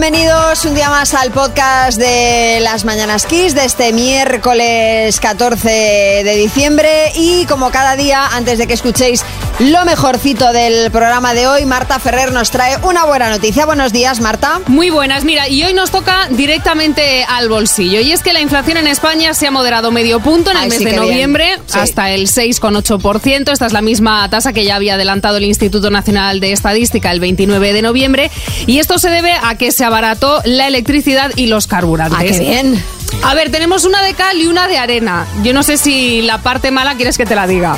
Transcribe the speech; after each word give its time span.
bienvenidos 0.00 0.64
un 0.64 0.74
día 0.74 0.88
más 0.88 1.12
al 1.12 1.30
podcast 1.30 1.98
de 1.98 2.60
las 2.62 2.86
Mañanas 2.86 3.26
Kiss 3.26 3.54
de 3.54 3.66
este 3.66 3.92
miércoles 3.92 5.20
14 5.20 5.68
de 5.68 6.36
diciembre. 6.36 7.12
Y 7.14 7.44
como 7.44 7.70
cada 7.70 7.96
día, 7.96 8.26
antes 8.28 8.56
de 8.56 8.66
que 8.66 8.72
escuchéis 8.72 9.26
lo 9.60 9.84
mejorcito 9.84 10.52
del 10.54 10.90
programa 10.90 11.34
de 11.34 11.46
hoy, 11.46 11.66
Marta 11.66 11.98
Ferrer 11.98 12.32
nos 12.32 12.50
trae 12.50 12.78
una 12.82 13.04
buena 13.04 13.28
noticia. 13.28 13.66
Buenos 13.66 13.92
días, 13.92 14.20
Marta. 14.20 14.60
Muy 14.68 14.88
buenas, 14.88 15.24
mira, 15.24 15.48
y 15.48 15.62
hoy 15.62 15.74
nos 15.74 15.90
toca 15.90 16.28
directamente 16.30 17.24
al 17.28 17.50
bolsillo 17.50 18.00
y 18.00 18.12
es 18.12 18.22
que 18.22 18.32
la 18.32 18.40
inflación 18.40 18.78
en 18.78 18.86
España 18.86 19.34
se 19.34 19.46
ha 19.46 19.50
moderado 19.50 19.90
medio 19.90 20.20
punto 20.20 20.50
en 20.50 20.56
el 20.56 20.62
Ay, 20.64 20.68
mes 20.70 20.78
sí, 20.78 20.84
de 20.86 20.96
noviembre 20.96 21.58
Sí. 21.66 21.78
hasta 21.78 22.10
el 22.10 22.26
6,8%. 22.26 23.52
Esta 23.52 23.66
es 23.66 23.72
la 23.74 23.82
misma 23.82 24.28
tasa 24.30 24.54
que 24.54 24.64
ya 24.64 24.76
había 24.76 24.94
adelantado 24.94 25.36
el 25.36 25.44
Instituto 25.44 25.90
Nacional 25.90 26.40
de 26.40 26.52
Estadística 26.52 27.10
el 27.10 27.20
29 27.20 27.74
de 27.74 27.82
noviembre 27.82 28.30
y 28.66 28.78
esto 28.78 28.98
se 28.98 29.10
debe 29.10 29.32
a 29.42 29.56
que 29.56 29.72
se 29.72 29.84
abarató 29.84 30.40
la 30.46 30.68
electricidad 30.68 31.32
y 31.36 31.46
los 31.48 31.66
carburantes. 31.66 32.18
Ah, 32.18 32.24
qué 32.24 32.38
bien. 32.38 32.82
A 33.22 33.34
ver, 33.34 33.50
tenemos 33.50 33.84
una 33.84 34.02
de 34.02 34.14
cal 34.14 34.38
y 34.38 34.46
una 34.46 34.68
de 34.68 34.78
arena. 34.78 35.26
Yo 35.42 35.52
no 35.52 35.62
sé 35.62 35.76
si 35.76 36.22
la 36.22 36.38
parte 36.38 36.70
mala 36.70 36.94
quieres 36.94 37.18
que 37.18 37.26
te 37.26 37.34
la 37.34 37.46
diga. 37.46 37.76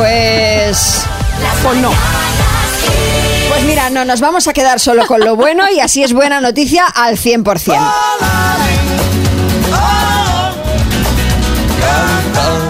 Pues... 0.00 1.04
Pues 1.62 1.76
no. 1.76 1.90
Pues 3.50 3.64
mira, 3.64 3.90
no, 3.90 4.06
nos 4.06 4.22
vamos 4.22 4.48
a 4.48 4.54
quedar 4.54 4.80
solo 4.80 5.06
con 5.06 5.20
lo 5.20 5.36
bueno 5.36 5.68
y 5.68 5.80
así 5.80 6.02
es 6.02 6.14
buena 6.14 6.40
noticia 6.40 6.86
al 6.86 7.18
100%. 7.18 7.78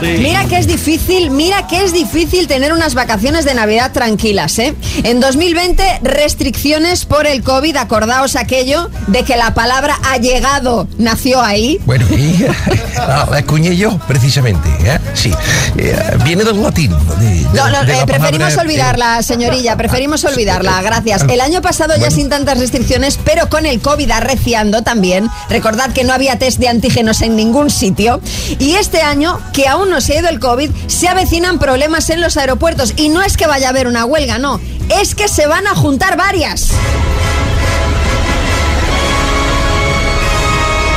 Mira 0.01 0.45
que 0.47 0.59
es 0.59 0.67
difícil, 0.67 1.31
mira 1.31 1.67
que 1.67 1.85
es 1.85 1.93
difícil 1.93 2.47
tener 2.47 2.73
unas 2.73 2.95
vacaciones 2.95 3.45
de 3.45 3.55
Navidad 3.55 3.93
tranquilas, 3.93 4.59
¿eh? 4.59 4.75
En 5.05 5.21
2020, 5.21 5.83
restricciones 6.03 7.05
por 7.05 7.27
el 7.27 7.43
COVID, 7.43 7.77
acordaos 7.77 8.37
aquello 8.37 8.91
de 9.09 9.23
que 9.25 9.37
la 9.37 9.53
palabra 9.55 9.99
ha 10.11 10.17
llegado 10.19 10.87
nació 10.99 11.43
ahí. 11.43 11.79
Bueno, 11.85 12.07
y, 12.11 12.47
la, 12.97 13.27
la 13.31 13.37
acuñé 13.39 13.77
yo, 13.77 13.99
precisamente. 14.09 14.69
¿eh? 14.85 14.99
Sí, 15.15 15.33
eh, 15.77 15.97
viene 16.25 16.45
del 16.45 16.63
latín. 16.63 16.91
de- 17.19 17.47
No, 17.53 17.69
no, 17.71 17.85
de 17.85 17.93
eh, 17.99 18.07
preferimos 18.07 18.55
palabra- 18.55 18.63
olvidarla, 18.63 19.23
señorilla, 19.23 19.77
preferimos 19.77 20.25
olvidarla, 20.25 20.81
gracias. 20.83 21.25
El 21.29 21.41
año 21.41 21.61
pasado 21.63 21.95
ya 21.97 22.11
sin 22.11 22.29
tantas 22.29 22.59
restricciones, 22.59 23.19
pero 23.25 23.49
con 23.49 23.67
el 23.67 23.81
COVID 23.81 24.11
arreciando 24.11 24.83
también. 24.83 25.29
Recordad 25.49 25.93
que 25.93 26.05
no 26.05 26.13
había 26.13 26.39
test 26.39 26.59
de 26.59 26.69
antígenos 26.69 27.21
en 27.23 27.37
ningún 27.37 27.71
sitio. 27.71 28.21
Y 28.59 28.73
este 28.77 29.03
año, 29.03 29.39
que 29.53 29.69
aún 29.69 29.91
no 29.91 30.00
se 30.01 30.15
ha 30.15 30.21
ido 30.21 30.29
el 30.29 30.41
COVID, 30.41 30.71
se 30.87 31.09
avecinan 31.09 31.59
problemas 31.59 32.11
en 32.11 32.21
los 32.21 32.37
aeropuertos. 32.37 32.95
Y 32.97 33.09
no 33.09 33.23
es 33.23 33.37
que 33.37 33.47
vaya 33.47 33.69
a 33.69 33.71
haber 33.71 33.87
una 33.87 34.05
huelga, 34.05 34.39
no. 34.39 34.61
Es 35.01 35.15
que 35.15 35.29
se 35.29 35.47
van 35.47 35.67
a 35.67 35.75
juntar 35.75 36.17
varias. 36.17 36.71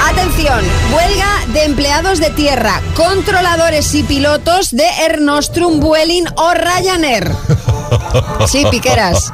Atención, 0.10 0.60
huelga 0.94 1.54
de 1.54 1.64
empleados 1.64 2.20
de 2.20 2.30
tierra, 2.30 2.82
controladores 2.96 3.94
y 3.96 4.04
pilotos 4.04 4.72
de 4.72 4.86
Air 4.86 5.22
Nostrum, 5.22 5.80
Vueling 5.80 6.26
o 6.36 6.54
Ryanair. 6.54 7.32
Sí, 8.48 8.64
piqueras. 8.70 9.32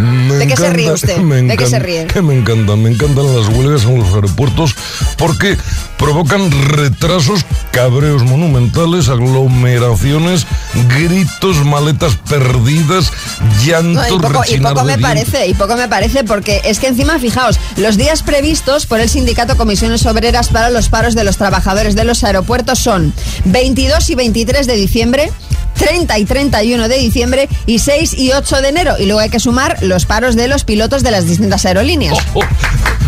Me 0.00 0.34
¿De 0.36 0.46
qué 0.46 0.56
se 0.56 0.70
ríe 0.70 0.92
usted? 0.92 1.16
¿De 1.46 1.56
qué 1.56 1.66
se 1.66 1.78
ríe? 1.78 2.06
Que 2.06 2.22
me 2.22 2.38
encantan, 2.38 2.82
me 2.82 2.90
encantan 2.90 3.34
las 3.36 3.48
huelgas 3.48 3.84
en 3.84 3.98
los 3.98 4.12
aeropuertos 4.14 4.74
porque 5.16 5.56
provocan 6.00 6.50
retrasos, 6.50 7.44
cabreos 7.72 8.24
monumentales, 8.24 9.10
aglomeraciones, 9.10 10.46
gritos, 10.88 11.62
maletas 11.66 12.16
perdidas, 12.16 13.12
No, 13.40 13.64
llantos, 13.64 14.06
y 14.08 14.18
poco, 14.18 14.42
y 14.48 14.60
poco 14.60 14.84
me 14.84 14.98
parece, 14.98 15.46
y 15.46 15.54
poco 15.54 15.76
me 15.76 15.88
parece, 15.88 16.24
porque 16.24 16.62
es 16.64 16.78
que 16.78 16.88
encima, 16.88 17.18
fijaos, 17.18 17.60
los 17.76 17.98
días 17.98 18.22
previstos 18.22 18.86
por 18.86 18.98
el 18.98 19.10
sindicato 19.10 19.58
Comisiones 19.58 20.06
Obreras 20.06 20.48
para 20.48 20.70
los 20.70 20.88
paros 20.88 21.14
de 21.14 21.22
los 21.22 21.36
trabajadores 21.36 21.94
de 21.94 22.04
los 22.04 22.24
aeropuertos 22.24 22.78
son 22.78 23.12
22 23.44 24.08
y 24.08 24.14
23 24.14 24.66
de 24.66 24.74
diciembre. 24.74 25.30
30 25.74 26.18
y 26.18 26.24
31 26.26 26.88
de 26.88 26.98
diciembre 26.98 27.48
y 27.64 27.78
6 27.78 28.12
y 28.18 28.32
8 28.32 28.60
de 28.60 28.68
enero. 28.68 28.96
Y 28.98 29.06
luego 29.06 29.20
hay 29.20 29.30
que 29.30 29.40
sumar 29.40 29.78
los 29.82 30.04
paros 30.04 30.36
de 30.36 30.46
los 30.46 30.64
pilotos 30.64 31.02
de 31.02 31.10
las 31.10 31.24
distintas 31.24 31.64
aerolíneas. 31.64 32.18
Oh, 32.34 32.42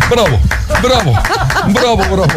bravo, 0.09 0.39
bravo, 0.81 1.13
bravo, 1.71 1.97
bravo. 1.97 2.33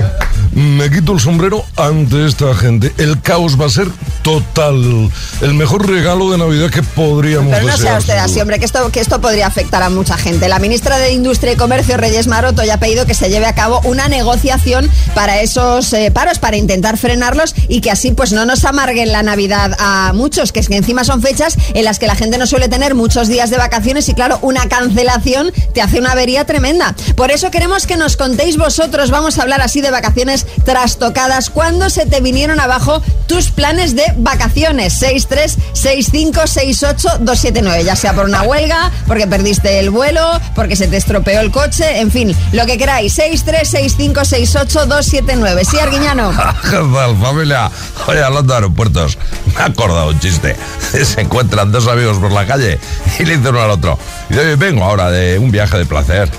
Me 0.56 0.88
quito 0.88 1.12
el 1.12 1.20
sombrero 1.20 1.66
ante 1.76 2.24
esta 2.24 2.54
gente. 2.54 2.90
El 2.96 3.20
caos 3.20 3.60
va 3.60 3.66
a 3.66 3.68
ser 3.68 3.88
total. 4.22 5.10
El 5.42 5.52
mejor 5.52 5.86
regalo 5.86 6.30
de 6.30 6.38
Navidad 6.38 6.70
que 6.70 6.82
podríamos 6.82 7.52
Pero 7.52 7.66
no 7.66 7.76
sea 7.76 7.76
desear, 7.76 7.98
usted 7.98 8.14
sin 8.14 8.22
así, 8.22 8.40
hombre, 8.40 8.58
que 8.58 8.64
esto, 8.64 8.90
que 8.90 9.00
esto 9.00 9.20
podría 9.20 9.48
afectar 9.48 9.82
a 9.82 9.90
mucha 9.90 10.16
gente. 10.16 10.48
La 10.48 10.58
ministra 10.58 10.96
de 10.96 11.12
Industria 11.12 11.52
y 11.52 11.56
Comercio, 11.56 11.98
Reyes 11.98 12.26
Maroto, 12.26 12.64
ya 12.64 12.74
ha 12.74 12.80
pedido 12.80 13.04
que 13.04 13.12
se 13.12 13.28
lleve 13.28 13.44
a 13.44 13.54
cabo 13.54 13.82
una 13.84 14.08
negociación 14.08 14.90
para 15.14 15.42
esos 15.42 15.92
eh, 15.92 16.10
paros, 16.10 16.38
para 16.38 16.56
intentar 16.56 16.96
frenarlos 16.96 17.54
y 17.68 17.82
que 17.82 17.90
así 17.90 18.12
pues 18.12 18.32
no 18.32 18.46
nos 18.46 18.64
amarguen 18.64 19.12
la 19.12 19.22
Navidad 19.22 19.76
a 19.78 20.12
muchos, 20.14 20.52
que 20.52 20.60
es 20.60 20.68
que 20.68 20.76
encima 20.76 21.04
son 21.04 21.20
fechas 21.20 21.58
en 21.74 21.84
las 21.84 21.98
que 21.98 22.06
la 22.06 22.16
gente 22.16 22.38
no 22.38 22.46
suele 22.46 22.70
tener 22.70 22.94
muchos 22.94 23.28
días 23.28 23.50
de 23.50 23.58
vacaciones 23.58 24.08
y 24.08 24.14
claro, 24.14 24.38
una 24.40 24.66
cancelación 24.70 25.52
te 25.74 25.82
hace 25.82 25.98
una 25.98 26.12
avería 26.12 26.46
tremenda. 26.46 26.96
Por 27.14 27.30
eso 27.30 27.50
queremos 27.50 27.86
que 27.86 27.98
nos 27.98 28.16
contéis 28.16 28.56
vosotros, 28.56 29.10
vamos 29.10 29.38
a 29.38 29.42
hablar 29.42 29.60
así 29.60 29.82
de 29.82 29.90
vacaciones 29.90 30.45
trastocadas, 30.64 31.50
¿cuándo 31.50 31.90
se 31.90 32.06
te 32.06 32.20
vinieron 32.20 32.60
abajo 32.60 33.02
tus 33.26 33.50
planes 33.50 33.96
de 33.96 34.04
vacaciones? 34.16 35.02
636568279, 35.02 37.82
ya 37.84 37.96
sea 37.96 38.12
por 38.12 38.26
una 38.26 38.42
huelga, 38.42 38.90
porque 39.06 39.26
perdiste 39.26 39.78
el 39.78 39.88
vuelo, 39.90 40.22
porque 40.54 40.76
se 40.76 40.86
te 40.88 40.96
estropeó 40.96 41.40
el 41.40 41.50
coche, 41.50 42.00
en 42.00 42.10
fin, 42.10 42.34
lo 42.52 42.64
que 42.66 42.76
queráis. 42.78 43.16
636568279. 43.18 45.64
Sí, 45.64 45.78
Arguiñano. 45.78 46.30
¿Qué 46.62 46.70
tal, 46.70 47.16
familia? 47.20 47.70
Oye, 48.06 48.22
hablando 48.22 48.52
de 48.52 48.56
aeropuertos, 48.56 49.18
me 49.56 49.62
ha 49.62 49.66
acordado 49.66 50.08
un 50.08 50.18
chiste. 50.20 50.56
Se 51.04 51.20
encuentran 51.20 51.70
dos 51.72 51.86
amigos 51.88 52.18
por 52.18 52.32
la 52.32 52.46
calle 52.46 52.78
y 53.18 53.24
le 53.24 53.36
dicen 53.36 53.54
uno 53.54 53.62
al 53.62 53.70
otro. 53.70 53.98
Y 54.28 54.34
dice, 54.34 54.46
"Oye, 54.46 54.56
vengo 54.56 54.84
ahora 54.84 55.10
de 55.10 55.38
un 55.38 55.50
viaje 55.50 55.78
de 55.78 55.86
placer. 55.86 56.30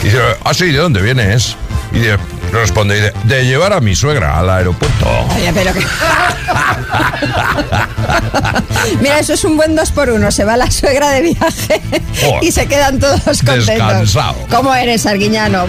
Y 0.00 0.04
dice, 0.06 0.18
ah, 0.44 0.52
sí, 0.54 0.66
¿de 0.72 0.78
dónde 0.78 1.00
vienes? 1.00 1.56
Y 1.90 1.98
dice, 1.98 2.16
responde, 2.52 3.12
de 3.24 3.44
llevar 3.44 3.72
a 3.72 3.80
mi 3.80 3.94
suegra 3.94 4.38
al 4.38 4.48
aeropuerto. 4.48 5.06
Oye, 5.36 5.52
pero 5.52 5.72
que... 5.74 5.80
Mira, 9.00 9.18
eso 9.18 9.34
es 9.34 9.44
un 9.44 9.56
buen 9.56 9.74
dos 9.74 9.90
por 9.90 10.10
uno. 10.10 10.30
Se 10.30 10.44
va 10.44 10.56
la 10.56 10.70
suegra 10.70 11.10
de 11.10 11.22
viaje 11.22 11.82
y 12.40 12.52
se 12.52 12.66
quedan 12.66 12.98
todos 12.98 13.20
contentos. 13.22 13.66
Descansado. 13.66 14.36
¿Cómo 14.50 14.74
eres, 14.74 15.06
Arguiñano? 15.06 15.66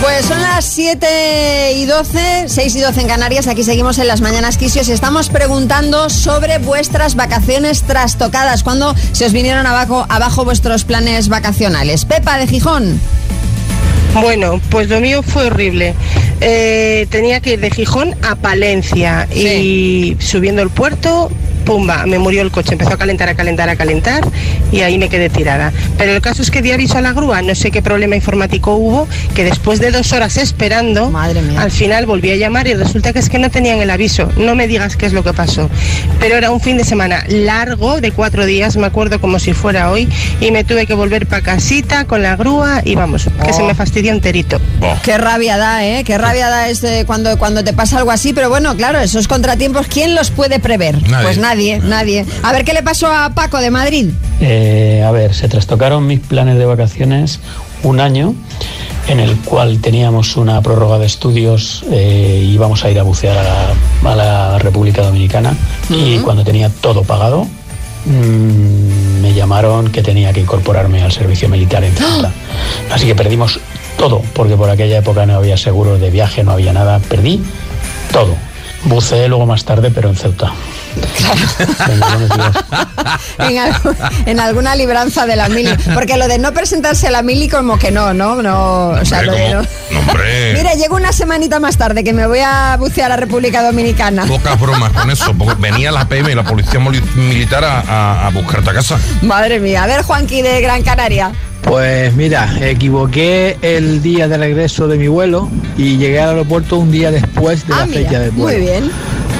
Pues 0.00 0.26
son 0.26 0.40
las 0.40 0.64
7 0.64 1.72
y 1.74 1.84
12, 1.84 2.44
6 2.46 2.76
y 2.76 2.80
12 2.80 3.00
en 3.00 3.08
Canarias. 3.08 3.48
Aquí 3.48 3.64
seguimos 3.64 3.98
en 3.98 4.06
las 4.06 4.20
mañanas 4.20 4.56
quisios 4.56 4.88
y 4.88 4.92
estamos 4.92 5.28
preguntando 5.28 6.08
sobre 6.08 6.58
vuestras 6.58 7.16
vacaciones 7.16 7.82
trastocadas. 7.82 8.62
¿Cuándo 8.62 8.94
se 9.12 9.26
os 9.26 9.32
vinieron 9.32 9.66
abajo, 9.66 10.06
abajo 10.08 10.44
vuestros 10.44 10.84
planes 10.84 11.28
vacacionales? 11.28 12.04
Pepa 12.04 12.38
de 12.38 12.46
Gijón. 12.46 13.00
Bueno, 14.14 14.60
pues 14.70 14.88
lo 14.88 15.00
mío 15.00 15.22
fue 15.22 15.46
horrible. 15.46 15.94
Eh, 16.40 17.06
tenía 17.10 17.40
que 17.40 17.54
ir 17.54 17.60
de 17.60 17.70
Gijón 17.70 18.14
a 18.22 18.36
Palencia 18.36 19.28
y 19.34 20.16
subiendo 20.20 20.62
el 20.62 20.70
puerto, 20.70 21.30
pumba, 21.68 22.06
me 22.06 22.18
murió 22.18 22.40
el 22.40 22.50
coche. 22.50 22.72
Empezó 22.72 22.94
a 22.94 22.96
calentar, 22.96 23.28
a 23.28 23.34
calentar, 23.34 23.68
a 23.68 23.76
calentar 23.76 24.26
y 24.72 24.80
ahí 24.80 24.96
me 24.96 25.10
quedé 25.10 25.28
tirada. 25.28 25.70
Pero 25.98 26.12
el 26.12 26.22
caso 26.22 26.40
es 26.40 26.50
que 26.50 26.62
di 26.62 26.72
aviso 26.72 26.96
a 26.96 27.02
la 27.02 27.12
grúa, 27.12 27.42
no 27.42 27.54
sé 27.54 27.70
qué 27.70 27.82
problema 27.82 28.16
informático 28.16 28.74
hubo, 28.74 29.06
que 29.34 29.44
después 29.44 29.78
de 29.78 29.90
dos 29.90 30.14
horas 30.14 30.38
esperando, 30.38 31.10
Madre 31.10 31.42
mía. 31.42 31.60
al 31.60 31.70
final 31.70 32.06
volví 32.06 32.30
a 32.30 32.36
llamar 32.36 32.66
y 32.68 32.72
resulta 32.72 33.12
que 33.12 33.18
es 33.18 33.28
que 33.28 33.38
no 33.38 33.50
tenían 33.50 33.80
el 33.80 33.90
aviso. 33.90 34.32
No 34.38 34.54
me 34.54 34.66
digas 34.66 34.96
qué 34.96 35.04
es 35.04 35.12
lo 35.12 35.22
que 35.22 35.34
pasó. 35.34 35.68
Pero 36.18 36.36
era 36.36 36.50
un 36.50 36.60
fin 36.60 36.78
de 36.78 36.84
semana 36.84 37.22
largo, 37.28 38.00
de 38.00 38.12
cuatro 38.12 38.46
días, 38.46 38.78
me 38.78 38.86
acuerdo 38.86 39.20
como 39.20 39.38
si 39.38 39.52
fuera 39.52 39.90
hoy, 39.90 40.08
y 40.40 40.50
me 40.50 40.64
tuve 40.64 40.86
que 40.86 40.94
volver 40.94 41.26
para 41.26 41.42
casita 41.42 42.06
con 42.06 42.22
la 42.22 42.34
grúa 42.36 42.80
y 42.82 42.94
vamos, 42.94 43.28
que 43.44 43.52
se 43.52 43.62
me 43.62 43.74
fastidió 43.74 44.10
enterito. 44.12 44.58
Qué 45.02 45.18
rabia 45.18 45.58
da, 45.58 45.84
¿eh? 45.84 46.02
Qué 46.04 46.16
rabia 46.16 46.48
da 46.48 46.70
este 46.70 47.04
cuando, 47.04 47.38
cuando 47.38 47.62
te 47.62 47.74
pasa 47.74 47.98
algo 47.98 48.10
así. 48.10 48.32
Pero 48.32 48.48
bueno, 48.48 48.74
claro, 48.74 49.00
esos 49.00 49.28
contratiempos, 49.28 49.86
¿quién 49.86 50.14
los 50.14 50.30
puede 50.30 50.60
prever? 50.60 51.02
Nadie. 51.08 51.24
Pues 51.24 51.38
nadie, 51.38 51.57
nadie. 51.82 52.24
A 52.42 52.52
ver 52.52 52.64
qué 52.64 52.72
le 52.72 52.82
pasó 52.82 53.06
a 53.08 53.30
Paco 53.34 53.58
de 53.58 53.70
Madrid. 53.70 54.10
Eh, 54.40 55.04
a 55.06 55.10
ver, 55.10 55.34
se 55.34 55.48
trastocaron 55.48 56.06
mis 56.06 56.20
planes 56.20 56.58
de 56.58 56.64
vacaciones 56.64 57.40
un 57.82 58.00
año 58.00 58.34
en 59.08 59.20
el 59.20 59.36
cual 59.38 59.80
teníamos 59.80 60.36
una 60.36 60.60
prórroga 60.60 60.98
de 60.98 61.06
estudios 61.06 61.84
eh, 61.90 62.42
íbamos 62.44 62.84
a 62.84 62.90
ir 62.90 62.98
a 62.98 63.02
bucear 63.02 63.38
a 63.38 63.42
la, 63.42 64.12
a 64.12 64.16
la 64.16 64.58
República 64.58 65.02
Dominicana 65.02 65.56
y 65.88 66.18
cuando 66.18 66.44
tenía 66.44 66.68
todo 66.68 67.04
pagado 67.04 67.46
mm, 68.04 69.22
me 69.22 69.32
llamaron 69.32 69.90
que 69.90 70.02
tenía 70.02 70.32
que 70.32 70.40
incorporarme 70.40 71.02
al 71.02 71.12
servicio 71.12 71.48
militar 71.48 71.84
en 71.84 71.94
Ceuta. 71.94 72.32
Así 72.90 73.06
que 73.06 73.14
perdimos 73.14 73.60
todo, 73.96 74.22
porque 74.34 74.56
por 74.56 74.70
aquella 74.70 74.98
época 74.98 75.26
no 75.26 75.34
había 75.34 75.56
seguros 75.56 76.00
de 76.00 76.10
viaje, 76.10 76.44
no 76.44 76.52
había 76.52 76.72
nada, 76.72 76.98
perdí 76.98 77.42
todo. 78.12 78.36
Buceé 78.84 79.28
luego 79.28 79.44
más 79.46 79.64
tarde, 79.64 79.90
pero 79.90 80.08
en 80.08 80.16
Ceuta. 80.16 80.52
en, 83.38 83.58
algo- 83.58 83.94
en 84.26 84.40
alguna 84.40 84.74
libranza 84.76 85.26
de 85.26 85.36
la 85.36 85.48
mili. 85.48 85.70
Porque 85.94 86.16
lo 86.16 86.28
de 86.28 86.38
no 86.38 86.52
presentarse 86.52 87.08
a 87.08 87.10
la 87.10 87.22
mili 87.22 87.48
como 87.48 87.78
que 87.78 87.90
no, 87.90 88.12
¿no? 88.14 88.42
no 88.42 88.88
o 88.90 89.04
sea, 89.04 89.20
Hombre, 89.20 89.26
lo 89.26 89.32
de 89.32 89.38
¿cómo? 89.48 89.62
no- 89.62 89.68
No, 89.90 89.98
hombre. 90.00 90.54
Mire, 90.54 90.76
llego 90.76 90.96
una 90.96 91.12
semanita 91.12 91.60
más 91.60 91.76
tarde 91.76 92.04
que 92.04 92.12
me 92.12 92.26
voy 92.26 92.40
a 92.40 92.76
bucear 92.78 93.12
a 93.12 93.16
República 93.16 93.62
Dominicana. 93.62 94.24
Pocas 94.26 94.58
bromas 94.60 94.92
con 94.92 95.10
eso, 95.10 95.34
porque 95.36 95.54
venía 95.60 95.90
la 95.92 96.06
PM 96.08 96.32
y 96.32 96.34
la 96.34 96.44
policía 96.44 96.80
militar 96.80 97.64
a, 97.64 97.80
a- 97.80 98.26
a 98.26 98.30
buscarte 98.30 98.70
a 98.70 98.74
casa. 98.74 98.98
Madre 99.22 99.60
mía. 99.60 99.84
A 99.84 99.86
ver, 99.86 100.02
Juanqui 100.02 100.42
de 100.42 100.60
Gran 100.60 100.82
Canaria. 100.82 101.32
Pues 101.68 102.14
mira, 102.14 102.48
equivoqué 102.62 103.58
el 103.62 104.02
día 104.02 104.26
de 104.26 104.38
regreso 104.38 104.88
de 104.88 104.96
mi 104.96 105.06
vuelo 105.08 105.48
y 105.76 105.98
llegué 105.98 106.18
al 106.20 106.30
aeropuerto 106.30 106.78
un 106.78 106.90
día 106.90 107.10
después 107.10 107.66
de 107.66 107.74
Ah, 107.74 107.80
la 107.80 107.86
mira, 107.86 108.00
fecha 108.00 108.20
del 108.20 108.30
vuelo. 108.30 108.58
Muy 108.58 108.66
bien. 108.66 108.90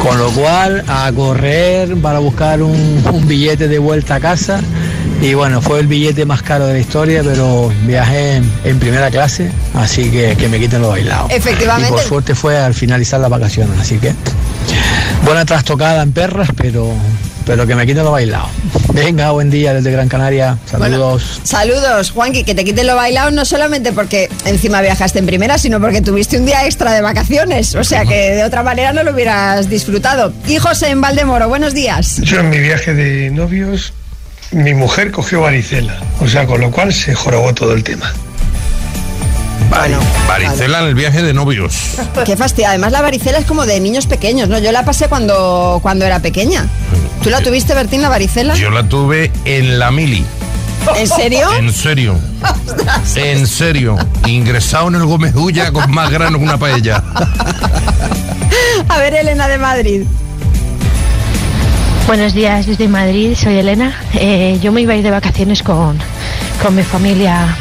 Con 0.03 0.19
lo 0.19 0.31
cual, 0.31 0.85
a 0.87 1.11
correr 1.13 1.97
para 1.97 2.19
buscar 2.19 2.63
un, 2.63 3.03
un 3.13 3.27
billete 3.27 3.67
de 3.67 3.79
vuelta 3.79 4.17
a 4.17 4.21
casa. 4.21 4.61
Y 5.21 5.35
bueno, 5.35 5.61
fue 5.61 5.81
el 5.81 5.89
billete 5.89 6.25
más 6.27 6.43
caro 6.43 6.67
de 6.67 6.75
la 6.75 6.79
historia, 6.79 7.23
pero 7.25 7.73
viajé 7.87 8.37
en, 8.37 8.53
en 8.63 8.79
primera 8.79 9.11
clase, 9.11 9.51
así 9.75 10.11
que 10.11 10.37
que 10.37 10.49
me 10.49 10.61
quiten 10.61 10.81
lo 10.83 10.91
bailado. 10.91 11.27
Efectivamente. 11.31 11.89
Y 11.91 11.93
por 11.97 12.03
suerte 12.03 12.35
fue 12.37 12.57
al 12.57 12.73
finalizar 12.75 13.19
las 13.19 13.29
vacaciones, 13.31 13.77
así 13.81 13.99
que 13.99 14.13
buena 15.25 15.45
trastocada 15.45 16.03
en 16.05 16.13
perras, 16.13 16.51
pero, 16.57 16.93
pero 17.49 17.67
que 17.67 17.75
me 17.75 17.87
quiten 17.87 18.05
lo 18.05 18.13
bailado. 18.13 18.47
Venga, 18.93 19.31
buen 19.31 19.49
día 19.49 19.73
desde 19.73 19.91
Gran 19.91 20.07
Canaria. 20.07 20.59
Saludos. 20.71 21.41
Saludos, 21.45 22.11
Juanqui, 22.11 22.45
que 22.45 22.55
te 22.55 22.63
quiten 22.63 22.87
lo 22.87 22.95
bailado 22.95 23.31
no 23.31 23.47
solamente 23.47 23.93
porque 23.93 24.29
encima 24.45 24.83
viajaste 24.83 25.19
en 25.19 25.25
primera, 25.25 25.57
sino 25.57 25.81
porque 25.81 26.03
tuviste 26.03 26.37
un 26.37 26.45
día 26.45 26.67
extra 26.67 26.93
de 26.93 27.01
vacaciones. 27.01 27.75
O 27.75 27.85
sea 27.85 28.05
que 28.05 28.33
de 28.33 28.45
otra 28.45 28.63
manera 28.63 28.93
no 28.93 29.03
lo 29.03 29.13
hubieras 29.13 29.71
disfrutado. 29.71 30.31
Y 30.47 30.59
José 30.59 30.91
en 30.91 31.01
Valdemoro, 31.01 31.49
buenos 31.49 31.73
días. 31.73 32.21
Yo 32.21 32.41
en 32.41 32.51
mi 32.51 32.59
viaje 32.59 32.93
de 32.93 33.31
novios, 33.31 33.95
mi 34.51 34.75
mujer 34.75 35.11
cogió 35.11 35.41
varicela, 35.41 35.99
o 36.21 36.29
sea, 36.29 36.47
con 36.47 36.61
lo 36.61 36.71
cual 36.71 36.93
se 36.93 37.15
jorobó 37.15 37.55
todo 37.55 37.73
el 37.73 37.83
tema. 37.83 38.13
Bueno, 39.71 39.99
Varicela 40.27 40.81
en 40.81 40.87
el 40.87 40.95
viaje 40.95 41.23
de 41.23 41.33
novios. 41.33 41.95
Qué 42.25 42.37
fastidio. 42.37 42.69
Además, 42.69 42.93
la 42.93 43.03
varicela 43.03 43.39
es 43.39 43.47
como 43.47 43.67
de 43.67 43.81
niños 43.81 44.07
pequeños, 44.07 44.49
¿no? 44.49 44.59
Yo 44.59 44.73
la 44.73 44.85
pasé 44.85 45.09
cuando, 45.09 45.79
cuando 45.83 46.05
era 46.05 46.21
pequeña. 46.21 46.67
¿Tú 47.23 47.31
la 47.31 47.41
tuviste, 47.43 47.75
Bertín, 47.75 48.03
la 48.03 48.09
varicela? 48.09 48.55
Yo 48.55 48.71
la 48.71 48.89
tuve 48.89 49.31
en 49.45 49.79
la 49.79 49.91
mili. 49.91 50.25
¿En 50.97 51.07
serio? 51.07 51.49
En 51.59 51.73
serio. 51.73 52.19
En 53.17 53.47
serio. 53.47 53.97
Ingresado 54.27 54.89
en 54.89 54.95
el 54.97 55.05
Gómez 55.05 55.35
Ulla 55.35 55.73
con 55.73 55.91
más 55.91 56.11
grano 56.11 56.39
que 56.39 56.45
una 56.45 56.59
paella. 56.59 57.03
A 58.89 58.99
ver, 58.99 59.15
Elena 59.15 59.49
de 59.49 59.59
Madrid. 59.59 60.03
Buenos 62.07 62.33
días 62.33 62.67
desde 62.67 62.89
Madrid, 62.89 63.37
soy 63.37 63.59
Elena. 63.59 63.95
Eh, 64.15 64.59
yo 64.63 64.73
me 64.73 64.81
iba 64.81 64.95
a 64.95 64.97
ir 64.97 65.03
de 65.03 65.11
vacaciones 65.11 65.63
con, 65.63 65.99
con 66.63 66.75
mi 66.75 66.83
familia 66.83 67.55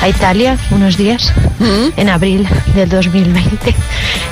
a 0.00 0.08
Italia 0.08 0.56
unos 0.70 0.96
días, 0.96 1.32
en 1.96 2.08
abril 2.08 2.48
del 2.74 2.88
2020. 2.88 3.74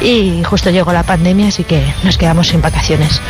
Y 0.01 0.43
justo 0.45 0.71
llegó 0.71 0.93
la 0.93 1.03
pandemia, 1.03 1.49
así 1.49 1.65
que 1.65 1.83
nos 2.05 2.19
quedamos 2.19 2.49
sin 2.49 2.61
vacaciones. 2.61 3.21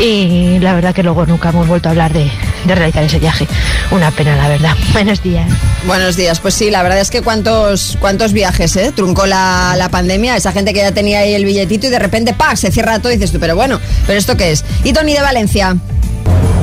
Y 0.00 0.58
la 0.60 0.74
verdad 0.74 0.94
que 0.94 1.02
luego 1.02 1.26
nunca 1.26 1.50
hemos 1.50 1.68
vuelto 1.68 1.88
a 1.88 1.92
hablar 1.92 2.12
de, 2.12 2.30
de 2.64 2.74
realizar 2.74 3.04
ese 3.04 3.18
viaje. 3.18 3.46
Una 3.90 4.10
pena, 4.10 4.36
la 4.36 4.48
verdad. 4.48 4.74
Buenos 4.92 5.22
días. 5.22 5.48
Buenos 5.86 6.16
días. 6.16 6.40
Pues 6.40 6.54
sí, 6.54 6.70
la 6.70 6.82
verdad 6.82 7.00
es 7.00 7.10
que 7.10 7.22
cuántos, 7.22 7.96
cuántos 8.00 8.32
viajes, 8.32 8.74
¿eh? 8.76 8.92
Truncó 8.94 9.26
la, 9.26 9.74
la 9.76 9.88
pandemia, 9.88 10.36
esa 10.36 10.52
gente 10.52 10.72
que 10.72 10.80
ya 10.80 10.92
tenía 10.92 11.20
ahí 11.20 11.34
el 11.34 11.44
billetito 11.44 11.86
y 11.86 11.90
de 11.90 11.98
repente, 11.98 12.34
¡pa! 12.34 12.56
se 12.56 12.70
cierra 12.70 12.98
todo 12.98 13.12
y 13.12 13.16
dices 13.16 13.32
tú, 13.32 13.38
pero 13.38 13.54
bueno, 13.54 13.80
¿pero 14.06 14.18
esto 14.18 14.36
qué 14.36 14.52
es? 14.52 14.64
Y 14.84 14.92
Tony 14.92 15.14
de 15.14 15.20
Valencia. 15.20 15.76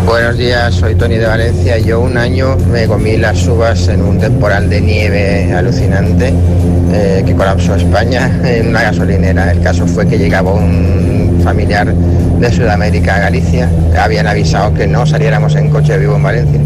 Buenos 0.06 0.38
días, 0.38 0.76
soy 0.76 0.96
Tony 0.96 1.16
de 1.16 1.26
Valencia. 1.26 1.78
Yo 1.78 2.02
un 2.02 2.18
año 2.18 2.58
me 2.72 2.88
comí 2.88 3.16
las 3.18 3.48
uvas 3.48 3.88
en 3.88 4.02
un 4.02 4.20
temporal 4.20 4.70
de 4.70 4.82
nieve 4.82 5.54
alucinante 5.54 6.34
eh, 6.92 7.24
que 7.26 7.34
colapsó 7.34 7.76
España 7.76 8.30
en 8.44 8.68
una 8.68 8.84
gasolinera. 8.84 9.52
El 9.52 9.62
caso 9.62 9.88
fue 9.88 10.06
que 10.06 10.18
llegaba 10.18 10.52
un 10.52 11.40
familiar 11.44 11.94
de 11.94 12.52
Sudamérica 12.52 13.16
a 13.16 13.20
Galicia. 13.20 13.70
Habían 13.98 14.28
avisado 14.28 14.74
que 14.74 14.88
no 14.88 15.06
saliéramos 15.06 15.56
en 15.56 15.70
coche 15.70 15.98
vivo 15.98 16.16
en 16.18 16.24
Valencia. 16.24 16.62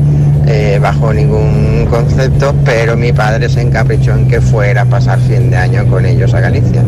eh, 0.48 0.80
bajo 0.82 1.14
ningún 1.14 1.88
concepto, 1.90 2.56
pero 2.64 2.96
mi 2.96 3.12
padre 3.12 3.50
se 3.50 3.62
encaprichó 3.62 4.14
en 4.14 4.28
que 4.28 4.40
fuera 4.40 4.84
a 4.84 4.86
pasar 4.86 5.20
fin 5.20 5.50
de 5.50 5.58
año 5.58 5.86
con 5.88 6.06
ellos 6.06 6.34
a 6.34 6.40
Galicia. 6.40 6.82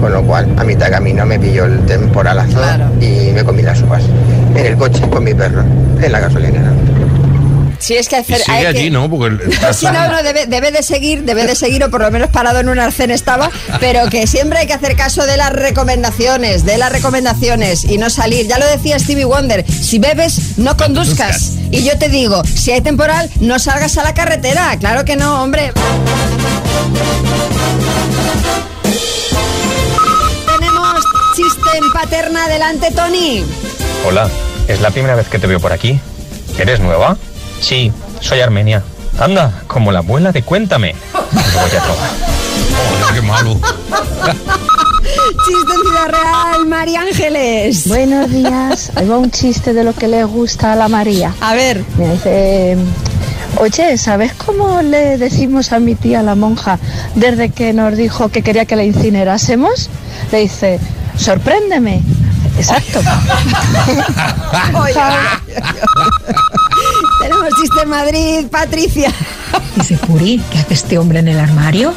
Con 0.00 0.12
lo 0.12 0.22
cual, 0.22 0.54
a 0.58 0.64
mitad 0.64 0.86
de 0.86 0.92
camino 0.92 1.24
me 1.24 1.38
pilló 1.38 1.64
el 1.64 1.84
temporalazo 1.86 2.60
y 3.00 3.30
me 3.32 3.42
comí 3.44 3.62
las 3.62 3.80
uvas. 3.82 4.02
En 4.54 4.66
el 4.66 4.76
coche 4.76 5.00
con 5.10 5.24
mi 5.24 5.32
perro, 5.34 5.62
en 5.62 6.12
la 6.12 6.20
gasolinera. 6.20 6.72
Si 7.78 7.96
es 7.96 8.08
que 8.08 8.16
Y 8.16 8.20
hacer. 8.20 8.38
sigue 8.40 8.52
hay 8.56 8.62
que- 8.62 8.78
allí, 8.78 8.90
¿no? 8.90 9.10
Porque 9.10 9.26
el- 9.44 9.52
Sí, 9.74 9.86
no, 9.86 10.08
no, 10.10 10.22
debe, 10.22 10.46
debe 10.46 10.70
de 10.72 10.82
seguir, 10.82 11.24
debe 11.24 11.46
de 11.46 11.54
seguir, 11.54 11.84
o 11.84 11.90
por 11.90 12.00
lo 12.00 12.10
menos 12.10 12.30
parado 12.30 12.60
en 12.60 12.68
un 12.70 12.78
arcén 12.78 13.10
estaba, 13.10 13.50
pero 13.80 14.08
que 14.08 14.26
siempre 14.26 14.60
hay 14.60 14.66
que 14.66 14.72
hacer 14.72 14.96
caso 14.96 15.26
de 15.26 15.36
las 15.36 15.52
recomendaciones, 15.52 16.64
de 16.64 16.78
las 16.78 16.90
recomendaciones 16.92 17.84
y 17.84 17.98
no 17.98 18.08
salir. 18.10 18.46
Ya 18.46 18.58
lo 18.58 18.66
decía 18.66 18.98
Stevie 18.98 19.24
Wonder, 19.26 19.64
si 19.70 19.98
bebes, 19.98 20.56
no 20.58 20.76
conduzcas. 20.76 21.52
Y 21.70 21.82
yo 21.84 21.98
te 21.98 22.08
digo, 22.08 22.42
si 22.44 22.70
hay 22.72 22.80
temporal, 22.80 23.28
no 23.40 23.58
salgas 23.58 23.98
a 23.98 24.02
la 24.04 24.14
carretera. 24.14 24.74
Claro 24.78 25.04
que 25.04 25.16
no, 25.16 25.42
hombre. 25.42 25.72
Chiste 31.34 31.68
en 31.76 31.92
paterna 31.92 32.44
adelante, 32.44 32.90
Tony. 32.94 33.44
Hola, 34.06 34.28
es 34.68 34.80
la 34.80 34.90
primera 34.90 35.16
vez 35.16 35.28
que 35.28 35.38
te 35.40 35.46
veo 35.48 35.58
por 35.58 35.72
aquí. 35.72 35.98
¿Eres 36.58 36.78
nueva? 36.78 37.16
Sí, 37.60 37.92
soy 38.20 38.40
Armenia. 38.40 38.82
Anda, 39.18 39.62
como 39.66 39.90
la 39.90 39.98
abuela 39.98 40.30
de 40.30 40.42
Cuéntame. 40.42 40.94
Me 41.32 41.42
voy 41.42 41.70
a 41.76 41.82
probar. 41.82 43.14
qué 43.14 43.22
malo. 43.22 43.60
Chiste 45.46 45.72
en 45.74 45.80
Ciudad 45.82 46.08
Real, 46.08 46.66
María 46.66 47.00
Ángeles. 47.02 47.88
Buenos 47.88 48.30
días. 48.30 48.92
Ahí 48.94 49.08
va 49.08 49.18
un 49.18 49.30
chiste 49.32 49.72
de 49.72 49.82
lo 49.82 49.92
que 49.92 50.06
le 50.06 50.22
gusta 50.24 50.72
a 50.72 50.76
la 50.76 50.88
María. 50.88 51.34
A 51.40 51.54
ver. 51.54 51.82
Me 51.98 52.12
dice, 52.12 52.76
oye, 53.58 53.98
¿sabes 53.98 54.32
cómo 54.34 54.82
le 54.82 55.18
decimos 55.18 55.72
a 55.72 55.80
mi 55.80 55.96
tía 55.96 56.22
la 56.22 56.36
monja 56.36 56.78
desde 57.16 57.50
que 57.50 57.72
nos 57.72 57.96
dijo 57.96 58.28
que 58.28 58.42
quería 58.42 58.66
que 58.66 58.76
la 58.76 58.84
incinerásemos? 58.84 59.90
Le 60.30 60.38
dice, 60.38 60.78
sorpréndeme. 61.16 62.02
Exacto. 62.58 63.00
Tenemos 67.20 67.48
chiste 67.60 67.82
en 67.82 67.88
Madrid, 67.88 68.46
Patricia. 68.50 69.10
Dice, 69.76 69.96
Puri, 69.98 70.42
¿qué 70.50 70.58
hace 70.58 70.74
este 70.74 70.98
hombre 70.98 71.18
en 71.20 71.28
el 71.28 71.38
armario? 71.38 71.94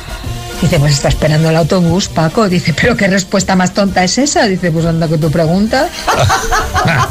Dice, 0.62 0.80
pues 0.80 0.94
está 0.94 1.10
esperando 1.10 1.50
el 1.50 1.56
autobús, 1.56 2.08
Paco. 2.08 2.50
Dice, 2.50 2.74
pero 2.74 2.96
qué 2.98 3.08
respuesta 3.08 3.56
más 3.56 3.74
tonta 3.74 4.04
es 4.04 4.18
esa. 4.18 4.46
Dice, 4.48 4.72
pues 4.72 4.86
anda 4.86 5.08
que 5.08 5.18
tu 5.18 5.30
pregunta. 5.30 5.88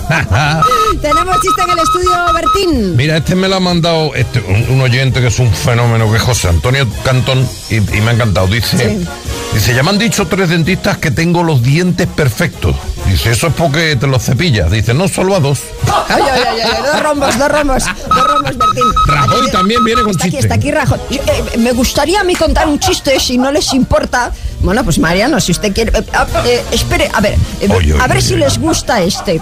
Tenemos 1.00 1.40
chiste 1.40 1.62
en 1.62 1.70
el 1.70 1.78
estudio, 1.78 2.10
Bertín. 2.34 2.96
Mira, 2.96 3.16
este 3.18 3.34
me 3.34 3.48
lo 3.48 3.56
ha 3.56 3.60
mandado 3.60 4.14
este, 4.14 4.40
un, 4.40 4.74
un 4.76 4.80
oyente 4.80 5.20
que 5.20 5.28
es 5.28 5.38
un 5.38 5.52
fenómeno, 5.52 6.10
que 6.10 6.16
es 6.16 6.22
José 6.22 6.48
Antonio 6.48 6.86
Cantón, 7.04 7.46
y, 7.70 7.76
y 7.76 8.00
me 8.00 8.10
ha 8.10 8.14
encantado. 8.14 8.46
Dice, 8.48 8.76
Sí. 8.78 9.06
dice, 9.54 9.74
ya 9.74 9.82
me 9.82 9.90
han 9.90 9.98
dicho 9.98 10.26
tres 10.26 10.48
dentistas 10.48 10.98
que 10.98 11.10
tengo 11.10 11.42
los 11.42 11.62
dientes 11.62 12.06
perfectos. 12.08 12.74
Dice, 13.08 13.30
eso 13.30 13.46
es 13.46 13.54
porque 13.54 13.96
te 13.96 14.06
los 14.06 14.22
cepillas. 14.24 14.70
Dice, 14.70 14.92
no, 14.92 15.08
solo 15.08 15.36
a 15.36 15.40
dos. 15.40 15.60
Ay, 16.08 16.22
ay, 16.30 16.42
ay, 16.50 16.58
ay, 16.60 16.82
dos 16.92 17.02
rombos, 17.02 17.38
dos 17.38 17.48
rombos, 17.50 17.84
dos 17.84 18.26
rombos, 18.26 18.56
Bertín. 18.58 18.84
Rajoy 19.06 19.50
también 19.50 19.84
viene 19.84 20.02
con 20.02 20.10
Está 20.10 20.24
aquí, 20.24 20.30
chiste. 20.32 20.46
está 20.46 20.54
aquí 20.56 20.70
Rajoy. 20.70 20.98
Eh, 21.10 21.58
me 21.58 21.72
gustaría 21.72 22.20
a 22.20 22.24
mí 22.24 22.34
contar 22.34 22.68
un 22.68 22.78
chiste, 22.78 23.18
si 23.20 23.38
no 23.38 23.50
les 23.52 23.72
importa. 23.72 24.32
Bueno, 24.60 24.82
pues 24.84 24.98
Mariano, 24.98 25.40
si 25.40 25.52
usted 25.52 25.72
quiere... 25.72 25.96
eh, 25.98 26.04
eh, 26.44 26.64
espere, 26.72 27.10
a 27.14 27.20
ver, 27.20 27.34
eh, 27.60 27.68
Oye, 27.70 27.92
oye, 27.94 28.02
a 28.02 28.06
ver 28.06 28.18
oye. 28.18 28.26
si 28.26 28.36
les 28.36 28.58
gusta 28.58 29.00
este. 29.02 29.40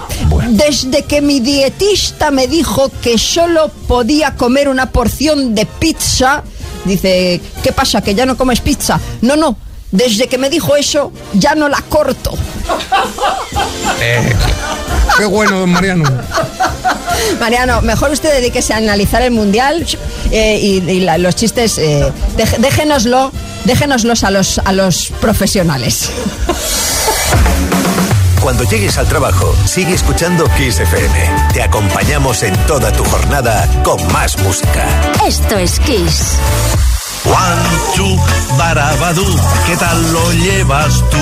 Desde 0.49 1.03
que 1.03 1.21
mi 1.21 1.39
dietista 1.39 2.31
me 2.31 2.47
dijo 2.47 2.91
que 3.01 3.17
solo 3.17 3.69
podía 3.87 4.35
comer 4.35 4.69
una 4.69 4.91
porción 4.91 5.55
de 5.55 5.65
pizza, 5.65 6.43
dice, 6.85 7.41
¿qué 7.63 7.71
pasa? 7.71 8.01
¿Que 8.01 8.13
ya 8.15 8.25
no 8.25 8.37
comes 8.37 8.61
pizza? 8.61 8.99
No, 9.21 9.35
no. 9.35 9.57
Desde 9.91 10.27
que 10.27 10.37
me 10.37 10.49
dijo 10.49 10.75
eso, 10.75 11.11
ya 11.33 11.55
no 11.55 11.69
la 11.69 11.81
corto. 11.89 12.31
Eh, 14.01 14.35
qué 15.17 15.25
bueno, 15.25 15.59
don 15.59 15.69
Mariano. 15.71 16.03
Mariano, 17.39 17.81
mejor 17.81 18.11
usted 18.11 18.31
dedíquese 18.33 18.73
a 18.73 18.77
analizar 18.77 19.21
el 19.21 19.31
mundial 19.31 19.85
eh, 20.31 20.59
y, 20.61 20.89
y 20.89 20.99
la- 21.01 21.17
los 21.17 21.35
chistes, 21.35 21.77
eh, 21.77 22.11
dej- 22.37 22.57
déjenoslo, 22.57 23.31
déjenoslos 23.63 24.23
a 24.23 24.31
los, 24.31 24.59
a 24.65 24.73
los 24.73 25.11
profesionales. 25.21 26.09
Cuando 28.41 28.63
llegues 28.63 28.97
al 28.97 29.07
trabajo, 29.07 29.55
sigue 29.65 29.93
escuchando 29.95 30.45
Kiss 30.57 30.79
FM. 30.79 31.31
Te 31.53 31.63
acompañamos 31.63 32.43
en 32.43 32.53
toda 32.67 32.91
tu 32.91 33.03
jornada 33.05 33.67
con 33.83 34.05
más 34.11 34.37
música. 34.39 34.85
Esto 35.25 35.57
es 35.57 35.79
Kiss. 35.79 36.33
One, 37.25 37.95
two, 37.95 38.15
bar 38.57 38.75
Sara 38.75 38.95
Badú, 38.99 39.25
¿qué 39.65 39.75
tal 39.77 40.11
lo 40.13 40.31
llevas 40.33 40.93
tú? 41.09 41.17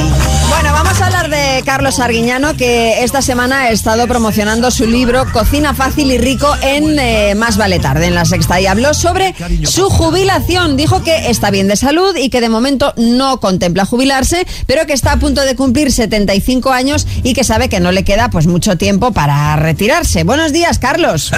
Bueno, 0.50 0.72
vamos 0.74 1.00
a 1.02 1.06
hablar 1.08 1.30
de 1.30 1.62
Carlos 1.66 2.00
Arguiñano, 2.00 2.56
que 2.56 3.04
esta 3.04 3.22
semana 3.22 3.62
ha 3.64 3.70
estado 3.72 4.08
promocionando 4.08 4.70
su 4.72 4.86
libro 4.86 5.26
Cocina 5.32 5.74
fácil 5.74 6.12
y 6.12 6.18
rico 6.18 6.54
en 6.62 6.98
eh, 7.00 7.36
Más 7.36 7.58
Vale 7.58 7.80
Tarde, 7.80 8.08
en 8.08 8.16
La 8.16 8.26
Sexta, 8.26 8.60
y 8.62 8.66
habló 8.68 8.94
sobre 8.94 9.34
su 9.66 9.90
jubilación. 9.90 10.78
Dijo 10.78 11.04
que 11.04 11.30
está 11.30 11.52
bien 11.52 11.68
de 11.68 11.76
salud 11.76 12.16
y 12.16 12.30
que 12.30 12.42
de 12.42 12.50
momento 12.50 12.94
no 12.98 13.40
contempla 13.40 13.86
jubilarse, 13.86 14.46
pero 14.68 14.86
que 14.86 14.94
está 14.94 15.14
a 15.14 15.18
punto 15.20 15.42
de 15.42 15.56
cumplir 15.56 15.92
75 15.92 16.72
años 16.72 17.08
y 17.24 17.34
que 17.34 17.44
sabe 17.44 17.70
que 17.70 17.80
no 17.80 17.92
le 17.92 18.04
queda 18.04 18.30
pues 18.30 18.48
mucho 18.48 18.78
tiempo 18.78 19.12
para 19.12 19.56
retirarse. 19.58 20.24
Buenos 20.24 20.52
días, 20.54 20.80
Carlos. 20.80 21.32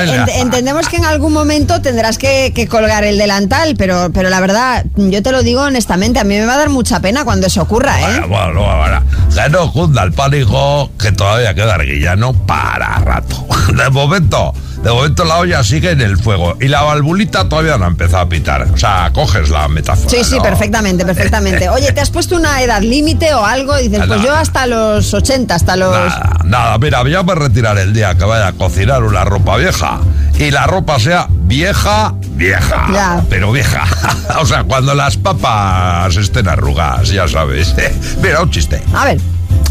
Oye, 0.00 0.18
ent- 0.18 0.40
entendemos 0.40 0.88
que 0.88 0.96
en 0.96 1.04
algún 1.04 1.32
momento 1.32 1.80
tendrás 1.82 2.18
que, 2.18 2.52
que 2.54 2.66
colgar 2.68 3.04
el 3.04 3.18
delantal, 3.18 3.65
pero, 3.74 4.10
pero 4.12 4.30
la 4.30 4.40
verdad, 4.40 4.84
yo 4.96 5.22
te 5.22 5.32
lo 5.32 5.42
digo 5.42 5.62
honestamente, 5.62 6.18
a 6.18 6.24
mí 6.24 6.34
me 6.36 6.46
va 6.46 6.54
a 6.54 6.58
dar 6.58 6.70
mucha 6.70 7.00
pena 7.00 7.24
cuando 7.24 7.46
eso 7.46 7.62
ocurra, 7.62 8.00
¿eh? 8.00 8.20
Bueno, 8.20 8.28
bueno, 8.28 8.76
bueno. 8.76 9.02
Que 9.34 9.50
no 9.50 9.72
cunda 9.72 10.02
el 10.02 10.12
pánico, 10.12 10.90
que 10.98 11.12
todavía 11.12 11.54
queda 11.54 11.74
Arguillano 11.74 12.32
para 12.32 12.98
rato. 12.98 13.46
De 13.76 13.90
momento, 13.90 14.54
de 14.82 14.90
momento 14.90 15.24
la 15.24 15.38
olla 15.38 15.64
sigue 15.64 15.90
en 15.90 16.00
el 16.00 16.16
fuego 16.16 16.56
y 16.60 16.68
la 16.68 16.82
valvulita 16.82 17.48
todavía 17.48 17.76
no 17.76 17.86
ha 17.86 17.88
empezado 17.88 18.22
a 18.22 18.28
pitar. 18.28 18.62
O 18.72 18.78
sea, 18.78 19.10
coges 19.12 19.50
la 19.50 19.66
metáfora. 19.68 20.08
Sí, 20.08 20.22
sí, 20.22 20.36
¿no? 20.36 20.42
perfectamente, 20.42 21.04
perfectamente. 21.06 21.68
Oye, 21.68 21.92
¿te 21.92 22.00
has 22.00 22.10
puesto 22.10 22.36
una 22.36 22.62
edad 22.62 22.80
límite 22.82 23.34
o 23.34 23.44
algo? 23.44 23.76
Dices, 23.76 24.02
pues 24.06 24.22
yo 24.22 24.32
hasta 24.32 24.66
los 24.66 25.12
80, 25.12 25.54
hasta 25.54 25.76
los... 25.76 25.90
Nada, 25.92 26.38
nada, 26.44 26.78
mira, 26.78 27.02
yo 27.08 27.24
me 27.24 27.34
retiraré 27.34 27.82
el 27.82 27.92
día 27.92 28.14
que 28.14 28.24
vaya 28.24 28.48
a 28.48 28.52
cocinar 28.52 29.02
una 29.02 29.24
ropa 29.24 29.56
vieja 29.56 30.00
y 30.38 30.50
la 30.50 30.66
ropa 30.66 30.98
sea 30.98 31.26
vieja, 31.30 32.14
vieja, 32.30 32.86
Ya. 32.92 33.24
pero 33.28 33.52
vieja. 33.52 33.84
o 34.40 34.46
sea, 34.46 34.64
cuando 34.64 34.94
las 34.94 35.16
papas 35.16 36.16
estén 36.16 36.48
arrugadas, 36.48 37.08
ya 37.08 37.26
sabes. 37.28 37.74
mira, 38.22 38.42
un 38.42 38.50
chiste. 38.50 38.82
A 38.94 39.04
ver. 39.06 39.20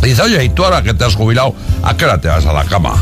Dice, 0.02 0.22
oye, 0.22 0.44
¿y 0.44 0.50
tú 0.50 0.64
ahora 0.64 0.82
que 0.84 0.94
te 0.94 1.04
has 1.06 1.16
jubilado, 1.16 1.56
a 1.84 1.96
qué 1.96 2.06
hora 2.06 2.20
te 2.20 2.28
vas 2.28 2.46
a 2.46 2.54
la 2.54 2.64
cama? 2.66 2.94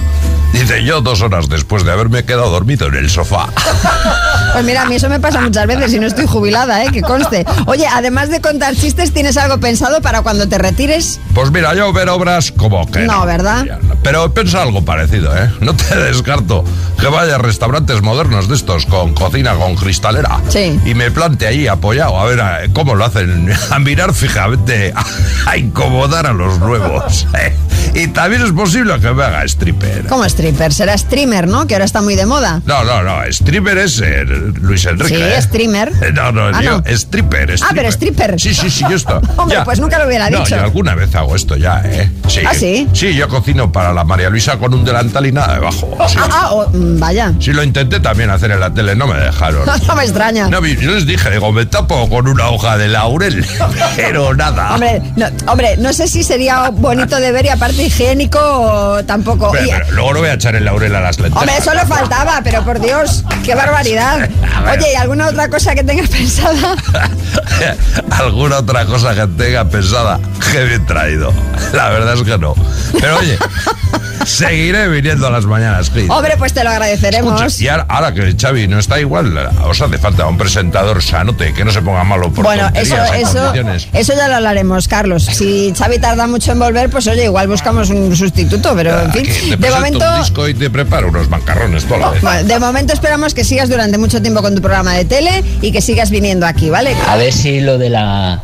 Dice, 0.53 0.84
yo 0.84 1.01
dos 1.01 1.22
horas 1.22 1.50
después 1.50 1.84
de 1.84 1.91
haberme 1.91 2.24
quedado 2.25 2.50
dormido 2.50 2.88
en 2.88 2.96
el 2.96 3.10
sofá. 3.10 3.48
Pues 4.53 4.65
mira, 4.65 4.83
a 4.83 4.86
mí 4.86 4.95
eso 4.95 5.10
me 5.10 5.19
pasa 5.19 5.41
muchas 5.41 5.65
veces 5.67 5.93
y 5.93 6.00
no 6.00 6.07
estoy 6.07 6.27
jubilada, 6.27 6.83
¿eh? 6.83 6.89
Que 6.91 7.01
conste. 7.01 7.45
Oye, 7.65 7.88
además 7.88 8.29
de 8.29 8.39
contar 8.39 8.75
chistes, 8.75 9.12
¿tienes 9.12 9.36
algo 9.38 9.60
pensado 9.60 10.01
para 10.01 10.22
cuando 10.22 10.48
te 10.48 10.57
retires? 10.57 11.19
Pues 11.33 11.51
mira, 11.51 11.74
yo 11.74 11.91
ver 11.91 12.10
obras 12.10 12.51
como 12.51 12.86
que... 12.89 13.00
No, 13.00 13.25
¿verdad? 13.25 13.65
Pero 14.03 14.33
piensa 14.33 14.62
algo 14.62 14.86
parecido, 14.86 15.36
¿eh? 15.36 15.50
No 15.60 15.75
te 15.75 15.95
descarto 16.00 16.63
que 17.00 17.07
vaya 17.07 17.36
a 17.36 17.38
restaurantes 17.39 18.01
modernos 18.01 18.48
de 18.48 18.55
estos 18.55 18.86
con 18.86 19.13
cocina 19.13 19.55
con 19.55 19.75
cristalera. 19.75 20.39
Sí. 20.50 20.79
Y 20.86 20.93
me 20.93 21.10
plante 21.12 21.48
ahí 21.48 21.67
apoyado 21.67 22.19
a 22.19 22.25
ver 22.25 22.41
a- 22.41 22.60
cómo 22.74 22.95
lo 22.95 23.05
hacen. 23.05 23.51
A 23.72 23.79
mirar 23.79 24.13
fijamente, 24.13 24.93
a, 24.95 25.03
a 25.50 25.57
incomodar 25.57 26.27
a 26.27 26.33
los 26.33 26.60
nuevos. 26.60 27.25
¿eh? 27.39 27.55
Y 27.95 28.07
también 28.07 28.41
es 28.43 28.51
posible 28.51 29.00
que 29.00 29.12
me 29.12 29.23
haga 29.23 29.43
stripper. 29.45 30.07
Como 30.07 30.25
stripper, 30.25 30.73
será 30.73 30.97
streamer, 30.97 31.47
¿no? 31.47 31.67
Que 31.67 31.75
ahora 31.75 31.85
está 31.85 32.01
muy 32.01 32.15
de 32.15 32.25
moda. 32.25 32.62
No, 32.65 32.83
no, 32.83 33.03
no, 33.03 33.23
stripper 33.25 33.77
es 33.77 34.01
eh, 34.03 34.25
Luis 34.62 34.85
Enrique. 34.85 35.15
Sí, 35.15 35.21
¿eh? 35.21 35.41
streamer. 35.41 35.89
Eh, 36.01 36.12
No, 36.13 36.31
no, 36.31 36.47
Ah, 36.47 36.62
yo, 36.63 36.77
no. 36.81 36.83
stripper, 36.88 37.53
Ah, 37.62 37.69
pero 37.75 37.89
stripper. 37.89 38.39
Sí, 38.39 38.53
sí, 38.53 38.69
sí, 38.69 38.83
yo 38.89 38.95
esto. 38.95 39.21
Hombre, 39.38 39.59
pues 39.63 39.79
nunca 39.79 40.00
lo 40.00 40.07
hubiera 40.07 40.29
no, 40.29 40.39
dicho. 40.39 40.55
yo 40.55 40.62
alguna 40.63 40.95
vez 40.95 41.13
hago 41.15 41.35
esto 41.35 41.55
ya, 41.55 41.81
¿eh? 41.85 42.12
Sí. 42.27 42.41
¿Ah, 42.47 42.53
sí? 42.53 42.88
Sí, 42.93 43.13
yo 43.13 43.27
cocino 43.29 43.71
para 43.71 43.93
la 43.93 44.03
María 44.03 44.29
Luisa 44.29 44.57
con 44.57 44.73
un 44.73 44.83
delantal 44.83 45.25
y 45.27 45.31
nada 45.31 45.53
debajo. 45.55 45.95
Sí. 46.07 46.15
Ah, 46.19 46.27
ah, 46.31 46.50
oh, 46.51 46.69
mm, 46.69 47.00
vaya. 47.00 47.33
Sí, 47.39 47.53
lo 47.53 47.63
intenté 47.63 48.00
también 48.00 48.29
hacer 48.31 48.51
en 48.51 48.59
la 48.59 48.73
tele, 48.73 48.95
no 48.95 49.07
me 49.07 49.17
dejaron. 49.19 49.63
No 49.88 49.95
me 49.95 50.03
extraña. 50.03 50.47
No, 50.47 50.65
yo 50.65 50.91
les 50.91 51.05
dije, 51.05 51.29
digo, 51.29 51.51
me 51.51 51.65
tapo 51.65 52.09
con 52.09 52.27
una 52.27 52.50
hoja 52.50 52.77
de 52.77 52.88
laurel, 52.88 53.45
pero 53.95 54.33
nada. 54.33 54.73
Hombre 54.73 55.01
no, 55.15 55.27
hombre, 55.47 55.75
no 55.77 55.93
sé 55.93 56.07
si 56.07 56.23
sería 56.23 56.69
bonito 56.69 57.17
de 57.17 57.31
ver 57.31 57.45
y 57.45 57.50
aparte 57.50 57.82
higiénico 57.83 58.99
tampoco. 59.05 59.51
Pero, 59.51 59.65
Y- 59.65 59.69
pero 59.71 59.91
luego 59.91 60.13
no 60.13 60.19
voy 60.19 60.29
a 60.29 60.33
echar 60.33 60.55
el 60.55 60.65
laurel 60.65 60.95
a 60.95 61.01
las 61.01 61.19
lentejas. 61.19 61.41
Hombre, 61.41 61.57
eso 61.57 61.73
le 61.73 61.85
faltaba, 61.85 62.41
pero 62.43 62.63
por 62.63 62.79
Dios, 62.79 63.23
qué 63.43 63.55
barbaridad. 63.55 64.29
Oye, 64.71 64.91
¿y 64.93 64.95
alguna 64.95 65.27
otra 65.27 65.49
cosa 65.49 65.75
que 65.75 65.83
tengas 65.83 66.09
pensada? 66.09 66.75
¿Alguna 68.11 68.57
otra 68.59 68.85
cosa 68.85 69.13
que 69.15 69.27
tenga 69.27 69.65
pensada? 69.65 70.19
Qué 70.51 70.63
bien 70.65 70.85
traído. 70.85 71.33
La 71.73 71.89
verdad 71.89 72.13
es 72.15 72.21
que 72.23 72.37
no. 72.37 72.53
Pero 72.99 73.17
oye, 73.17 73.37
seguiré 74.25 74.87
viniendo 74.87 75.27
a 75.27 75.31
las 75.31 75.45
mañanas, 75.45 75.89
Chris. 75.89 76.09
Hombre, 76.09 76.35
pues 76.37 76.53
te 76.53 76.63
lo 76.63 76.69
agradeceremos. 76.69 77.41
Escucha, 77.41 77.63
y 77.63 77.67
ahora, 77.69 77.85
ahora 77.89 78.13
que 78.13 78.35
Xavi 78.39 78.67
no 78.67 78.79
está 78.79 78.99
igual, 78.99 79.35
os 79.63 79.81
hace 79.81 79.97
falta 79.97 80.27
un 80.27 80.37
presentador 80.37 81.01
sanote 81.01 81.53
que 81.53 81.65
no 81.65 81.71
se 81.71 81.81
ponga 81.81 82.03
malo 82.03 82.31
por 82.31 82.45
Bueno, 82.45 82.69
eso, 82.75 82.95
eso, 83.15 83.53
eso 83.93 84.13
ya 84.15 84.27
lo 84.27 84.35
hablaremos, 84.35 84.87
Carlos. 84.87 85.25
Si 85.25 85.73
Xavi 85.75 85.99
tarda 85.99 86.27
mucho 86.27 86.51
en 86.51 86.59
volver, 86.59 86.89
pues 86.89 87.07
oye, 87.07 87.25
igual 87.25 87.47
buscamos 87.47 87.73
un 87.74 88.15
sustituto, 88.15 88.74
pero 88.75 89.01
en 89.01 89.12
fin, 89.12 89.25
te 89.50 89.58
de 89.58 89.70
momento, 89.72 90.06
un 90.10 90.20
disco 90.20 90.48
y 90.48 90.53
te 90.53 90.70
preparo 90.70 91.10
unos 91.10 91.30
macarrones 91.30 91.86
toda 91.86 92.00
la 92.00 92.10
vez. 92.12 92.22
bueno, 92.22 92.44
de 92.48 92.60
momento 92.60 92.94
esperamos 92.94 93.34
que 93.34 93.44
sigas 93.44 93.70
durante 93.70 93.98
mucho 93.98 94.22
tiempo 94.22 94.42
con 94.42 94.56
tu 94.56 94.62
programa 94.62 94.94
de 94.94 95.06
tele 95.06 95.44
y 95.62 95.72
que 95.72 95.82
sigas 95.82 96.10
viniendo 96.10 96.46
aquí, 96.46 96.70
¿vale? 96.70 96.96
A 97.08 97.18
ver 97.18 97.34
si 97.34 97.62
lo 97.62 97.77
de 97.77 97.89
la 97.89 98.42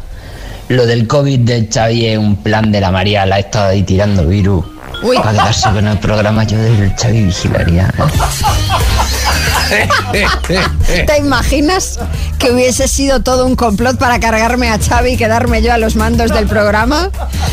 lo 0.69 0.85
del 0.85 1.07
COVID 1.07 1.39
de 1.39 1.67
Xavi 1.71 2.05
es 2.05 2.17
un 2.17 2.37
plan 2.37 2.71
de 2.71 2.79
la 2.79 2.91
María, 2.91 3.25
la 3.25 3.35
ha 3.35 3.39
estado 3.39 3.69
ahí 3.69 3.83
tirando 3.83 4.25
virus. 4.25 4.63
Uy. 5.01 5.17
Para 5.17 5.31
quedarse 5.31 5.69
con 5.71 5.87
el 5.87 5.97
programa 5.97 6.43
yo 6.43 6.57
del 6.57 6.93
Xavi 6.95 7.23
vigilaría. 7.23 7.93
¿Te 11.05 11.17
imaginas 11.17 11.99
que 12.37 12.51
hubiese 12.51 12.87
sido 12.87 13.21
todo 13.21 13.45
un 13.45 13.55
complot 13.55 13.97
para 13.97 14.19
cargarme 14.19 14.69
a 14.69 14.79
Xavi 14.79 15.11
y 15.11 15.17
quedarme 15.17 15.61
yo 15.61 15.73
a 15.73 15.77
los 15.77 15.95
mandos 15.95 16.31
del 16.31 16.47
programa? 16.47 17.09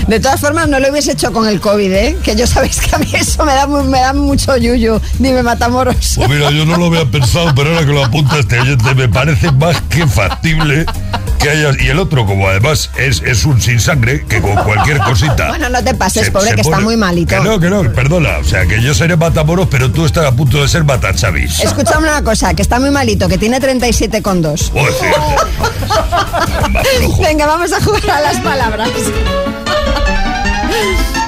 De 0.07 0.21
todas 0.21 0.41
formas, 0.41 0.69
no 0.69 0.79
lo 0.81 0.91
hubiese 0.91 1.13
hecho 1.13 1.33
con 1.33 1.49
el 1.49 1.61
COVID, 1.61 1.93
¿eh? 1.93 2.17
Que 2.23 2.37
yo 2.37 2.47
sabéis 2.47 2.81
que 2.81 2.95
a 2.95 2.99
mí 2.99 3.09
eso 3.13 3.45
me 3.45 3.53
da, 3.55 3.67
me 3.67 4.01
da 4.01 4.13
mucho 4.13 4.57
yuyu. 4.57 5.01
Dime, 5.19 5.43
Matamoros. 5.43 6.15
Pues 6.17 6.29
mira, 6.29 6.51
yo 6.51 6.65
no 6.65 6.77
lo 6.77 6.87
había 6.87 7.05
pensado, 7.11 7.53
pero 7.55 7.71
ahora 7.71 7.87
que 7.87 7.93
lo 7.93 8.05
apunta 8.05 8.39
este 8.39 8.59
oyente, 8.61 8.95
me 8.95 9.09
parece 9.09 9.51
más 9.53 9.81
que 9.83 10.07
factible 10.07 10.87
que 11.41 11.51
haya. 11.51 11.71
Y 11.81 11.89
el 11.89 11.99
otro, 11.99 12.25
como 12.25 12.49
además 12.49 12.91
es, 12.97 13.21
es 13.23 13.45
un 13.45 13.61
sin 13.61 13.81
sangre, 13.81 14.25
que 14.29 14.41
con 14.41 14.55
cualquier 14.57 14.99
cosita. 14.99 15.49
Bueno, 15.49 15.69
no 15.69 15.83
te 15.83 15.95
pases, 15.95 16.27
se- 16.27 16.33
pobre, 16.33 16.51
se 16.51 16.55
que 16.55 16.61
está 16.63 16.77
pone- 16.77 16.85
muy 16.85 16.97
malito. 16.97 17.37
Que 17.37 17.43
no, 17.43 17.59
que 17.61 17.69
no, 17.69 17.83
perdona. 17.93 18.39
O 18.41 18.45
sea, 18.45 18.65
que 18.67 18.81
yo 18.81 18.95
seré 18.95 19.17
matamoros, 19.17 19.69
pero 19.71 19.91
tú 19.91 20.07
estás 20.07 20.25
a 20.27 20.33
punto 20.33 20.63
de 20.63 20.69
ser 20.69 20.85
matachavis. 20.85 21.61
Escúchame 21.77 22.09
una 22.09 22.25
cosa, 22.25 22.55
que 22.55 22.63
está 22.63 22.81
muy 22.81 22.89
malito, 22.89 23.29
que 23.29 23.37
tiene 23.37 23.61
37,2. 23.61 24.71
Joder, 27.11 27.29
Venga, 27.29 27.45
vamos 27.47 27.71
a 27.71 27.83
jugar 27.83 28.11
a 28.13 28.21
las 28.23 28.39
palabras. 28.39 28.89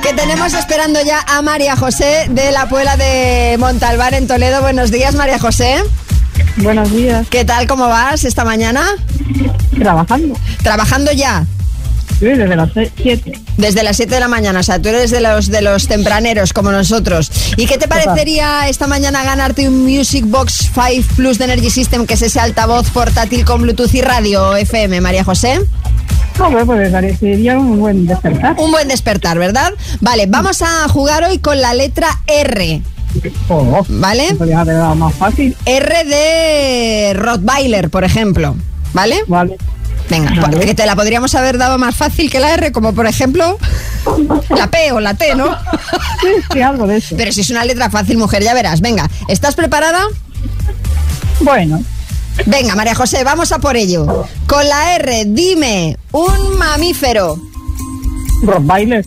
Que 0.01 0.15
tenemos 0.15 0.55
esperando 0.55 1.03
ya 1.03 1.21
a 1.29 1.43
María 1.43 1.77
José 1.77 2.29
de 2.31 2.51
la 2.51 2.67
Puebla 2.67 2.97
de 2.97 3.57
Montalbán 3.59 4.15
en 4.15 4.27
Toledo. 4.27 4.63
Buenos 4.63 4.91
días, 4.91 5.15
María 5.17 5.39
José. 5.39 5.85
Buenos 6.57 6.91
días. 6.93 7.27
¿Qué 7.29 7.45
tal? 7.45 7.67
¿Cómo 7.67 7.87
vas 7.87 8.25
esta 8.25 8.47
mañana? 8.47 8.87
Trabajando. 9.79 10.35
¿Trabajando 10.63 11.13
ya? 11.13 11.45
Sí, 12.19 12.27
desde 12.27 12.57
las 12.57 12.71
7. 12.75 13.41
Desde 13.57 13.83
las 13.83 13.97
7 13.97 14.15
de 14.15 14.21
la 14.21 14.29
mañana, 14.29 14.61
o 14.61 14.63
sea, 14.63 14.81
tú 14.81 14.89
eres 14.89 15.11
de 15.11 15.21
los 15.21 15.49
de 15.49 15.63
los 15.63 15.87
tempraneros 15.87 16.53
como 16.53 16.73
nosotros. 16.73 17.31
¿Y 17.57 17.67
qué 17.67 17.79
te 17.79 17.87
parecería 17.87 18.69
esta 18.69 18.87
mañana 18.87 19.23
ganarte 19.23 19.69
un 19.69 19.85
Music 19.85 20.25
Box 20.27 20.71
5 20.75 21.15
Plus 21.17 21.39
de 21.39 21.45
Energy 21.45 21.71
System, 21.71 22.07
que 22.07 22.15
es 22.15 22.23
ese 22.23 22.41
altavoz 22.41 22.91
portátil 22.91 23.45
con 23.45 23.63
Bluetooth 23.63 23.95
y 23.95 24.01
radio 24.01 24.57
FM, 24.57 25.01
María 25.01 25.23
José? 25.23 25.61
No, 26.39 26.67
pues, 26.67 26.91
parecería 26.91 27.59
un 27.59 27.79
buen 27.81 28.07
despertar. 28.07 28.57
Un 28.59 28.71
buen 28.71 28.89
despertar, 28.89 29.39
¿verdad? 29.39 29.73
Vale, 30.01 30.27
vamos 30.27 30.63
a 30.63 30.89
jugar 30.89 31.25
hoy 31.25 31.39
con 31.39 31.61
la 31.61 31.75
letra 31.75 32.09
R. 32.27 32.83
Oh, 33.49 33.85
¿Vale? 33.89 34.35
Más 34.97 35.15
fácil. 35.15 35.57
R 35.65 36.05
de 36.05 37.13
Rottweiler, 37.15 37.91
por 37.91 38.05
ejemplo. 38.05 38.57
¿Vale? 38.93 39.23
Vale. 39.27 39.57
Venga, 40.11 40.33
Vale. 40.41 40.61
que 40.61 40.75
te 40.75 40.87
la 40.87 40.97
podríamos 40.97 41.35
haber 41.35 41.59
dado 41.59 41.79
más 41.79 41.95
fácil 41.95 42.31
que 42.31 42.41
la 42.41 42.55
R, 42.55 42.73
como 42.73 42.95
por 42.95 43.07
ejemplo 43.07 43.59
la 44.49 44.67
P 44.69 44.93
o 44.93 45.01
la 45.01 45.15
T, 45.15 45.35
¿no? 45.35 45.55
Sí, 46.21 46.29
sí, 46.53 46.61
algo 46.63 46.87
de 46.87 46.97
eso. 46.97 47.15
Pero 47.17 47.31
si 47.33 47.43
es 47.43 47.51
una 47.51 47.65
letra 47.65 47.91
fácil, 47.91 48.17
mujer, 48.19 48.43
ya 48.43 48.55
verás. 48.55 48.81
Venga, 48.81 49.09
¿estás 49.29 49.55
preparada? 49.55 50.03
Bueno. 51.41 51.83
Venga, 52.47 52.75
María 52.75 52.95
José, 52.95 53.23
vamos 53.25 53.53
a 53.53 53.59
por 53.59 53.77
ello. 53.77 54.25
Con 54.47 54.67
la 54.69 54.95
R, 54.97 55.25
dime 55.27 55.97
un 56.13 56.57
mamífero. 56.57 57.37
Rottweiler. 58.43 59.05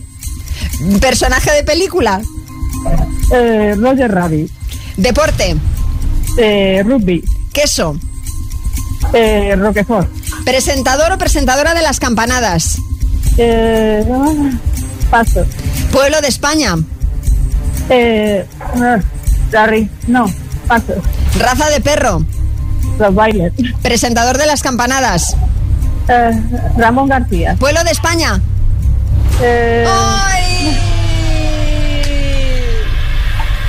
Personaje 1.00 1.50
de 1.52 1.64
película. 1.64 2.20
Eh, 3.32 3.74
Roger 3.78 4.12
Rabbit. 4.12 4.50
Deporte. 4.96 5.56
Eh, 6.38 6.82
rugby. 6.84 7.24
Queso. 7.52 7.96
Eh, 9.12 9.54
Roquefort. 9.56 10.08
Presentador 10.44 11.12
o 11.12 11.18
presentadora 11.18 11.74
de 11.74 11.82
las 11.82 12.00
campanadas. 12.00 12.78
Eh, 13.36 14.04
paso. 15.10 15.44
Pueblo 15.90 16.20
de 16.20 16.28
España. 16.28 16.76
Eh, 17.88 18.46
ah, 18.60 18.98
Larry. 19.50 19.90
No, 20.06 20.26
paso. 20.66 20.94
Raza 21.38 21.68
de 21.70 21.80
perro. 21.80 22.24
Rottweiler. 22.98 23.52
Presentador 23.82 24.38
de 24.38 24.46
las 24.46 24.62
campanadas. 24.62 25.36
Eh, 26.08 26.42
Ramón 26.76 27.08
García. 27.08 27.56
¿Pueblo 27.58 27.84
de 27.84 27.90
España? 27.90 28.40
Eh, 29.40 29.84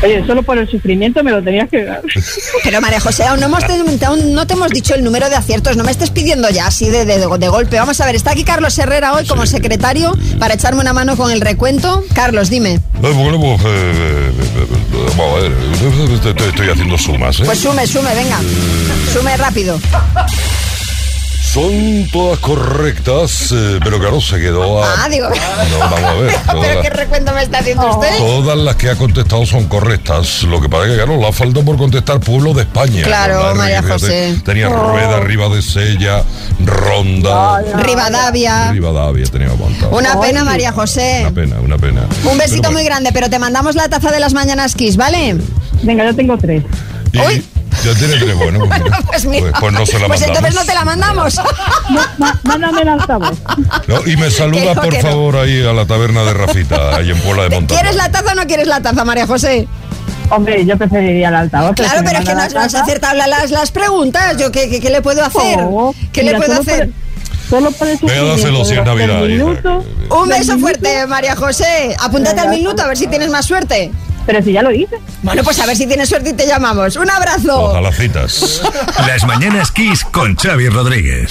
Oye, 0.04 0.26
solo 0.28 0.44
por 0.44 0.58
el 0.58 0.70
sufrimiento 0.70 1.24
me 1.24 1.32
lo 1.32 1.42
tenías 1.42 1.70
que 1.70 1.84
dar. 1.86 2.02
Pero 2.64 2.82
María 2.82 3.00
José, 3.00 3.24
aún 3.24 3.40
no, 3.40 3.46
hemos 3.46 3.64
te, 3.66 4.06
aún 4.06 4.34
no 4.34 4.46
te 4.46 4.54
hemos 4.54 4.70
dicho 4.70 4.96
el 4.96 5.04
número 5.04 5.30
de 5.30 5.36
aciertos, 5.36 5.78
no 5.78 5.84
me 5.86 5.92
estés 5.92 6.10
pidiendo 6.10 6.50
ya 6.50 6.68
así 6.68 6.90
de, 6.90 7.06
de- 7.06 7.20
de 7.38 7.48
golpe. 7.48 7.78
Vamos 7.80 8.00
a 8.02 8.06
ver, 8.06 8.16
está 8.16 8.32
aquí 8.32 8.44
Carlos 8.44 8.78
Herrera 8.78 9.14
hoy 9.14 9.26
como 9.26 9.46
secretario 9.46 10.18
para 10.40 10.56
echarme 10.56 10.82
una 10.82 10.92
mano 10.94 11.16
con 11.16 11.32
el 11.32 11.40
recuento. 11.42 12.04
Carlos, 12.14 12.50
dime. 12.50 12.74
Eh, 12.74 12.80
bueno, 13.02 13.40
pues, 13.40 13.62
eh, 13.66 13.66
eh, 13.66 14.32
eh, 14.58 15.08
vamos 15.18 15.38
a 15.38 15.42
ver, 15.42 15.52
eh, 15.52 16.14
estoy, 16.16 16.48
estoy 16.50 16.70
haciendo 16.70 16.98
sumas, 16.98 17.40
¿eh? 17.40 17.44
Pues 17.46 17.60
sume, 17.60 17.88
sume, 17.88 18.14
venga. 18.14 18.40
Sume 19.14 19.38
rápido. 19.38 19.80
Son 21.54 22.08
todas 22.12 22.40
correctas, 22.40 23.52
eh, 23.52 23.80
pero 23.84 24.00
claro, 24.00 24.20
se 24.20 24.40
quedó 24.40 24.84
a... 24.84 25.04
Ah, 25.04 25.10
digo. 25.10 25.30
No, 25.30 25.80
vamos 25.80 26.00
a 26.04 26.14
ver. 26.16 26.32
¿Pero 26.48 26.62
todas- 26.62 26.78
qué 26.78 26.90
recuento 26.90 27.32
me 27.34 27.44
está 27.44 27.60
haciendo 27.60 27.92
usted? 27.92 28.18
Todas 28.18 28.58
las 28.58 28.76
que 28.76 28.90
ha 28.90 28.96
contestado 28.96 29.46
son 29.46 29.66
correctas. 29.68 30.42
Lo 30.44 30.60
que 30.60 30.68
pasa 30.68 30.86
es 30.86 30.90
que, 30.92 30.96
claro, 30.98 31.18
le 31.18 31.28
ha 31.28 31.32
faltado 31.32 31.64
por 31.64 31.78
contestar 31.78 32.20
Pueblo 32.22 32.54
de 32.56 32.64
España. 32.64 33.04
Claro, 33.04 33.40
la 33.44 33.50
R, 33.52 33.56
María 33.60 33.82
fíjate, 33.84 34.00
José. 34.02 34.42
Tenía 34.44 34.70
Oh. 34.70 34.92
Rueda, 34.94 35.20
Riva 35.20 35.50
de 35.50 35.62
Sella, 35.62 36.24
Ronda. 36.66 37.62
Rivadavia. 37.84 38.72
Rivadavia 38.72 39.26
tenía 39.28 39.50
montado. 39.50 39.96
Una 39.96 40.20
pena, 40.20 40.44
María 40.44 40.72
José. 40.72 41.20
Una 41.22 41.32
pena, 41.36 41.56
una 41.60 41.78
pena. 41.78 42.02
Un 42.24 42.38
besito 42.40 42.62
Pero 42.64 42.74
muy 42.74 42.84
grande, 42.84 43.12
pero 43.14 43.30
te 43.30 43.38
mandamos 43.38 43.76
la 43.76 43.88
taza 43.90 44.12
de 44.12 44.20
las 44.20 44.34
mañanas 44.34 44.74
Kiss, 44.74 44.98
¿vale? 44.98 45.38
Venga, 45.84 46.04
yo 46.06 46.16
tengo 46.16 46.36
tres. 46.38 46.64
y 47.12 47.44
Ya 47.84 47.94
tiene 47.96 48.16
tres, 48.18 48.36
bueno, 48.36 48.60
pues, 48.66 48.82
mira. 48.84 49.00
Pues 49.06 49.26
mira. 49.26 49.42
Pues- 49.52 49.54
pues 49.60 49.74
no 49.74 49.86
se 49.86 50.00
la 50.00 50.08
Pues 50.08 50.22
mandamos. 50.22 50.38
entonces 50.38 50.56
no 50.56 50.66
te 50.66 50.74
la 50.74 50.86
mandamos. 50.86 51.42
Mándame 52.44 52.82
el 52.82 52.90
altavoz. 52.90 53.38
No, 53.88 54.08
y 54.08 54.18
me 54.18 54.32
saluda, 54.32 54.74
por 54.76 54.90
que 54.90 55.02
no. 55.04 55.10
favor, 55.10 55.38
ahí 55.38 55.66
a 55.66 55.74
la 55.74 55.86
taberna 55.86 56.24
de 56.24 56.34
Rafita, 56.34 56.96
ahí 56.96 57.12
en 57.12 57.18
Puebla 57.20 57.44
de 57.44 57.50
Montalbán. 57.50 57.68
¿Quieres 57.84 57.96
la 57.96 58.10
taza 58.12 58.32
o 58.32 58.36
no 58.36 58.46
quieres 58.48 58.68
la 58.68 58.82
taza, 58.82 59.04
María 59.04 59.28
José? 59.28 59.68
Hombre, 60.30 60.66
yo 60.66 60.78
preferiría 60.78 61.28
el 61.30 61.36
altavoz. 61.36 61.76
Claro, 61.76 62.02
pero 62.06 62.20
es 62.20 62.26
que 62.26 62.34
no, 62.34 62.40
manda 62.40 62.54
no 62.54 62.60
la 62.60 62.66
has 62.66 62.76
acertado 62.76 63.16
la- 63.18 63.28
las, 63.28 63.52
las 63.52 63.72
preguntas. 63.72 64.38
Yo, 64.38 64.52
¿qué, 64.52 64.70
qué, 64.70 64.80
qué 64.80 64.90
le 64.90 65.02
puedo 65.02 65.24
hacer? 65.24 65.60
Oh, 65.62 65.94
¿Qué 66.12 66.22
le 66.24 66.28
mira, 66.34 66.38
puedo 66.40 66.56
solo 66.56 66.62
hacer? 66.62 66.88
por- 66.90 67.04
Solo 67.50 67.70
sufrimiento 67.72 68.66
si 68.66 68.74
es 68.74 68.84
Navidad. 68.86 69.22
Un 69.24 69.28
beso 70.30 70.54
minuto. 70.54 70.60
fuerte, 70.60 71.06
María 71.08 71.36
José. 71.36 71.96
Apúntate 72.02 72.40
al 72.42 72.50
minuto 72.50 72.82
a 72.82 72.88
ver 72.88 72.98
si 72.98 73.06
tienes 73.08 73.30
más 73.30 73.46
suerte. 73.46 73.92
Pero 74.26 74.42
si 74.42 74.54
ya 74.54 74.62
lo 74.62 74.72
hice. 74.72 74.98
Bueno, 75.22 75.44
pues 75.44 75.60
a 75.60 75.66
ver 75.66 75.76
si 75.76 75.86
tienes 75.86 76.10
suerte 76.10 76.30
y 76.30 76.34
te 76.34 76.48
llamamos. 76.48 76.96
Un 76.96 77.10
abrazo. 77.10 77.70
Ojalá 77.70 77.92
citas. 77.92 78.62
Las 79.08 79.26
mañanas 79.26 79.72
Kiss 79.72 80.04
con 80.06 80.36
Xavi 80.36 80.70
Rodríguez. 80.70 81.30